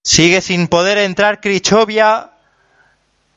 Sigue 0.03 0.41
sin 0.41 0.67
poder 0.67 0.97
entrar 0.97 1.41
Krichovia. 1.41 2.31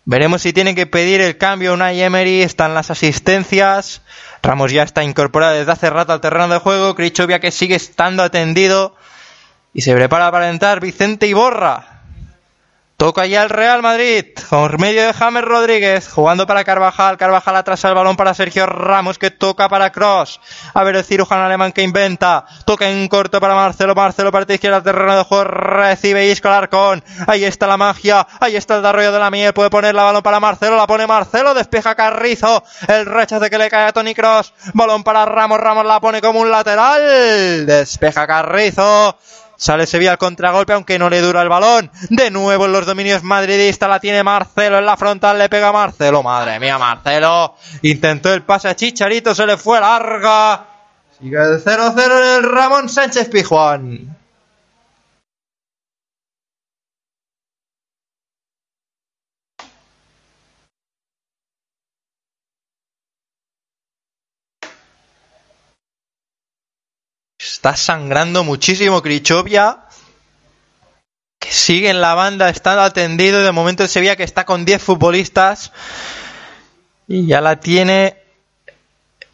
Veremos 0.06 0.40
si 0.42 0.54
tiene 0.54 0.74
que 0.74 0.86
pedir 0.86 1.20
el 1.20 1.36
cambio 1.36 1.74
Unai 1.74 2.00
Emery, 2.00 2.40
están 2.40 2.72
las 2.72 2.90
asistencias. 2.90 4.00
Ramos 4.42 4.72
ya 4.72 4.82
está 4.82 5.04
incorporado 5.04 5.54
desde 5.54 5.70
hace 5.70 5.90
rato 5.90 6.14
al 6.14 6.22
terreno 6.22 6.48
de 6.48 6.58
juego, 6.58 6.94
Krichovia 6.94 7.40
que 7.40 7.50
sigue 7.50 7.74
estando 7.74 8.22
atendido. 8.22 8.96
Y 9.74 9.80
se 9.82 9.94
prepara 9.94 10.30
para 10.30 10.50
entrar 10.50 10.80
Vicente 10.80 11.26
Iborra. 11.26 11.92
Toca 13.02 13.26
ya 13.26 13.42
el 13.42 13.50
Real 13.50 13.82
Madrid. 13.82 14.26
Por 14.48 14.78
medio 14.78 15.04
de 15.04 15.12
James 15.12 15.42
Rodríguez. 15.42 16.08
Jugando 16.08 16.46
para 16.46 16.62
Carvajal. 16.62 17.16
Carvajal 17.16 17.56
atrás 17.56 17.82
el 17.84 17.94
balón 17.94 18.16
para 18.16 18.32
Sergio 18.32 18.64
Ramos 18.64 19.18
que 19.18 19.32
toca 19.32 19.68
para 19.68 19.90
Cross. 19.90 20.40
A 20.72 20.84
ver 20.84 20.94
el 20.94 21.04
cirujano 21.04 21.42
alemán 21.42 21.72
que 21.72 21.82
inventa. 21.82 22.44
Toca 22.64 22.88
en 22.88 23.08
corto 23.08 23.40
para 23.40 23.56
Marcelo. 23.56 23.96
Marcelo 23.96 24.30
parte 24.30 24.54
izquierda 24.54 24.84
terreno 24.84 25.16
de 25.16 25.24
juego. 25.24 25.42
Recibe 25.42 26.28
Isco 26.28 26.46
Alarcón. 26.46 27.02
Ahí 27.26 27.44
está 27.44 27.66
la 27.66 27.76
magia. 27.76 28.24
Ahí 28.38 28.54
está 28.54 28.76
el 28.76 28.82
desarrollo 28.82 29.10
de 29.10 29.18
la 29.18 29.32
miel. 29.32 29.52
Puede 29.52 29.70
poner 29.70 29.96
la 29.96 30.04
balón 30.04 30.22
para 30.22 30.38
Marcelo. 30.38 30.76
La 30.76 30.86
pone 30.86 31.08
Marcelo. 31.08 31.54
Despeja 31.54 31.96
Carrizo. 31.96 32.62
El 32.86 33.06
rechazo 33.06 33.50
que 33.50 33.58
le 33.58 33.68
cae 33.68 33.88
a 33.88 33.92
Tony 33.92 34.14
Cross. 34.14 34.54
Balón 34.74 35.02
para 35.02 35.24
Ramos. 35.24 35.58
Ramos 35.58 35.86
la 35.86 35.98
pone 35.98 36.20
como 36.20 36.38
un 36.38 36.52
lateral. 36.52 37.66
Despeja 37.66 38.28
Carrizo. 38.28 39.16
Sale 39.62 39.86
Sevilla 39.86 40.10
al 40.10 40.18
contragolpe, 40.18 40.72
aunque 40.72 40.98
no 40.98 41.08
le 41.08 41.20
dura 41.20 41.40
el 41.40 41.48
balón. 41.48 41.88
De 42.10 42.32
nuevo 42.32 42.66
en 42.66 42.72
los 42.72 42.84
dominios 42.84 43.22
madridistas 43.22 43.88
la 43.88 44.00
tiene 44.00 44.24
Marcelo 44.24 44.78
en 44.78 44.84
la 44.84 44.96
frontal, 44.96 45.38
le 45.38 45.48
pega 45.48 45.70
Marcelo. 45.70 46.20
Madre 46.20 46.58
mía, 46.58 46.78
Marcelo. 46.78 47.54
Intentó 47.82 48.34
el 48.34 48.42
pase 48.42 48.66
a 48.66 48.74
Chicharito, 48.74 49.36
se 49.36 49.46
le 49.46 49.56
fue 49.56 49.78
larga. 49.78 50.66
Sigue 51.16 51.36
el 51.36 51.62
0-0 51.62 51.94
en 51.96 52.44
el 52.44 52.50
Ramón 52.50 52.88
Sánchez 52.88 53.28
Pijuán. 53.28 54.16
Está 67.62 67.76
sangrando 67.76 68.42
muchísimo 68.42 69.02
Krichovia. 69.02 69.82
Que 71.38 71.52
sigue 71.52 71.90
en 71.90 72.00
la 72.00 72.14
banda, 72.14 72.48
está 72.48 72.84
atendido. 72.84 73.44
De 73.44 73.52
momento 73.52 73.84
el 73.84 73.88
Sevilla 73.88 74.16
que 74.16 74.24
está 74.24 74.44
con 74.44 74.64
10 74.64 74.82
futbolistas. 74.82 75.70
Y 77.06 77.24
ya 77.24 77.40
la 77.40 77.60
tiene 77.60 78.16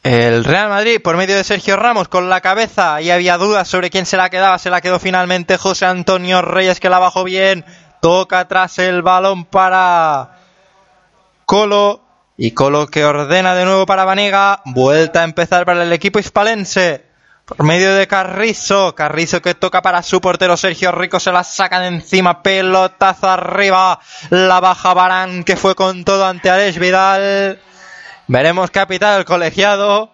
el 0.02 0.44
Real 0.44 0.68
Madrid 0.68 1.00
por 1.02 1.16
medio 1.16 1.36
de 1.36 1.42
Sergio 1.42 1.76
Ramos 1.76 2.08
con 2.08 2.28
la 2.28 2.42
cabeza. 2.42 3.00
Y 3.00 3.10
había 3.10 3.38
dudas 3.38 3.66
sobre 3.66 3.88
quién 3.88 4.04
se 4.04 4.18
la 4.18 4.28
quedaba. 4.28 4.58
Se 4.58 4.68
la 4.68 4.82
quedó 4.82 4.98
finalmente 4.98 5.56
José 5.56 5.86
Antonio 5.86 6.42
Reyes 6.42 6.80
que 6.80 6.90
la 6.90 6.98
bajó 6.98 7.24
bien. 7.24 7.64
Toca 8.02 8.40
atrás 8.40 8.78
el 8.78 9.00
balón 9.00 9.46
para 9.46 10.36
Colo. 11.46 12.02
Y 12.36 12.50
Colo 12.50 12.88
que 12.88 13.06
ordena 13.06 13.54
de 13.54 13.64
nuevo 13.64 13.86
para 13.86 14.04
Vanega. 14.04 14.60
Vuelta 14.66 15.22
a 15.22 15.24
empezar 15.24 15.64
para 15.64 15.82
el 15.82 15.94
equipo 15.94 16.18
hispalense. 16.18 17.07
Por 17.48 17.64
medio 17.64 17.94
de 17.94 18.06
Carrizo. 18.06 18.94
Carrizo 18.94 19.40
que 19.40 19.54
toca 19.54 19.80
para 19.80 20.02
su 20.02 20.20
portero 20.20 20.56
Sergio 20.56 20.92
Rico. 20.92 21.18
Se 21.18 21.32
la 21.32 21.44
saca 21.44 21.80
de 21.80 21.88
encima. 21.88 22.42
Pelotazo 22.42 23.28
arriba. 23.28 24.00
La 24.28 24.60
baja 24.60 24.92
Barán 24.92 25.44
que 25.44 25.56
fue 25.56 25.74
con 25.74 26.04
todo 26.04 26.26
ante 26.26 26.50
Alex 26.50 26.78
Vidal. 26.78 27.58
Veremos 28.26 28.70
pitado 28.70 29.18
el 29.18 29.24
colegiado. 29.24 30.12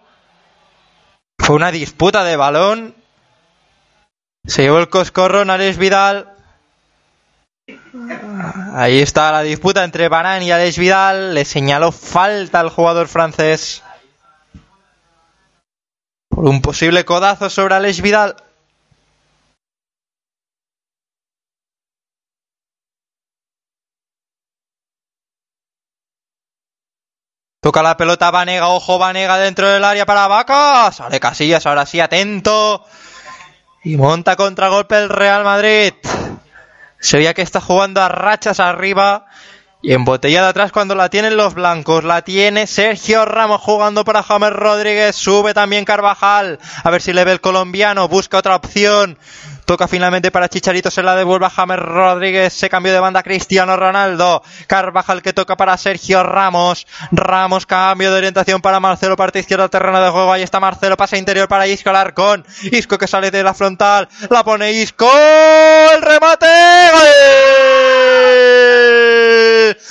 Fue 1.37 1.57
una 1.57 1.71
disputa 1.71 2.23
de 2.23 2.37
balón. 2.37 2.95
Se 4.45 4.61
llevó 4.61 4.79
el 4.79 4.89
coscorrón 4.89 5.49
Alex 5.49 5.77
Vidal. 5.77 6.31
Ahí 8.75 8.99
está 8.99 9.31
la 9.33 9.41
disputa 9.41 9.83
entre 9.83 10.07
Barán 10.07 10.41
y 10.41 10.51
Alex 10.51 10.77
Vidal. 10.77 11.33
Le 11.33 11.43
señaló 11.43 11.91
falta 11.91 12.61
al 12.61 12.69
jugador 12.69 13.09
francés. 13.09 13.83
Por 16.35 16.49
un 16.49 16.61
posible 16.61 17.05
codazo 17.05 17.49
sobre 17.49 17.75
Alex 17.75 18.01
Vidal. 18.01 18.35
Toca 27.61 27.81
la 27.81 27.95
pelota 27.95 28.31
Vanega, 28.31 28.67
ojo 28.67 28.99
Vanega 28.99 29.37
dentro 29.37 29.69
del 29.69 29.85
área 29.85 30.05
para 30.05 30.27
Vaca. 30.27 30.91
Sale 30.91 31.21
Casillas, 31.21 31.65
ahora 31.65 31.85
sí, 31.85 32.01
atento. 32.01 32.85
Y 33.85 33.95
monta 33.95 34.35
contragolpe 34.35 34.97
el 34.97 35.07
Real 35.07 35.45
Madrid. 35.45 35.93
Se 36.99 37.15
veía 37.15 37.33
que 37.33 37.43
está 37.43 37.61
jugando 37.61 38.01
a 38.01 38.09
rachas 38.09 38.59
arriba. 38.59 39.25
Y 39.85 39.93
embotellada 39.93 40.47
atrás 40.49 40.71
cuando 40.71 40.95
la 40.95 41.09
tienen 41.09 41.37
los 41.37 41.53
blancos. 41.53 42.03
La 42.03 42.23
tiene 42.23 42.65
Sergio 42.65 43.23
Ramos 43.23 43.61
jugando 43.61 44.03
para 44.03 44.23
James 44.23 44.49
Rodríguez. 44.49 45.15
Sube 45.15 45.53
también 45.53 45.85
Carvajal. 45.85 46.57
A 46.83 46.89
ver 46.89 47.03
si 47.03 47.13
le 47.13 47.23
ve 47.23 47.33
el 47.33 47.39
colombiano. 47.39 48.07
Busca 48.07 48.39
otra 48.39 48.55
opción. 48.55 49.19
Toca 49.65 49.87
finalmente 49.87 50.31
para 50.31 50.49
Chicharito, 50.49 50.89
se 50.89 51.03
la 51.03 51.15
devuelve 51.15 51.45
a 51.45 51.49
James 51.51 51.79
Rodríguez, 51.79 52.53
se 52.53 52.69
cambió 52.69 52.93
de 52.93 52.99
banda 52.99 53.23
Cristiano 53.23 53.75
Ronaldo, 53.75 54.43
Carvajal 54.67 55.23
que 55.23 55.33
toca 55.33 55.57
para 55.57 55.75
Sergio 55.75 56.21
Ramos, 56.21 56.85
Ramos 57.11 57.65
cambio 57.65 58.11
de 58.11 58.17
orientación 58.19 58.61
para 58.61 58.79
Marcelo, 58.79 59.15
parte 59.15 59.39
izquierda 59.39 59.67
terreno 59.67 59.99
de 60.03 60.11
juego, 60.11 60.31
ahí 60.31 60.43
está 60.43 60.59
Marcelo, 60.59 60.97
pasa 60.97 61.17
interior 61.17 61.47
para 61.47 61.65
Isco 61.65 61.89
Alarcón, 61.89 62.45
Isco 62.61 62.99
que 62.99 63.07
sale 63.07 63.31
de 63.31 63.41
la 63.41 63.55
frontal, 63.55 64.07
la 64.29 64.43
pone 64.43 64.71
Isco, 64.71 65.09
el 65.95 66.01
remate, 66.03 66.45
gol, 66.93 67.64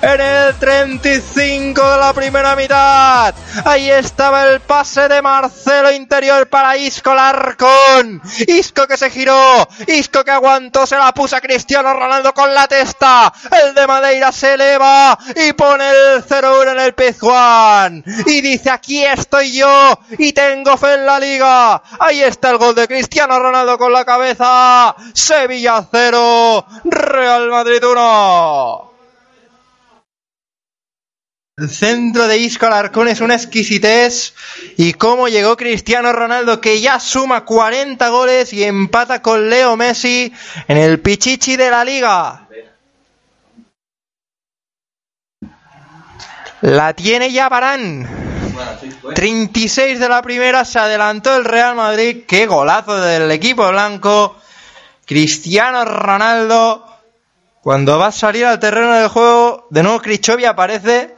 En 0.00 0.20
el 0.20 0.54
35 0.54 1.90
de 1.90 1.98
la 1.98 2.12
primera 2.12 2.54
mitad. 2.54 3.34
Ahí 3.64 3.90
estaba 3.90 4.44
el 4.44 4.60
pase 4.60 5.08
de 5.08 5.20
Marcelo 5.20 5.90
interior 5.90 6.48
para 6.48 6.76
Isco 6.76 7.12
Larcón. 7.12 8.22
Isco 8.46 8.86
que 8.86 8.96
se 8.96 9.10
giró. 9.10 9.68
Isco 9.88 10.22
que 10.22 10.30
aguantó. 10.30 10.86
Se 10.86 10.96
la 10.96 11.12
puso 11.12 11.34
a 11.34 11.40
Cristiano 11.40 11.92
Ronaldo 11.94 12.32
con 12.32 12.54
la 12.54 12.68
testa. 12.68 13.32
El 13.50 13.74
de 13.74 13.86
Madeira 13.88 14.30
se 14.30 14.54
eleva 14.54 15.18
y 15.34 15.52
pone 15.54 15.90
el 15.90 16.24
0-1 16.24 16.72
en 16.72 16.80
el 16.80 16.94
Pizjuán. 16.94 18.04
Y 18.26 18.40
dice 18.40 18.70
aquí 18.70 19.04
estoy 19.04 19.52
yo 19.52 19.98
y 20.16 20.32
tengo 20.32 20.76
fe 20.76 20.94
en 20.94 21.06
la 21.06 21.18
liga. 21.18 21.82
Ahí 21.98 22.22
está 22.22 22.50
el 22.50 22.58
gol 22.58 22.76
de 22.76 22.86
Cristiano 22.86 23.38
Ronaldo 23.40 23.76
con 23.76 23.92
la 23.92 24.04
cabeza. 24.04 24.94
Sevilla 25.12 25.84
0. 25.90 26.66
Real 26.84 27.48
Madrid 27.48 27.82
1. 27.84 28.87
El 31.58 31.68
centro 31.70 32.28
de 32.28 32.38
Isco 32.38 32.66
Alarcón 32.66 33.08
es 33.08 33.20
una 33.20 33.34
exquisitez. 33.34 34.32
Y 34.76 34.92
cómo 34.92 35.26
llegó 35.26 35.56
Cristiano 35.56 36.12
Ronaldo, 36.12 36.60
que 36.60 36.80
ya 36.80 37.00
suma 37.00 37.44
40 37.44 38.08
goles 38.10 38.52
y 38.52 38.62
empata 38.62 39.20
con 39.22 39.50
Leo 39.50 39.76
Messi 39.76 40.32
en 40.68 40.76
el 40.76 41.00
Pichichi 41.00 41.56
de 41.56 41.68
la 41.68 41.84
liga. 41.84 42.46
La 46.60 46.92
tiene 46.92 47.32
ya 47.32 47.48
Barán. 47.48 48.08
36 49.16 49.98
de 49.98 50.08
la 50.08 50.22
primera, 50.22 50.64
se 50.64 50.78
adelantó 50.78 51.34
el 51.36 51.44
Real 51.44 51.74
Madrid. 51.74 52.22
Qué 52.28 52.46
golazo 52.46 53.00
del 53.00 53.28
equipo 53.32 53.68
blanco. 53.68 54.36
Cristiano 55.04 55.84
Ronaldo. 55.84 56.86
Cuando 57.62 57.98
va 57.98 58.06
a 58.06 58.12
salir 58.12 58.46
al 58.46 58.60
terreno 58.60 58.94
del 58.94 59.08
juego, 59.08 59.66
de 59.70 59.82
nuevo 59.82 60.00
Crichovi 60.00 60.44
aparece 60.44 61.17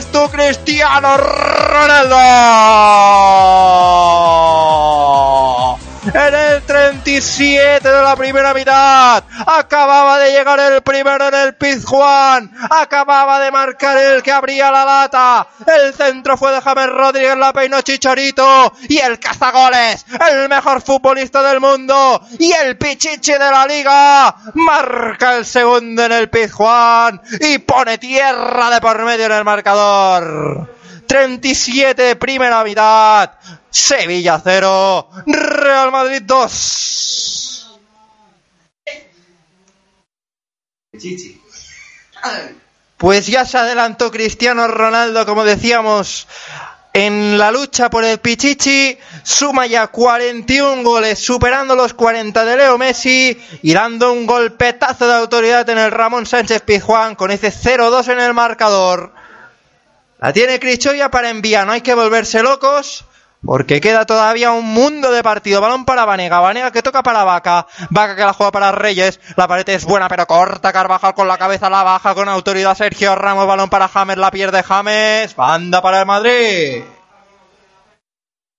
Vez 0.00 0.10
tú, 0.12 0.30
Cristiano 0.30 1.18
Ronaldo. 1.18 2.16
En 6.06 6.34
el 6.34 6.62
37 6.62 7.86
de 7.86 7.89
la 8.10 8.16
primera 8.16 8.52
mitad. 8.52 9.22
Acababa 9.46 10.18
de 10.18 10.32
llegar 10.32 10.58
el 10.58 10.82
primero 10.82 11.28
en 11.28 11.34
el 11.34 11.54
Pizjuán. 11.54 12.50
Acababa 12.68 13.38
de 13.38 13.52
marcar 13.52 13.96
el 13.96 14.20
que 14.20 14.32
abría 14.32 14.72
la 14.72 14.84
lata. 14.84 15.46
El 15.64 15.94
centro 15.94 16.36
fue 16.36 16.50
de 16.50 16.60
James 16.60 16.88
Rodríguez, 16.88 17.36
la 17.36 17.52
peinó 17.52 17.80
Chicharito. 17.82 18.72
Y 18.88 18.98
el 18.98 19.20
cazagoles, 19.20 20.04
el 20.28 20.48
mejor 20.48 20.82
futbolista 20.82 21.40
del 21.44 21.60
mundo. 21.60 22.20
Y 22.40 22.50
el 22.50 22.76
pichichi 22.76 23.32
de 23.32 23.38
la 23.38 23.64
liga. 23.64 24.34
Marca 24.54 25.36
el 25.36 25.46
segundo 25.46 26.04
en 26.04 26.10
el 26.10 26.28
Pizjuán. 26.28 27.22
Y 27.40 27.58
pone 27.58 27.98
tierra 27.98 28.70
de 28.70 28.80
por 28.80 29.04
medio 29.04 29.26
en 29.26 29.32
el 29.32 29.44
marcador. 29.44 30.68
37, 31.06 32.16
primera 32.16 32.64
mitad. 32.64 33.30
Sevilla 33.70 34.40
0, 34.42 35.10
Real 35.26 35.92
Madrid 35.92 36.22
2. 36.24 37.49
Pues 42.96 43.26
ya 43.26 43.44
se 43.44 43.56
adelantó 43.58 44.10
Cristiano 44.10 44.66
Ronaldo, 44.66 45.24
como 45.24 45.44
decíamos, 45.44 46.26
en 46.92 47.38
la 47.38 47.52
lucha 47.52 47.88
por 47.88 48.04
el 48.04 48.18
Pichichi. 48.18 48.98
Suma 49.22 49.66
ya 49.66 49.86
41 49.86 50.82
goles, 50.82 51.18
superando 51.18 51.76
los 51.76 51.94
40 51.94 52.44
de 52.44 52.56
Leo 52.56 52.76
Messi 52.76 53.40
y 53.62 53.72
dando 53.72 54.12
un 54.12 54.26
golpetazo 54.26 55.06
de 55.06 55.14
autoridad 55.14 55.68
en 55.70 55.78
el 55.78 55.90
Ramón 55.90 56.26
Sánchez 56.26 56.62
Pizjuán 56.62 57.14
con 57.14 57.30
ese 57.30 57.52
0-2 57.52 58.08
en 58.12 58.20
el 58.20 58.34
marcador. 58.34 59.12
La 60.18 60.32
tiene 60.32 60.60
Crichoya 60.60 61.10
para 61.10 61.30
enviar, 61.30 61.66
no 61.66 61.72
hay 61.72 61.80
que 61.80 61.94
volverse 61.94 62.42
locos. 62.42 63.06
Porque 63.44 63.80
queda 63.80 64.04
todavía 64.04 64.52
un 64.52 64.66
mundo 64.66 65.10
de 65.10 65.22
partido. 65.22 65.60
Balón 65.60 65.84
para 65.84 66.04
Vanega. 66.04 66.40
Vanega 66.40 66.70
que 66.70 66.82
toca 66.82 67.02
para 67.02 67.24
Vaca. 67.24 67.66
Vaca 67.88 68.14
que 68.14 68.22
la 68.22 68.34
juega 68.34 68.52
para 68.52 68.72
Reyes. 68.72 69.18
La 69.36 69.48
pared 69.48 69.68
es 69.68 69.84
buena, 69.84 70.08
pero 70.08 70.26
corta. 70.26 70.72
Carvajal 70.72 71.14
con 71.14 71.26
la 71.26 71.38
cabeza 71.38 71.70
la 71.70 71.82
baja 71.82 72.14
con 72.14 72.28
autoridad. 72.28 72.76
Sergio 72.76 73.14
Ramos. 73.14 73.46
Balón 73.46 73.70
para 73.70 73.88
James. 73.88 74.18
La 74.18 74.30
pierde 74.30 74.62
James. 74.62 75.34
Banda 75.34 75.80
para 75.80 76.00
el 76.00 76.06
Madrid. 76.06 76.84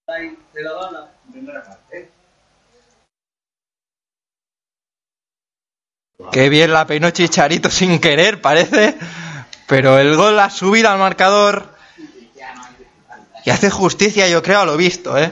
La. 0.07 1.07
Qué 6.31 6.49
bien 6.49 6.71
la 6.71 6.85
peinó 6.85 7.09
Chicharito 7.09 7.69
sin 7.69 7.99
querer, 7.99 8.41
parece. 8.41 8.97
Pero 9.67 9.97
el 9.99 10.15
gol 10.15 10.39
ha 10.39 10.49
subido 10.49 10.89
al 10.89 10.99
marcador. 10.99 11.70
Y 13.45 13.49
hace 13.49 13.69
justicia, 13.69 14.27
yo 14.27 14.43
creo, 14.43 14.61
a 14.61 14.65
lo 14.65 14.77
visto, 14.77 15.17
¿eh? 15.17 15.31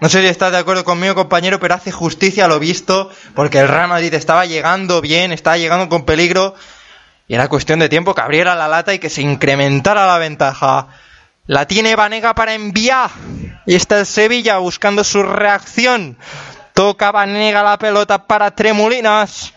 No 0.00 0.08
sé 0.08 0.22
si 0.22 0.28
estás 0.28 0.50
de 0.50 0.58
acuerdo 0.58 0.82
conmigo, 0.82 1.14
compañero, 1.14 1.60
pero 1.60 1.74
hace 1.74 1.92
justicia 1.92 2.46
a 2.46 2.48
lo 2.48 2.58
visto, 2.58 3.10
porque 3.34 3.58
el 3.58 3.68
Real 3.68 3.88
Madrid 3.88 4.14
estaba 4.14 4.46
llegando 4.46 5.02
bien, 5.02 5.30
estaba 5.30 5.58
llegando 5.58 5.90
con 5.90 6.06
peligro, 6.06 6.54
y 7.28 7.34
era 7.34 7.48
cuestión 7.48 7.80
de 7.80 7.90
tiempo 7.90 8.14
que 8.14 8.22
abriera 8.22 8.54
la 8.54 8.66
lata 8.66 8.94
y 8.94 8.98
que 8.98 9.10
se 9.10 9.20
incrementara 9.20 10.06
la 10.06 10.16
ventaja. 10.16 10.88
La 11.46 11.66
tiene 11.66 11.96
Vanega 11.96 12.34
para 12.34 12.54
enviar, 12.54 13.10
y 13.66 13.74
está 13.74 13.98
el 13.98 14.06
Sevilla 14.06 14.56
buscando 14.56 15.04
su 15.04 15.22
reacción. 15.22 16.16
Toca 16.72 17.12
Vanega 17.12 17.62
la 17.62 17.78
pelota 17.78 18.26
para 18.26 18.52
Tremulinas. 18.52 19.52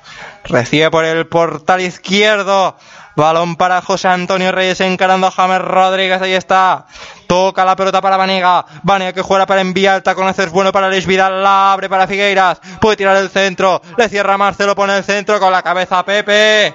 Recibe 0.45 0.91
por 0.91 1.05
el 1.05 1.27
portal 1.27 1.81
izquierdo. 1.81 2.75
Balón 3.15 3.55
para 3.55 3.81
José 3.81 4.07
Antonio 4.07 4.51
Reyes 4.51 4.81
encarando 4.81 5.27
a 5.27 5.31
James 5.31 5.61
Rodríguez. 5.61 6.21
Ahí 6.21 6.33
está. 6.33 6.85
Toca 7.27 7.63
la 7.63 7.75
pelota 7.75 8.01
para 8.01 8.17
Vanega. 8.17 8.65
Vanega 8.81 9.13
que 9.13 9.21
juega 9.21 9.45
para 9.45 9.61
enviar. 9.61 9.97
El 9.97 10.03
taconazo 10.03 10.43
es 10.43 10.49
bueno 10.49 10.71
para 10.71 10.89
Luis 10.89 11.05
Vidal. 11.05 11.43
La 11.43 11.73
abre 11.73 11.89
para 11.89 12.07
Figueiras. 12.07 12.59
Puede 12.81 12.97
tirar 12.97 13.15
el 13.17 13.29
centro. 13.29 13.81
Le 13.97 14.09
cierra 14.09 14.37
Marcelo. 14.37 14.75
Pone 14.75 14.97
el 14.97 15.03
centro 15.03 15.39
con 15.39 15.51
la 15.51 15.61
cabeza 15.61 16.03
Pepe. 16.03 16.73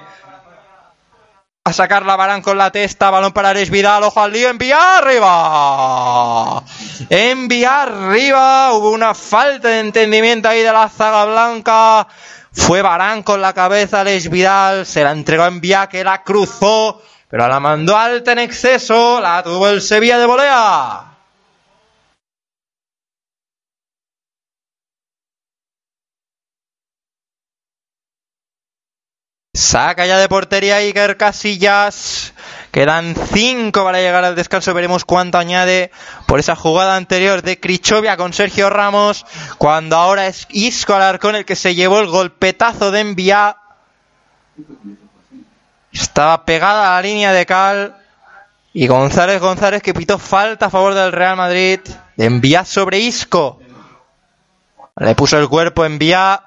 A 1.65 1.73
sacar 1.73 2.05
la 2.05 2.15
Barán 2.15 2.41
con 2.41 2.57
la 2.57 2.71
testa. 2.71 3.09
Balón 3.09 3.33
para 3.33 3.49
Ares 3.49 3.69
Vidal. 3.69 4.03
Ojo 4.03 4.21
al 4.21 4.31
lío. 4.31 4.49
Envía 4.49 4.97
arriba. 4.97 6.63
Envía 7.09 7.81
arriba. 7.83 8.73
Hubo 8.73 8.91
una 8.91 9.13
falta 9.13 9.67
de 9.67 9.81
entendimiento 9.81 10.47
ahí 10.47 10.63
de 10.63 10.71
la 10.71 10.87
zaga 10.87 11.25
blanca. 11.25 12.07
Fue 12.51 12.81
Barán 12.81 13.23
con 13.23 13.41
la 13.41 13.53
cabeza. 13.53 14.01
Ares 14.01 14.29
Vidal 14.29 14.85
se 14.85 15.03
la 15.03 15.11
entregó 15.11 15.43
a 15.43 15.47
Envía 15.47 15.87
que 15.87 16.03
la 16.03 16.23
cruzó. 16.23 17.01
Pero 17.29 17.47
la 17.47 17.59
mandó 17.59 17.95
alta 17.97 18.31
en 18.31 18.39
exceso. 18.39 19.19
La 19.21 19.43
tuvo 19.43 19.67
el 19.69 19.81
Sevilla 19.81 20.17
de 20.17 20.25
volea. 20.25 21.05
Saca 29.53 30.05
ya 30.05 30.17
de 30.17 30.29
portería 30.29 30.77
Iker 30.77 31.17
Casillas. 31.17 32.33
Quedan 32.71 33.15
5 33.15 33.83
para 33.83 33.99
llegar 33.99 34.23
al 34.23 34.35
descanso. 34.35 34.73
Veremos 34.73 35.03
cuánto 35.03 35.39
añade 35.39 35.91
por 36.27 36.39
esa 36.39 36.55
jugada 36.55 36.95
anterior 36.95 37.41
de 37.41 37.59
Crichovia 37.59 38.15
con 38.15 38.31
Sergio 38.31 38.69
Ramos. 38.69 39.25
Cuando 39.57 39.95
ahora 39.95 40.27
es 40.27 40.45
Isco 40.51 40.93
Alarcón 40.93 41.35
el 41.35 41.45
que 41.45 41.55
se 41.55 41.73
llevó 41.73 41.99
el 41.99 42.07
golpetazo 42.07 42.91
de 42.91 42.99
envía. 42.99 43.57
Estaba 45.91 46.45
pegada 46.45 46.91
a 46.91 46.95
la 46.95 47.01
línea 47.01 47.33
de 47.33 47.45
Cal. 47.47 47.95
Y 48.71 48.85
González 48.85 49.41
González 49.41 49.81
que 49.81 49.95
pitó 49.95 50.19
falta 50.19 50.67
a 50.67 50.69
favor 50.69 50.93
del 50.93 51.11
Real 51.11 51.37
Madrid. 51.37 51.79
Envía 52.17 52.65
sobre 52.65 52.99
Isco. 52.99 53.59
Le 54.95 55.15
puso 55.15 55.39
el 55.39 55.49
cuerpo 55.49 55.85
envía. 55.85 56.43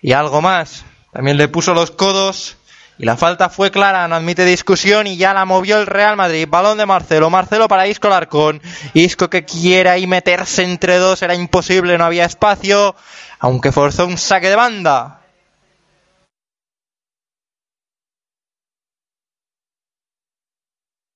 Y 0.00 0.12
algo 0.12 0.42
más. 0.42 0.84
También 1.12 1.36
le 1.36 1.46
puso 1.46 1.74
los 1.74 1.92
codos. 1.92 2.56
Y 2.96 3.04
la 3.04 3.16
falta 3.16 3.48
fue 3.48 3.72
clara, 3.72 4.06
no 4.06 4.14
admite 4.14 4.44
discusión 4.44 5.06
y 5.08 5.16
ya 5.16 5.34
la 5.34 5.44
movió 5.44 5.80
el 5.80 5.86
Real 5.86 6.16
Madrid. 6.16 6.46
Balón 6.48 6.78
de 6.78 6.86
Marcelo. 6.86 7.28
Marcelo 7.28 7.66
para 7.66 7.88
Isco 7.88 8.08
Larcón. 8.08 8.62
Isco 8.92 9.28
que 9.28 9.44
quiere 9.44 9.90
ahí 9.90 10.06
meterse 10.06 10.62
entre 10.62 10.98
dos. 10.98 11.22
Era 11.22 11.34
imposible, 11.34 11.98
no 11.98 12.04
había 12.04 12.24
espacio. 12.24 12.94
Aunque 13.40 13.72
forzó 13.72 14.06
un 14.06 14.16
saque 14.16 14.48
de 14.48 14.56
banda. 14.56 15.23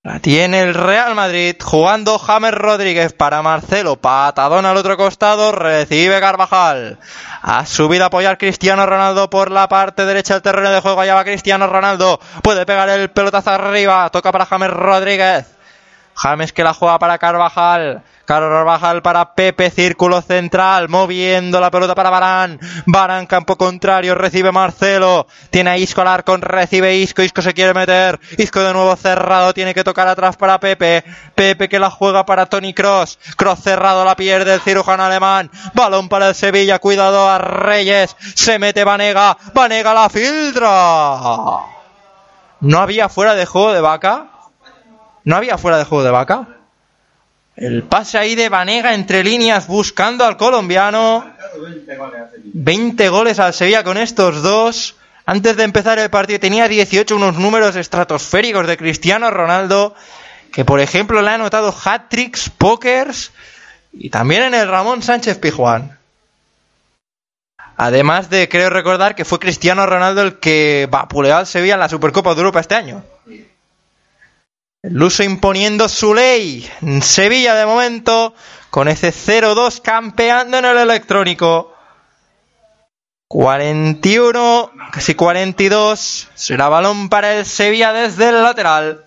La 0.09 0.21
tiene 0.21 0.63
el 0.63 0.73
Real 0.73 1.15
Madrid 1.15 1.55
jugando 1.63 2.19
James 2.19 2.55
Rodríguez 2.55 3.13
para 3.13 3.43
Marcelo. 3.43 3.97
Patadón 3.97 4.65
al 4.65 4.79
otro 4.79 4.97
costado. 4.97 5.53
Recibe 5.53 6.19
Carvajal. 6.19 6.99
Ha 7.43 7.67
subido 7.67 8.05
a 8.05 8.07
apoyar 8.07 8.39
Cristiano 8.39 8.87
Ronaldo 8.87 9.29
por 9.29 9.51
la 9.51 9.69
parte 9.69 10.07
derecha 10.07 10.33
del 10.33 10.43
terreno 10.43 10.71
de 10.71 10.81
juego. 10.81 11.03
Allá 11.03 11.15
va 11.15 11.25
Cristiano 11.25 11.67
Ronaldo. 11.67 12.19
Puede 12.43 12.65
pegar 12.65 12.89
el 12.89 13.11
pelotazo 13.11 13.51
arriba. 13.51 14.09
Toca 14.09 14.33
para 14.33 14.47
James 14.47 14.71
Rodríguez. 14.71 15.45
James 16.15 16.55
que 16.55 16.65
la 16.65 16.73
juega 16.73 16.99
para 16.99 17.19
Carvajal. 17.19 18.03
Carvajal 18.29 19.01
para 19.01 19.33
Pepe, 19.35 19.71
círculo 19.71 20.21
central, 20.21 20.91
moviendo 20.91 21.63
la 21.63 21.71
pelota 21.71 21.95
para 21.95 22.11
Barán. 22.11 22.61
Barán, 22.85 23.25
campo 23.25 23.57
contrario, 23.57 24.15
recibe 24.15 24.53
Marcelo. 24.53 25.27
Tiene 25.49 25.71
a 25.71 25.79
Isco 25.79 26.03
Alarcón, 26.03 26.43
recibe 26.43 26.95
Isco. 26.95 27.23
Isco 27.23 27.41
se 27.41 27.55
quiere 27.55 27.73
meter. 27.73 28.21
Isco 28.37 28.61
de 28.61 28.75
nuevo 28.75 28.95
cerrado, 28.97 29.55
tiene 29.55 29.73
que 29.73 29.83
tocar 29.83 30.07
atrás 30.09 30.37
para 30.37 30.61
Pepe. 30.61 31.05
Pepe 31.35 31.71
que 31.71 31.79
la 31.79 31.89
juega 31.89 32.27
para 32.27 32.45
Tony 32.45 32.75
Cross. 32.75 33.19
Cross 33.39 33.61
cerrado, 33.61 34.05
la 34.05 34.15
pierde 34.15 34.53
el 34.53 34.61
cirujano 34.61 35.05
alemán. 35.05 35.51
Balón 35.73 36.11
para 36.11 36.29
el 36.29 36.35
Sevilla, 36.35 36.81
cuidado 36.81 37.31
a 37.31 37.39
Reyes. 37.39 38.15
Se 38.35 38.59
mete 38.59 38.85
Vanega. 38.85 39.39
Vanega 39.55 39.95
la 39.95 40.11
filtra. 40.11 40.69
¿No 42.61 42.79
había 42.79 43.09
fuera 43.09 43.35
de 43.35 43.47
juego 43.47 43.73
de 43.73 43.81
vaca? 43.81 44.27
¿No 45.25 45.35
había 45.35 45.57
fuera 45.57 45.79
de 45.79 45.85
juego 45.85 46.05
de 46.05 46.11
vaca? 46.11 46.58
El 47.59 47.83
pase 47.83 48.19
ahí 48.19 48.37
de 48.37 48.49
Vanega 48.49 48.95
entre 48.95 49.25
líneas 49.25 49.67
buscando 49.67 50.25
al 50.25 50.37
colombiano. 50.37 51.29
20 52.45 53.09
goles 53.09 53.41
al 53.41 53.53
Sevilla 53.53 53.83
con 53.83 53.97
estos 53.97 54.45
dos. 54.45 54.95
Antes 55.27 55.57
de 55.57 55.65
empezar 55.65 55.99
el 55.99 56.09
partido 56.09 56.39
tenía 56.39 56.69
18 56.69 57.17
unos 57.17 57.37
números 57.37 57.75
estratosféricos 57.75 58.65
de 58.69 58.77
Cristiano 58.77 59.29
Ronaldo. 59.33 59.97
Que 60.53 60.65
por 60.65 60.79
ejemplo 60.79 61.21
le 61.21 61.31
ha 61.31 61.35
anotado 61.35 61.75
hat-tricks, 61.85 62.49
pokers 62.49 63.33
y 63.93 64.09
también 64.11 64.45
en 64.45 64.55
el 64.55 64.69
Ramón 64.69 65.03
Sánchez 65.03 65.39
Pijuán. 65.39 65.99
Además 67.77 68.31
de, 68.31 68.49
creo 68.49 68.71
recordar, 68.71 69.17
que 69.17 69.25
fue 69.25 69.41
Cristiano 69.41 69.85
Ronaldo 69.85 70.23
el 70.23 70.39
que 70.39 70.87
vapuleó 70.89 71.37
al 71.37 71.47
Sevilla 71.47 71.75
en 71.75 71.81
la 71.81 71.89
Supercopa 71.89 72.35
de 72.35 72.41
Europa 72.41 72.61
este 72.61 72.77
año. 72.77 73.03
Luso 74.91 75.23
imponiendo 75.23 75.89
su 75.89 76.15
ley. 76.15 76.69
Sevilla 77.03 77.55
de 77.55 77.67
momento, 77.67 78.35
con 78.71 78.89
ese 78.89 79.13
0-2 79.13 79.83
campeando 79.83 80.59
en 80.59 80.65
el 80.65 80.79
electrónico. 80.79 81.75
41, 83.29 84.71
casi 84.91 85.15
42. 85.15 86.29
Será 86.35 86.69
balón 86.69 87.11
para 87.11 87.35
el 87.35 87.45
Sevilla 87.45 87.93
desde 87.93 88.31
el 88.31 88.43
lateral. 88.43 89.05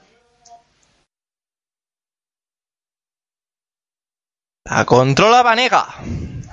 La 4.64 4.86
controla 4.86 5.42
Vanega. 5.42 5.88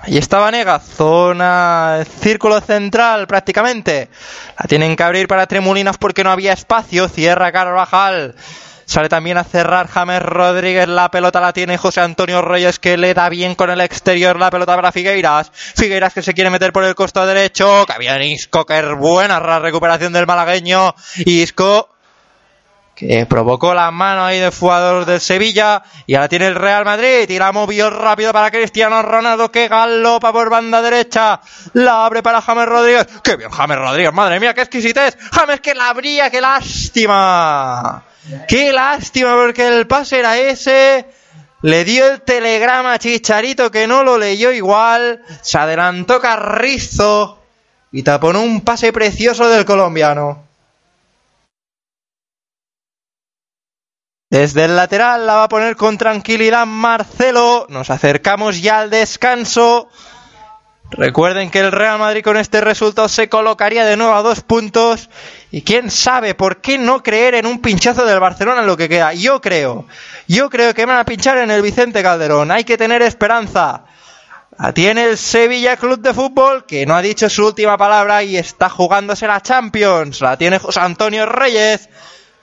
Ahí 0.01 0.17
está 0.17 0.39
Vanega, 0.39 0.79
zona 0.79 2.03
círculo 2.21 2.61
central 2.63 3.27
prácticamente. 3.27 4.09
La 4.59 4.67
tienen 4.67 4.97
que 4.97 5.03
abrir 5.03 5.29
para 5.29 5.47
Tremulinas 5.47 5.99
porque 5.99 6.25
no 6.25 6.31
había 6.31 6.55
espacio. 6.55 7.09
Cierra 7.09 7.53
Carvajal. 7.53 8.35
Sale 8.89 9.11
también 9.11 9.37
a 9.37 9.45
cerrar 9.45 9.87
James 9.87 10.23
Rodríguez. 10.23 10.89
La 10.89 11.11
pelota 11.11 11.43
la 11.43 11.53
tiene 11.53 11.77
José 11.77 12.01
Antonio 12.01 12.41
Reyes 12.41 12.79
que 12.79 12.97
le 12.97 13.13
da 13.13 13.29
bien 13.29 13.55
con 13.55 13.69
el 13.69 13.83
exterior. 13.83 14.39
La 14.39 14.51
pelota 14.51 14.75
para 14.75 14.93
Figueiras. 14.93 15.53
Figueiras 15.53 16.15
que 16.15 16.23
se 16.23 16.33
quiere 16.33 16.49
meter 16.49 16.73
por 16.73 16.85
el 16.85 16.95
costado 16.95 17.27
derecho. 17.27 17.85
Que 17.85 17.99
bien 17.99 18.23
Isco, 18.23 18.65
que 18.65 18.79
es 18.79 18.95
buena 18.97 19.41
la 19.41 19.59
recuperación 19.59 20.15
del 20.15 20.27
malagueño. 20.27 20.95
Isco 21.19 21.91
que 22.95 23.27
provocó 23.27 23.75
la 23.75 23.91
mano 23.91 24.25
ahí 24.25 24.41
del 24.41 24.53
jugador 24.53 25.05
del 25.05 25.21
Sevilla 25.21 25.83
y 26.07 26.15
ahora 26.15 26.29
tiene 26.29 26.47
el 26.47 26.57
Real 26.57 26.85
Madrid 26.85 27.29
y 27.29 27.39
la 27.39 27.53
movió 27.53 27.91
rápido 27.91 28.33
para 28.33 28.51
Cristiano 28.51 29.03
Ronaldo 29.03 29.53
que 29.53 29.69
galopa 29.69 30.33
por 30.33 30.51
banda 30.51 30.83
derecha 30.83 31.41
la 31.75 32.07
abre 32.07 32.25
para 32.25 32.43
James 32.43 32.67
Rodríguez 32.67 33.07
qué 33.23 33.37
bien 33.37 33.51
James 33.51 33.79
Rodríguez 33.79 34.13
madre 34.13 34.41
mía 34.41 34.53
qué 34.53 34.63
exquisitez 34.63 35.17
James 35.31 35.61
que 35.61 35.77
la 35.77 35.91
abría 35.91 36.29
qué 36.29 36.41
lástima 36.41 38.03
qué 38.49 38.73
lástima 38.73 39.35
porque 39.35 39.67
el 39.67 39.87
pase 39.87 40.19
era 40.19 40.39
ese 40.39 41.07
le 41.63 41.85
dio 41.85 42.07
el 42.07 42.23
telegrama 42.23 42.95
a 42.95 42.99
Chicharito 42.99 43.71
que 43.71 43.87
no 43.87 44.03
lo 44.03 44.19
leyó 44.19 44.53
igual 44.53 45.23
se 45.43 45.59
adelantó 45.59 46.21
Carrizo 46.21 47.43
y 47.91 48.03
taponó 48.03 48.43
un 48.43 48.61
pase 48.61 48.93
precioso 48.93 49.49
del 49.49 49.65
colombiano 49.65 50.49
Desde 54.31 54.67
el 54.67 54.77
lateral 54.77 55.27
la 55.27 55.37
va 55.37 55.45
a 55.45 55.49
poner 55.49 55.75
con 55.75 55.97
tranquilidad 55.97 56.67
Marcelo. 56.67 57.67
Nos 57.71 57.89
acercamos 57.89 58.61
ya 58.61 58.81
al 58.81 58.91
descanso. 58.91 59.89
Recuerden 60.91 61.51
que 61.51 61.61
el 61.61 61.71
Real 61.71 61.99
Madrid 61.99 62.23
con 62.25 62.39
este 62.39 62.63
resultado 62.63 63.09
se 63.09 63.29
colocaría 63.29 63.85
de 63.85 63.97
nuevo 63.97 64.15
a 64.15 64.23
dos 64.23 64.41
puntos. 64.41 65.11
Y 65.51 65.63
quién 65.63 65.91
sabe, 65.91 66.35
¿por 66.35 66.61
qué 66.61 66.79
no 66.79 67.03
creer 67.03 67.35
en 67.35 67.47
un 67.47 67.61
pinchazo 67.61 68.05
del 68.07 68.21
Barcelona 68.21 68.63
en 68.63 68.67
lo 68.67 68.77
que 68.77 68.89
queda? 68.89 69.13
Yo 69.13 69.41
creo. 69.41 69.87
Yo 70.27 70.49
creo 70.49 70.73
que 70.73 70.87
van 70.87 70.97
a 70.97 71.05
pinchar 71.05 71.39
en 71.39 71.51
el 71.51 71.61
Vicente 71.61 72.03
Calderón. 72.03 72.51
Hay 72.51 72.65
que 72.65 72.79
tener 72.79 73.03
esperanza. 73.03 73.85
La 74.59 74.73
tiene 74.73 75.05
el 75.05 75.19
Sevilla 75.19 75.77
Club 75.77 76.01
de 76.01 76.15
Fútbol, 76.15 76.65
que 76.65 76.87
no 76.87 76.97
ha 76.97 77.03
dicho 77.03 77.29
su 77.29 77.47
última 77.47 77.77
palabra 77.77 78.23
y 78.23 78.37
está 78.37 78.69
jugándose 78.71 79.27
la 79.27 79.43
Champions. 79.43 80.21
La 80.23 80.37
tiene 80.37 80.59
José 80.59 80.81
Antonio 80.81 81.27
Reyes. 81.27 81.89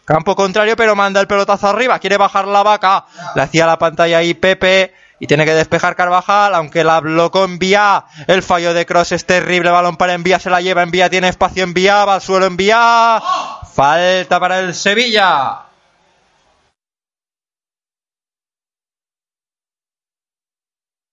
Campo 0.06 0.36
contrario, 0.36 0.76
pero 0.76 0.96
manda 0.96 1.20
el 1.20 1.28
pelotazo 1.28 1.68
arriba. 1.68 1.98
Quiere 1.98 2.18
bajar 2.18 2.48
la 2.48 2.62
vaca. 2.62 3.06
Le 3.36 3.42
hacía 3.42 3.66
la 3.66 3.80
pantalla 3.80 4.20
ahí 4.20 4.36
Pepe. 4.36 4.94
Y 5.20 5.28
tiene 5.28 5.46
que 5.46 5.54
despejar 5.54 5.96
Carvajal, 5.96 6.54
aunque 6.56 6.84
la 6.84 7.00
blocó 7.00 7.46
Envía. 7.46 8.06
El 8.28 8.44
fallo 8.44 8.74
de 8.74 8.86
Cross 8.86 9.14
es 9.14 9.26
terrible. 9.26 9.72
Balón 9.72 9.96
para 9.96 10.14
Envía, 10.14 10.40
se 10.40 10.50
la 10.50 10.62
lleva 10.62 10.84
Envía. 10.84 11.10
Tiene 11.10 11.30
espacio 11.30 11.64
Envía, 11.64 12.04
va 12.04 12.16
al 12.16 12.22
suelo 12.22 12.46
Envía. 12.46 13.22
Falta 13.74 14.40
para 14.40 14.60
el 14.60 14.76
Sevilla. 14.76 15.62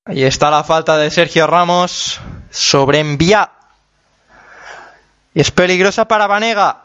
Ahí 0.04 0.24
está 0.24 0.50
la 0.50 0.64
falta 0.64 0.96
de 0.96 1.10
Sergio 1.12 1.46
Ramos 1.46 2.20
sobre 2.50 2.98
Envía. 2.98 3.52
Y 5.32 5.40
es 5.40 5.52
peligrosa 5.52 6.08
para 6.08 6.26
Vanega. 6.26 6.82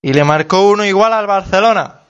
Y 0.00 0.12
le 0.12 0.22
marcó 0.22 0.68
uno 0.68 0.84
igual 0.84 1.12
al 1.12 1.26
Barcelona. 1.26 2.03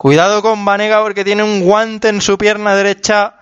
Cuidado 0.00 0.40
con 0.40 0.64
Vanega 0.64 1.02
porque 1.02 1.24
tiene 1.24 1.42
un 1.42 1.60
guante 1.60 2.08
en 2.08 2.22
su 2.22 2.38
pierna 2.38 2.74
derecha. 2.74 3.34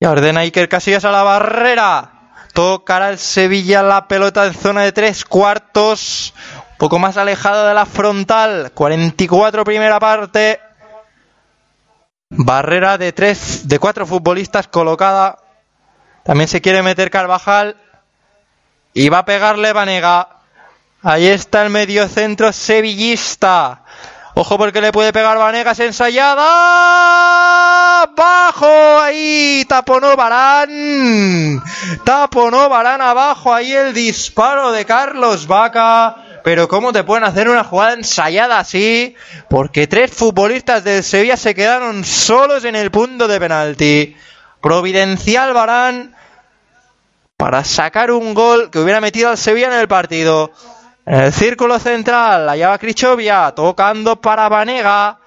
Y 0.00 0.06
ordena 0.06 0.40
Iker 0.40 0.70
Casillas 0.70 1.04
a 1.04 1.10
la 1.10 1.22
barrera. 1.22 2.32
Tocará 2.54 3.10
el 3.10 3.18
Sevilla 3.18 3.82
la 3.82 4.08
pelota 4.08 4.46
en 4.46 4.54
zona 4.54 4.80
de 4.80 4.92
tres 4.92 5.26
cuartos. 5.26 6.32
Un 6.70 6.78
poco 6.78 6.98
más 6.98 7.18
alejado 7.18 7.68
de 7.68 7.74
la 7.74 7.84
frontal. 7.84 8.72
44 8.72 9.64
primera 9.64 10.00
parte. 10.00 10.62
Barrera 12.30 12.96
de 12.96 13.12
tres, 13.12 13.68
de 13.68 13.78
cuatro 13.78 14.06
futbolistas 14.06 14.66
colocada. 14.68 15.40
También 16.22 16.48
se 16.48 16.62
quiere 16.62 16.82
meter 16.82 17.10
Carvajal. 17.10 17.76
Y 18.94 19.10
va 19.10 19.18
a 19.18 19.24
pegarle 19.26 19.74
Vanega. 19.74 20.38
Ahí 21.02 21.26
está 21.26 21.62
el 21.62 21.68
mediocentro 21.68 22.50
sevillista. 22.50 23.83
Ojo 24.36 24.58
porque 24.58 24.80
le 24.80 24.90
puede 24.90 25.12
pegar 25.12 25.38
Vanegas 25.38 25.78
ensayada. 25.78 26.44
Bajo 28.16 28.98
ahí. 28.98 29.64
Taponó 29.68 30.16
Barán. 30.16 31.62
Taponó 32.04 32.68
Barán 32.68 33.00
abajo. 33.00 33.54
Ahí 33.54 33.72
el 33.72 33.94
disparo 33.94 34.72
de 34.72 34.84
Carlos 34.84 35.46
Vaca. 35.46 36.16
Pero 36.42 36.66
¿cómo 36.66 36.92
te 36.92 37.04
pueden 37.04 37.22
hacer 37.22 37.48
una 37.48 37.62
jugada 37.62 37.92
ensayada 37.94 38.58
así? 38.58 39.14
Porque 39.48 39.86
tres 39.86 40.10
futbolistas 40.10 40.82
del 40.82 41.04
Sevilla 41.04 41.36
se 41.36 41.54
quedaron 41.54 42.04
solos 42.04 42.64
en 42.64 42.74
el 42.74 42.90
punto 42.90 43.28
de 43.28 43.38
penalti. 43.38 44.16
Providencial 44.60 45.54
Barán 45.54 46.16
para 47.36 47.62
sacar 47.62 48.10
un 48.10 48.34
gol 48.34 48.70
que 48.70 48.80
hubiera 48.80 49.00
metido 49.00 49.30
al 49.30 49.38
Sevilla 49.38 49.68
en 49.68 49.74
el 49.74 49.86
partido. 49.86 50.50
El 51.06 51.34
círculo 51.34 51.78
central, 51.78 52.46
la 52.46 52.56
lleva 52.56 52.78
Crichovia, 52.78 53.52
tocando 53.54 54.16
para 54.16 54.48
Vanega. 54.48 55.18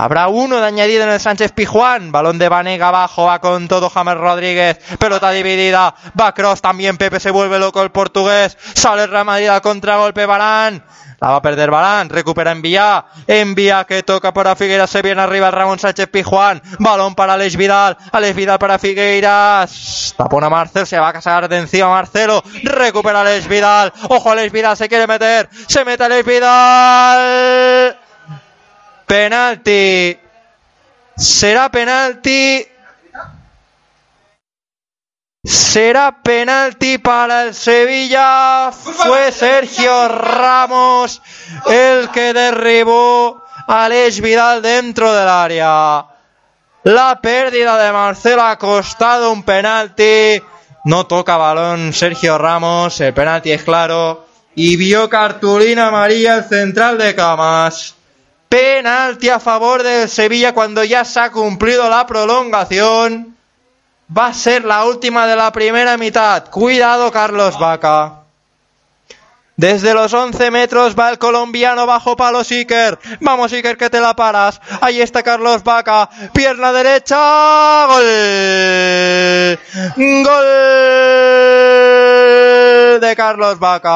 Habrá 0.00 0.28
uno 0.28 0.60
de 0.60 0.66
añadido 0.66 1.02
en 1.02 1.10
el 1.10 1.18
Sánchez 1.18 1.50
Pijuán. 1.50 2.12
Balón 2.12 2.38
de 2.38 2.48
Vanega 2.48 2.86
abajo, 2.86 3.24
va 3.24 3.40
con 3.40 3.66
todo 3.66 3.90
James 3.90 4.16
Rodríguez. 4.16 4.78
Pelota 4.96 5.32
dividida. 5.32 5.92
Va 6.18 6.32
Cross 6.32 6.62
también. 6.62 6.96
Pepe 6.96 7.18
se 7.18 7.32
vuelve 7.32 7.58
loco 7.58 7.82
el 7.82 7.90
portugués. 7.90 8.56
Sale 8.74 9.08
Real 9.08 9.24
Madrid 9.24 9.48
al 9.48 9.60
contragolpe 9.60 10.24
Barán. 10.24 10.84
La 11.20 11.30
va 11.30 11.36
a 11.38 11.42
perder 11.42 11.72
Barán. 11.72 12.10
Recupera 12.10 12.52
Envía. 12.52 13.06
Envía 13.26 13.82
que 13.82 14.04
toca 14.04 14.32
para 14.32 14.54
Figueiras. 14.54 14.88
Se 14.88 15.02
viene 15.02 15.20
arriba 15.20 15.50
Ramón 15.50 15.80
Sánchez 15.80 16.06
Pijuán. 16.06 16.62
Balón 16.78 17.16
para 17.16 17.32
Alex 17.32 17.56
Vidal. 17.56 17.96
Alex 18.12 18.36
Vidal 18.36 18.60
para 18.60 18.78
Figueiras. 18.78 20.14
Tapona 20.16 20.48
Marcel. 20.48 20.86
Se 20.86 21.00
va 21.00 21.08
a 21.08 21.12
casar 21.12 21.48
de 21.48 21.58
encima 21.58 21.88
Marcelo. 21.88 22.44
Recupera 22.62 23.22
Alex 23.22 23.48
Vidal. 23.48 23.92
Ojo, 24.08 24.30
Alex 24.30 24.52
Vidal 24.52 24.76
se 24.76 24.88
quiere 24.88 25.08
meter. 25.08 25.48
Se 25.66 25.84
mete 25.84 26.04
Alex 26.04 26.24
Vidal. 26.24 27.98
Penalti. 29.08 30.18
Será 31.16 31.70
penalti. 31.70 32.64
Será 35.42 36.22
penalti 36.22 36.98
para 36.98 37.44
el 37.44 37.54
Sevilla. 37.54 38.70
Fue 38.70 39.32
Sergio 39.32 40.08
Ramos 40.08 41.22
el 41.66 42.10
que 42.10 42.34
derribó 42.34 43.42
a 43.66 43.86
Alex 43.86 44.20
Vidal 44.20 44.60
dentro 44.60 45.14
del 45.14 45.28
área. 45.28 46.04
La 46.84 47.18
pérdida 47.22 47.82
de 47.82 47.90
Marcelo 47.90 48.42
ha 48.42 48.58
costado 48.58 49.32
un 49.32 49.42
penalti. 49.42 50.42
No 50.84 51.06
toca 51.06 51.38
balón 51.38 51.94
Sergio 51.94 52.36
Ramos. 52.36 53.00
El 53.00 53.14
penalti 53.14 53.52
es 53.52 53.62
claro. 53.62 54.26
Y 54.54 54.76
vio 54.76 55.08
cartulina 55.08 55.88
amarilla 55.88 56.36
el 56.36 56.44
central 56.44 56.98
de 56.98 57.14
Camas. 57.14 57.97
Penalti 58.48 59.28
a 59.28 59.40
favor 59.40 59.82
del 59.82 60.08
Sevilla 60.08 60.54
cuando 60.54 60.82
ya 60.84 61.04
se 61.04 61.20
ha 61.20 61.30
cumplido 61.30 61.88
la 61.88 62.06
prolongación. 62.06 63.36
Va 64.16 64.28
a 64.28 64.34
ser 64.34 64.64
la 64.64 64.86
última 64.86 65.26
de 65.26 65.36
la 65.36 65.52
primera 65.52 65.98
mitad. 65.98 66.48
Cuidado, 66.50 67.10
Carlos 67.12 67.58
Vaca. 67.58 68.18
Desde 69.58 69.92
los 69.92 70.14
11 70.14 70.52
metros 70.52 70.94
va 70.96 71.10
el 71.10 71.18
colombiano 71.18 71.84
bajo 71.84 72.16
palo 72.16 72.42
Iker. 72.48 72.96
Vamos 73.20 73.52
Iker 73.52 73.76
que 73.76 73.90
te 73.90 74.00
la 74.00 74.14
paras. 74.14 74.60
Ahí 74.80 75.00
está 75.00 75.24
Carlos 75.24 75.64
Vaca. 75.64 76.08
Pierna 76.32 76.72
derecha. 76.72 77.86
Gol. 77.86 78.04
Gol 80.24 80.44
de 83.00 83.14
Carlos 83.16 83.58
Vaca. 83.58 83.88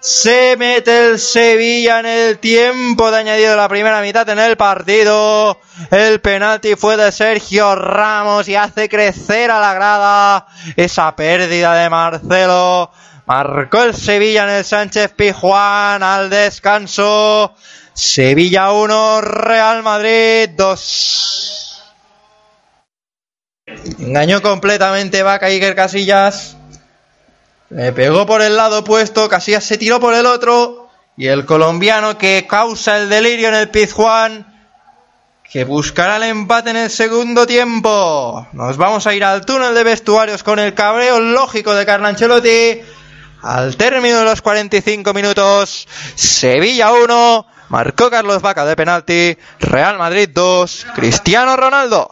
Se 0.00 0.56
mete 0.56 1.10
el 1.10 1.18
Sevilla 1.18 1.98
en 1.98 2.06
el 2.06 2.38
tiempo 2.38 3.10
de 3.10 3.18
añadido 3.18 3.50
de 3.50 3.56
la 3.56 3.68
primera 3.68 4.00
mitad 4.00 4.28
en 4.28 4.38
el 4.38 4.56
partido. 4.56 5.58
El 5.90 6.20
penalti 6.20 6.76
fue 6.76 6.96
de 6.96 7.10
Sergio 7.10 7.74
Ramos 7.74 8.48
y 8.48 8.54
hace 8.54 8.88
crecer 8.88 9.50
a 9.50 9.58
la 9.58 9.74
grada 9.74 10.46
esa 10.76 11.16
pérdida 11.16 11.74
de 11.74 11.90
Marcelo. 11.90 12.92
Marcó 13.26 13.82
el 13.82 13.94
Sevilla 13.94 14.44
en 14.44 14.50
el 14.50 14.64
Sánchez 14.64 15.12
Pijuán 15.14 16.02
al 16.04 16.30
descanso. 16.30 17.54
Sevilla 17.92 18.70
1, 18.70 19.20
Real 19.20 19.82
Madrid 19.82 20.50
2. 20.56 21.82
Engañó 23.98 24.40
completamente 24.42 25.24
Vaca 25.24 25.46
Iker 25.46 25.74
Casillas. 25.74 26.57
Le 27.70 27.92
pegó 27.92 28.26
por 28.26 28.40
el 28.40 28.56
lado 28.56 28.78
opuesto, 28.78 29.28
Casillas 29.28 29.64
se 29.64 29.78
tiró 29.78 30.00
por 30.00 30.14
el 30.14 30.26
otro. 30.26 30.88
Y 31.16 31.26
el 31.26 31.44
colombiano 31.44 32.16
que 32.16 32.46
causa 32.48 32.98
el 32.98 33.08
delirio 33.08 33.48
en 33.48 33.54
el 33.54 33.70
Pizjuán, 33.70 34.46
que 35.50 35.64
buscará 35.64 36.16
el 36.16 36.22
empate 36.24 36.70
en 36.70 36.76
el 36.76 36.90
segundo 36.90 37.46
tiempo. 37.46 38.46
Nos 38.52 38.76
vamos 38.76 39.06
a 39.06 39.14
ir 39.14 39.24
al 39.24 39.44
túnel 39.44 39.74
de 39.74 39.82
vestuarios 39.82 40.42
con 40.42 40.58
el 40.58 40.74
cabreo 40.74 41.18
lógico 41.18 41.74
de 41.74 41.84
Carlo 41.84 42.06
Ancelotti. 42.06 42.80
Al 43.42 43.76
término 43.76 44.18
de 44.18 44.24
los 44.24 44.42
45 44.42 45.14
minutos, 45.14 45.88
Sevilla 46.14 46.92
1, 46.92 47.46
marcó 47.68 48.10
Carlos 48.10 48.42
Vaca 48.42 48.64
de 48.64 48.76
penalti, 48.76 49.38
Real 49.60 49.96
Madrid 49.98 50.28
2, 50.32 50.86
Cristiano 50.94 51.56
Ronaldo. 51.56 52.10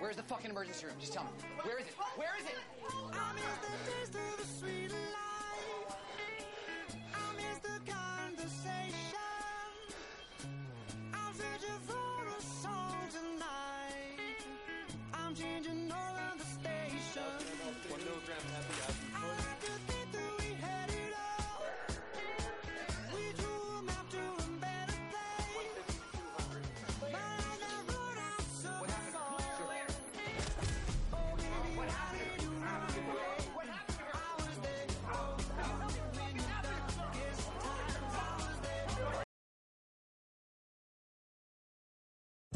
Where's 0.00 0.16
the 0.16 0.22
fucking 0.22 0.50
emergency 0.50 0.86
room? 0.86 0.94
Just 0.98 1.12
tell 1.12 1.24
me. 1.24 1.30
Where 1.62 1.78
is 1.78 1.86
it? 1.86 1.92
Where 2.16 2.32
is 2.40 2.46
it? 2.46 2.56
I 3.12 3.34
miss 3.34 3.44
the 3.60 3.68
taste 3.90 4.14
of 4.14 4.36
the 4.40 4.46
sweet 4.58 4.90
life. 4.90 5.96
I 7.12 7.36
miss 7.36 7.58
the 7.60 7.76
conversation. 7.84 8.96
I'm 11.12 11.34
searching 11.34 11.80
for 11.86 12.24
a 12.26 12.40
song 12.40 12.96
tonight. 13.12 14.40
I'm 15.12 15.34
changing 15.34 15.92
all 15.92 16.16
of 16.32 16.38
the 16.38 16.44
stations. 16.44 17.44
One 17.90 18.00
milligram 18.00 18.40
happy 18.56 19.19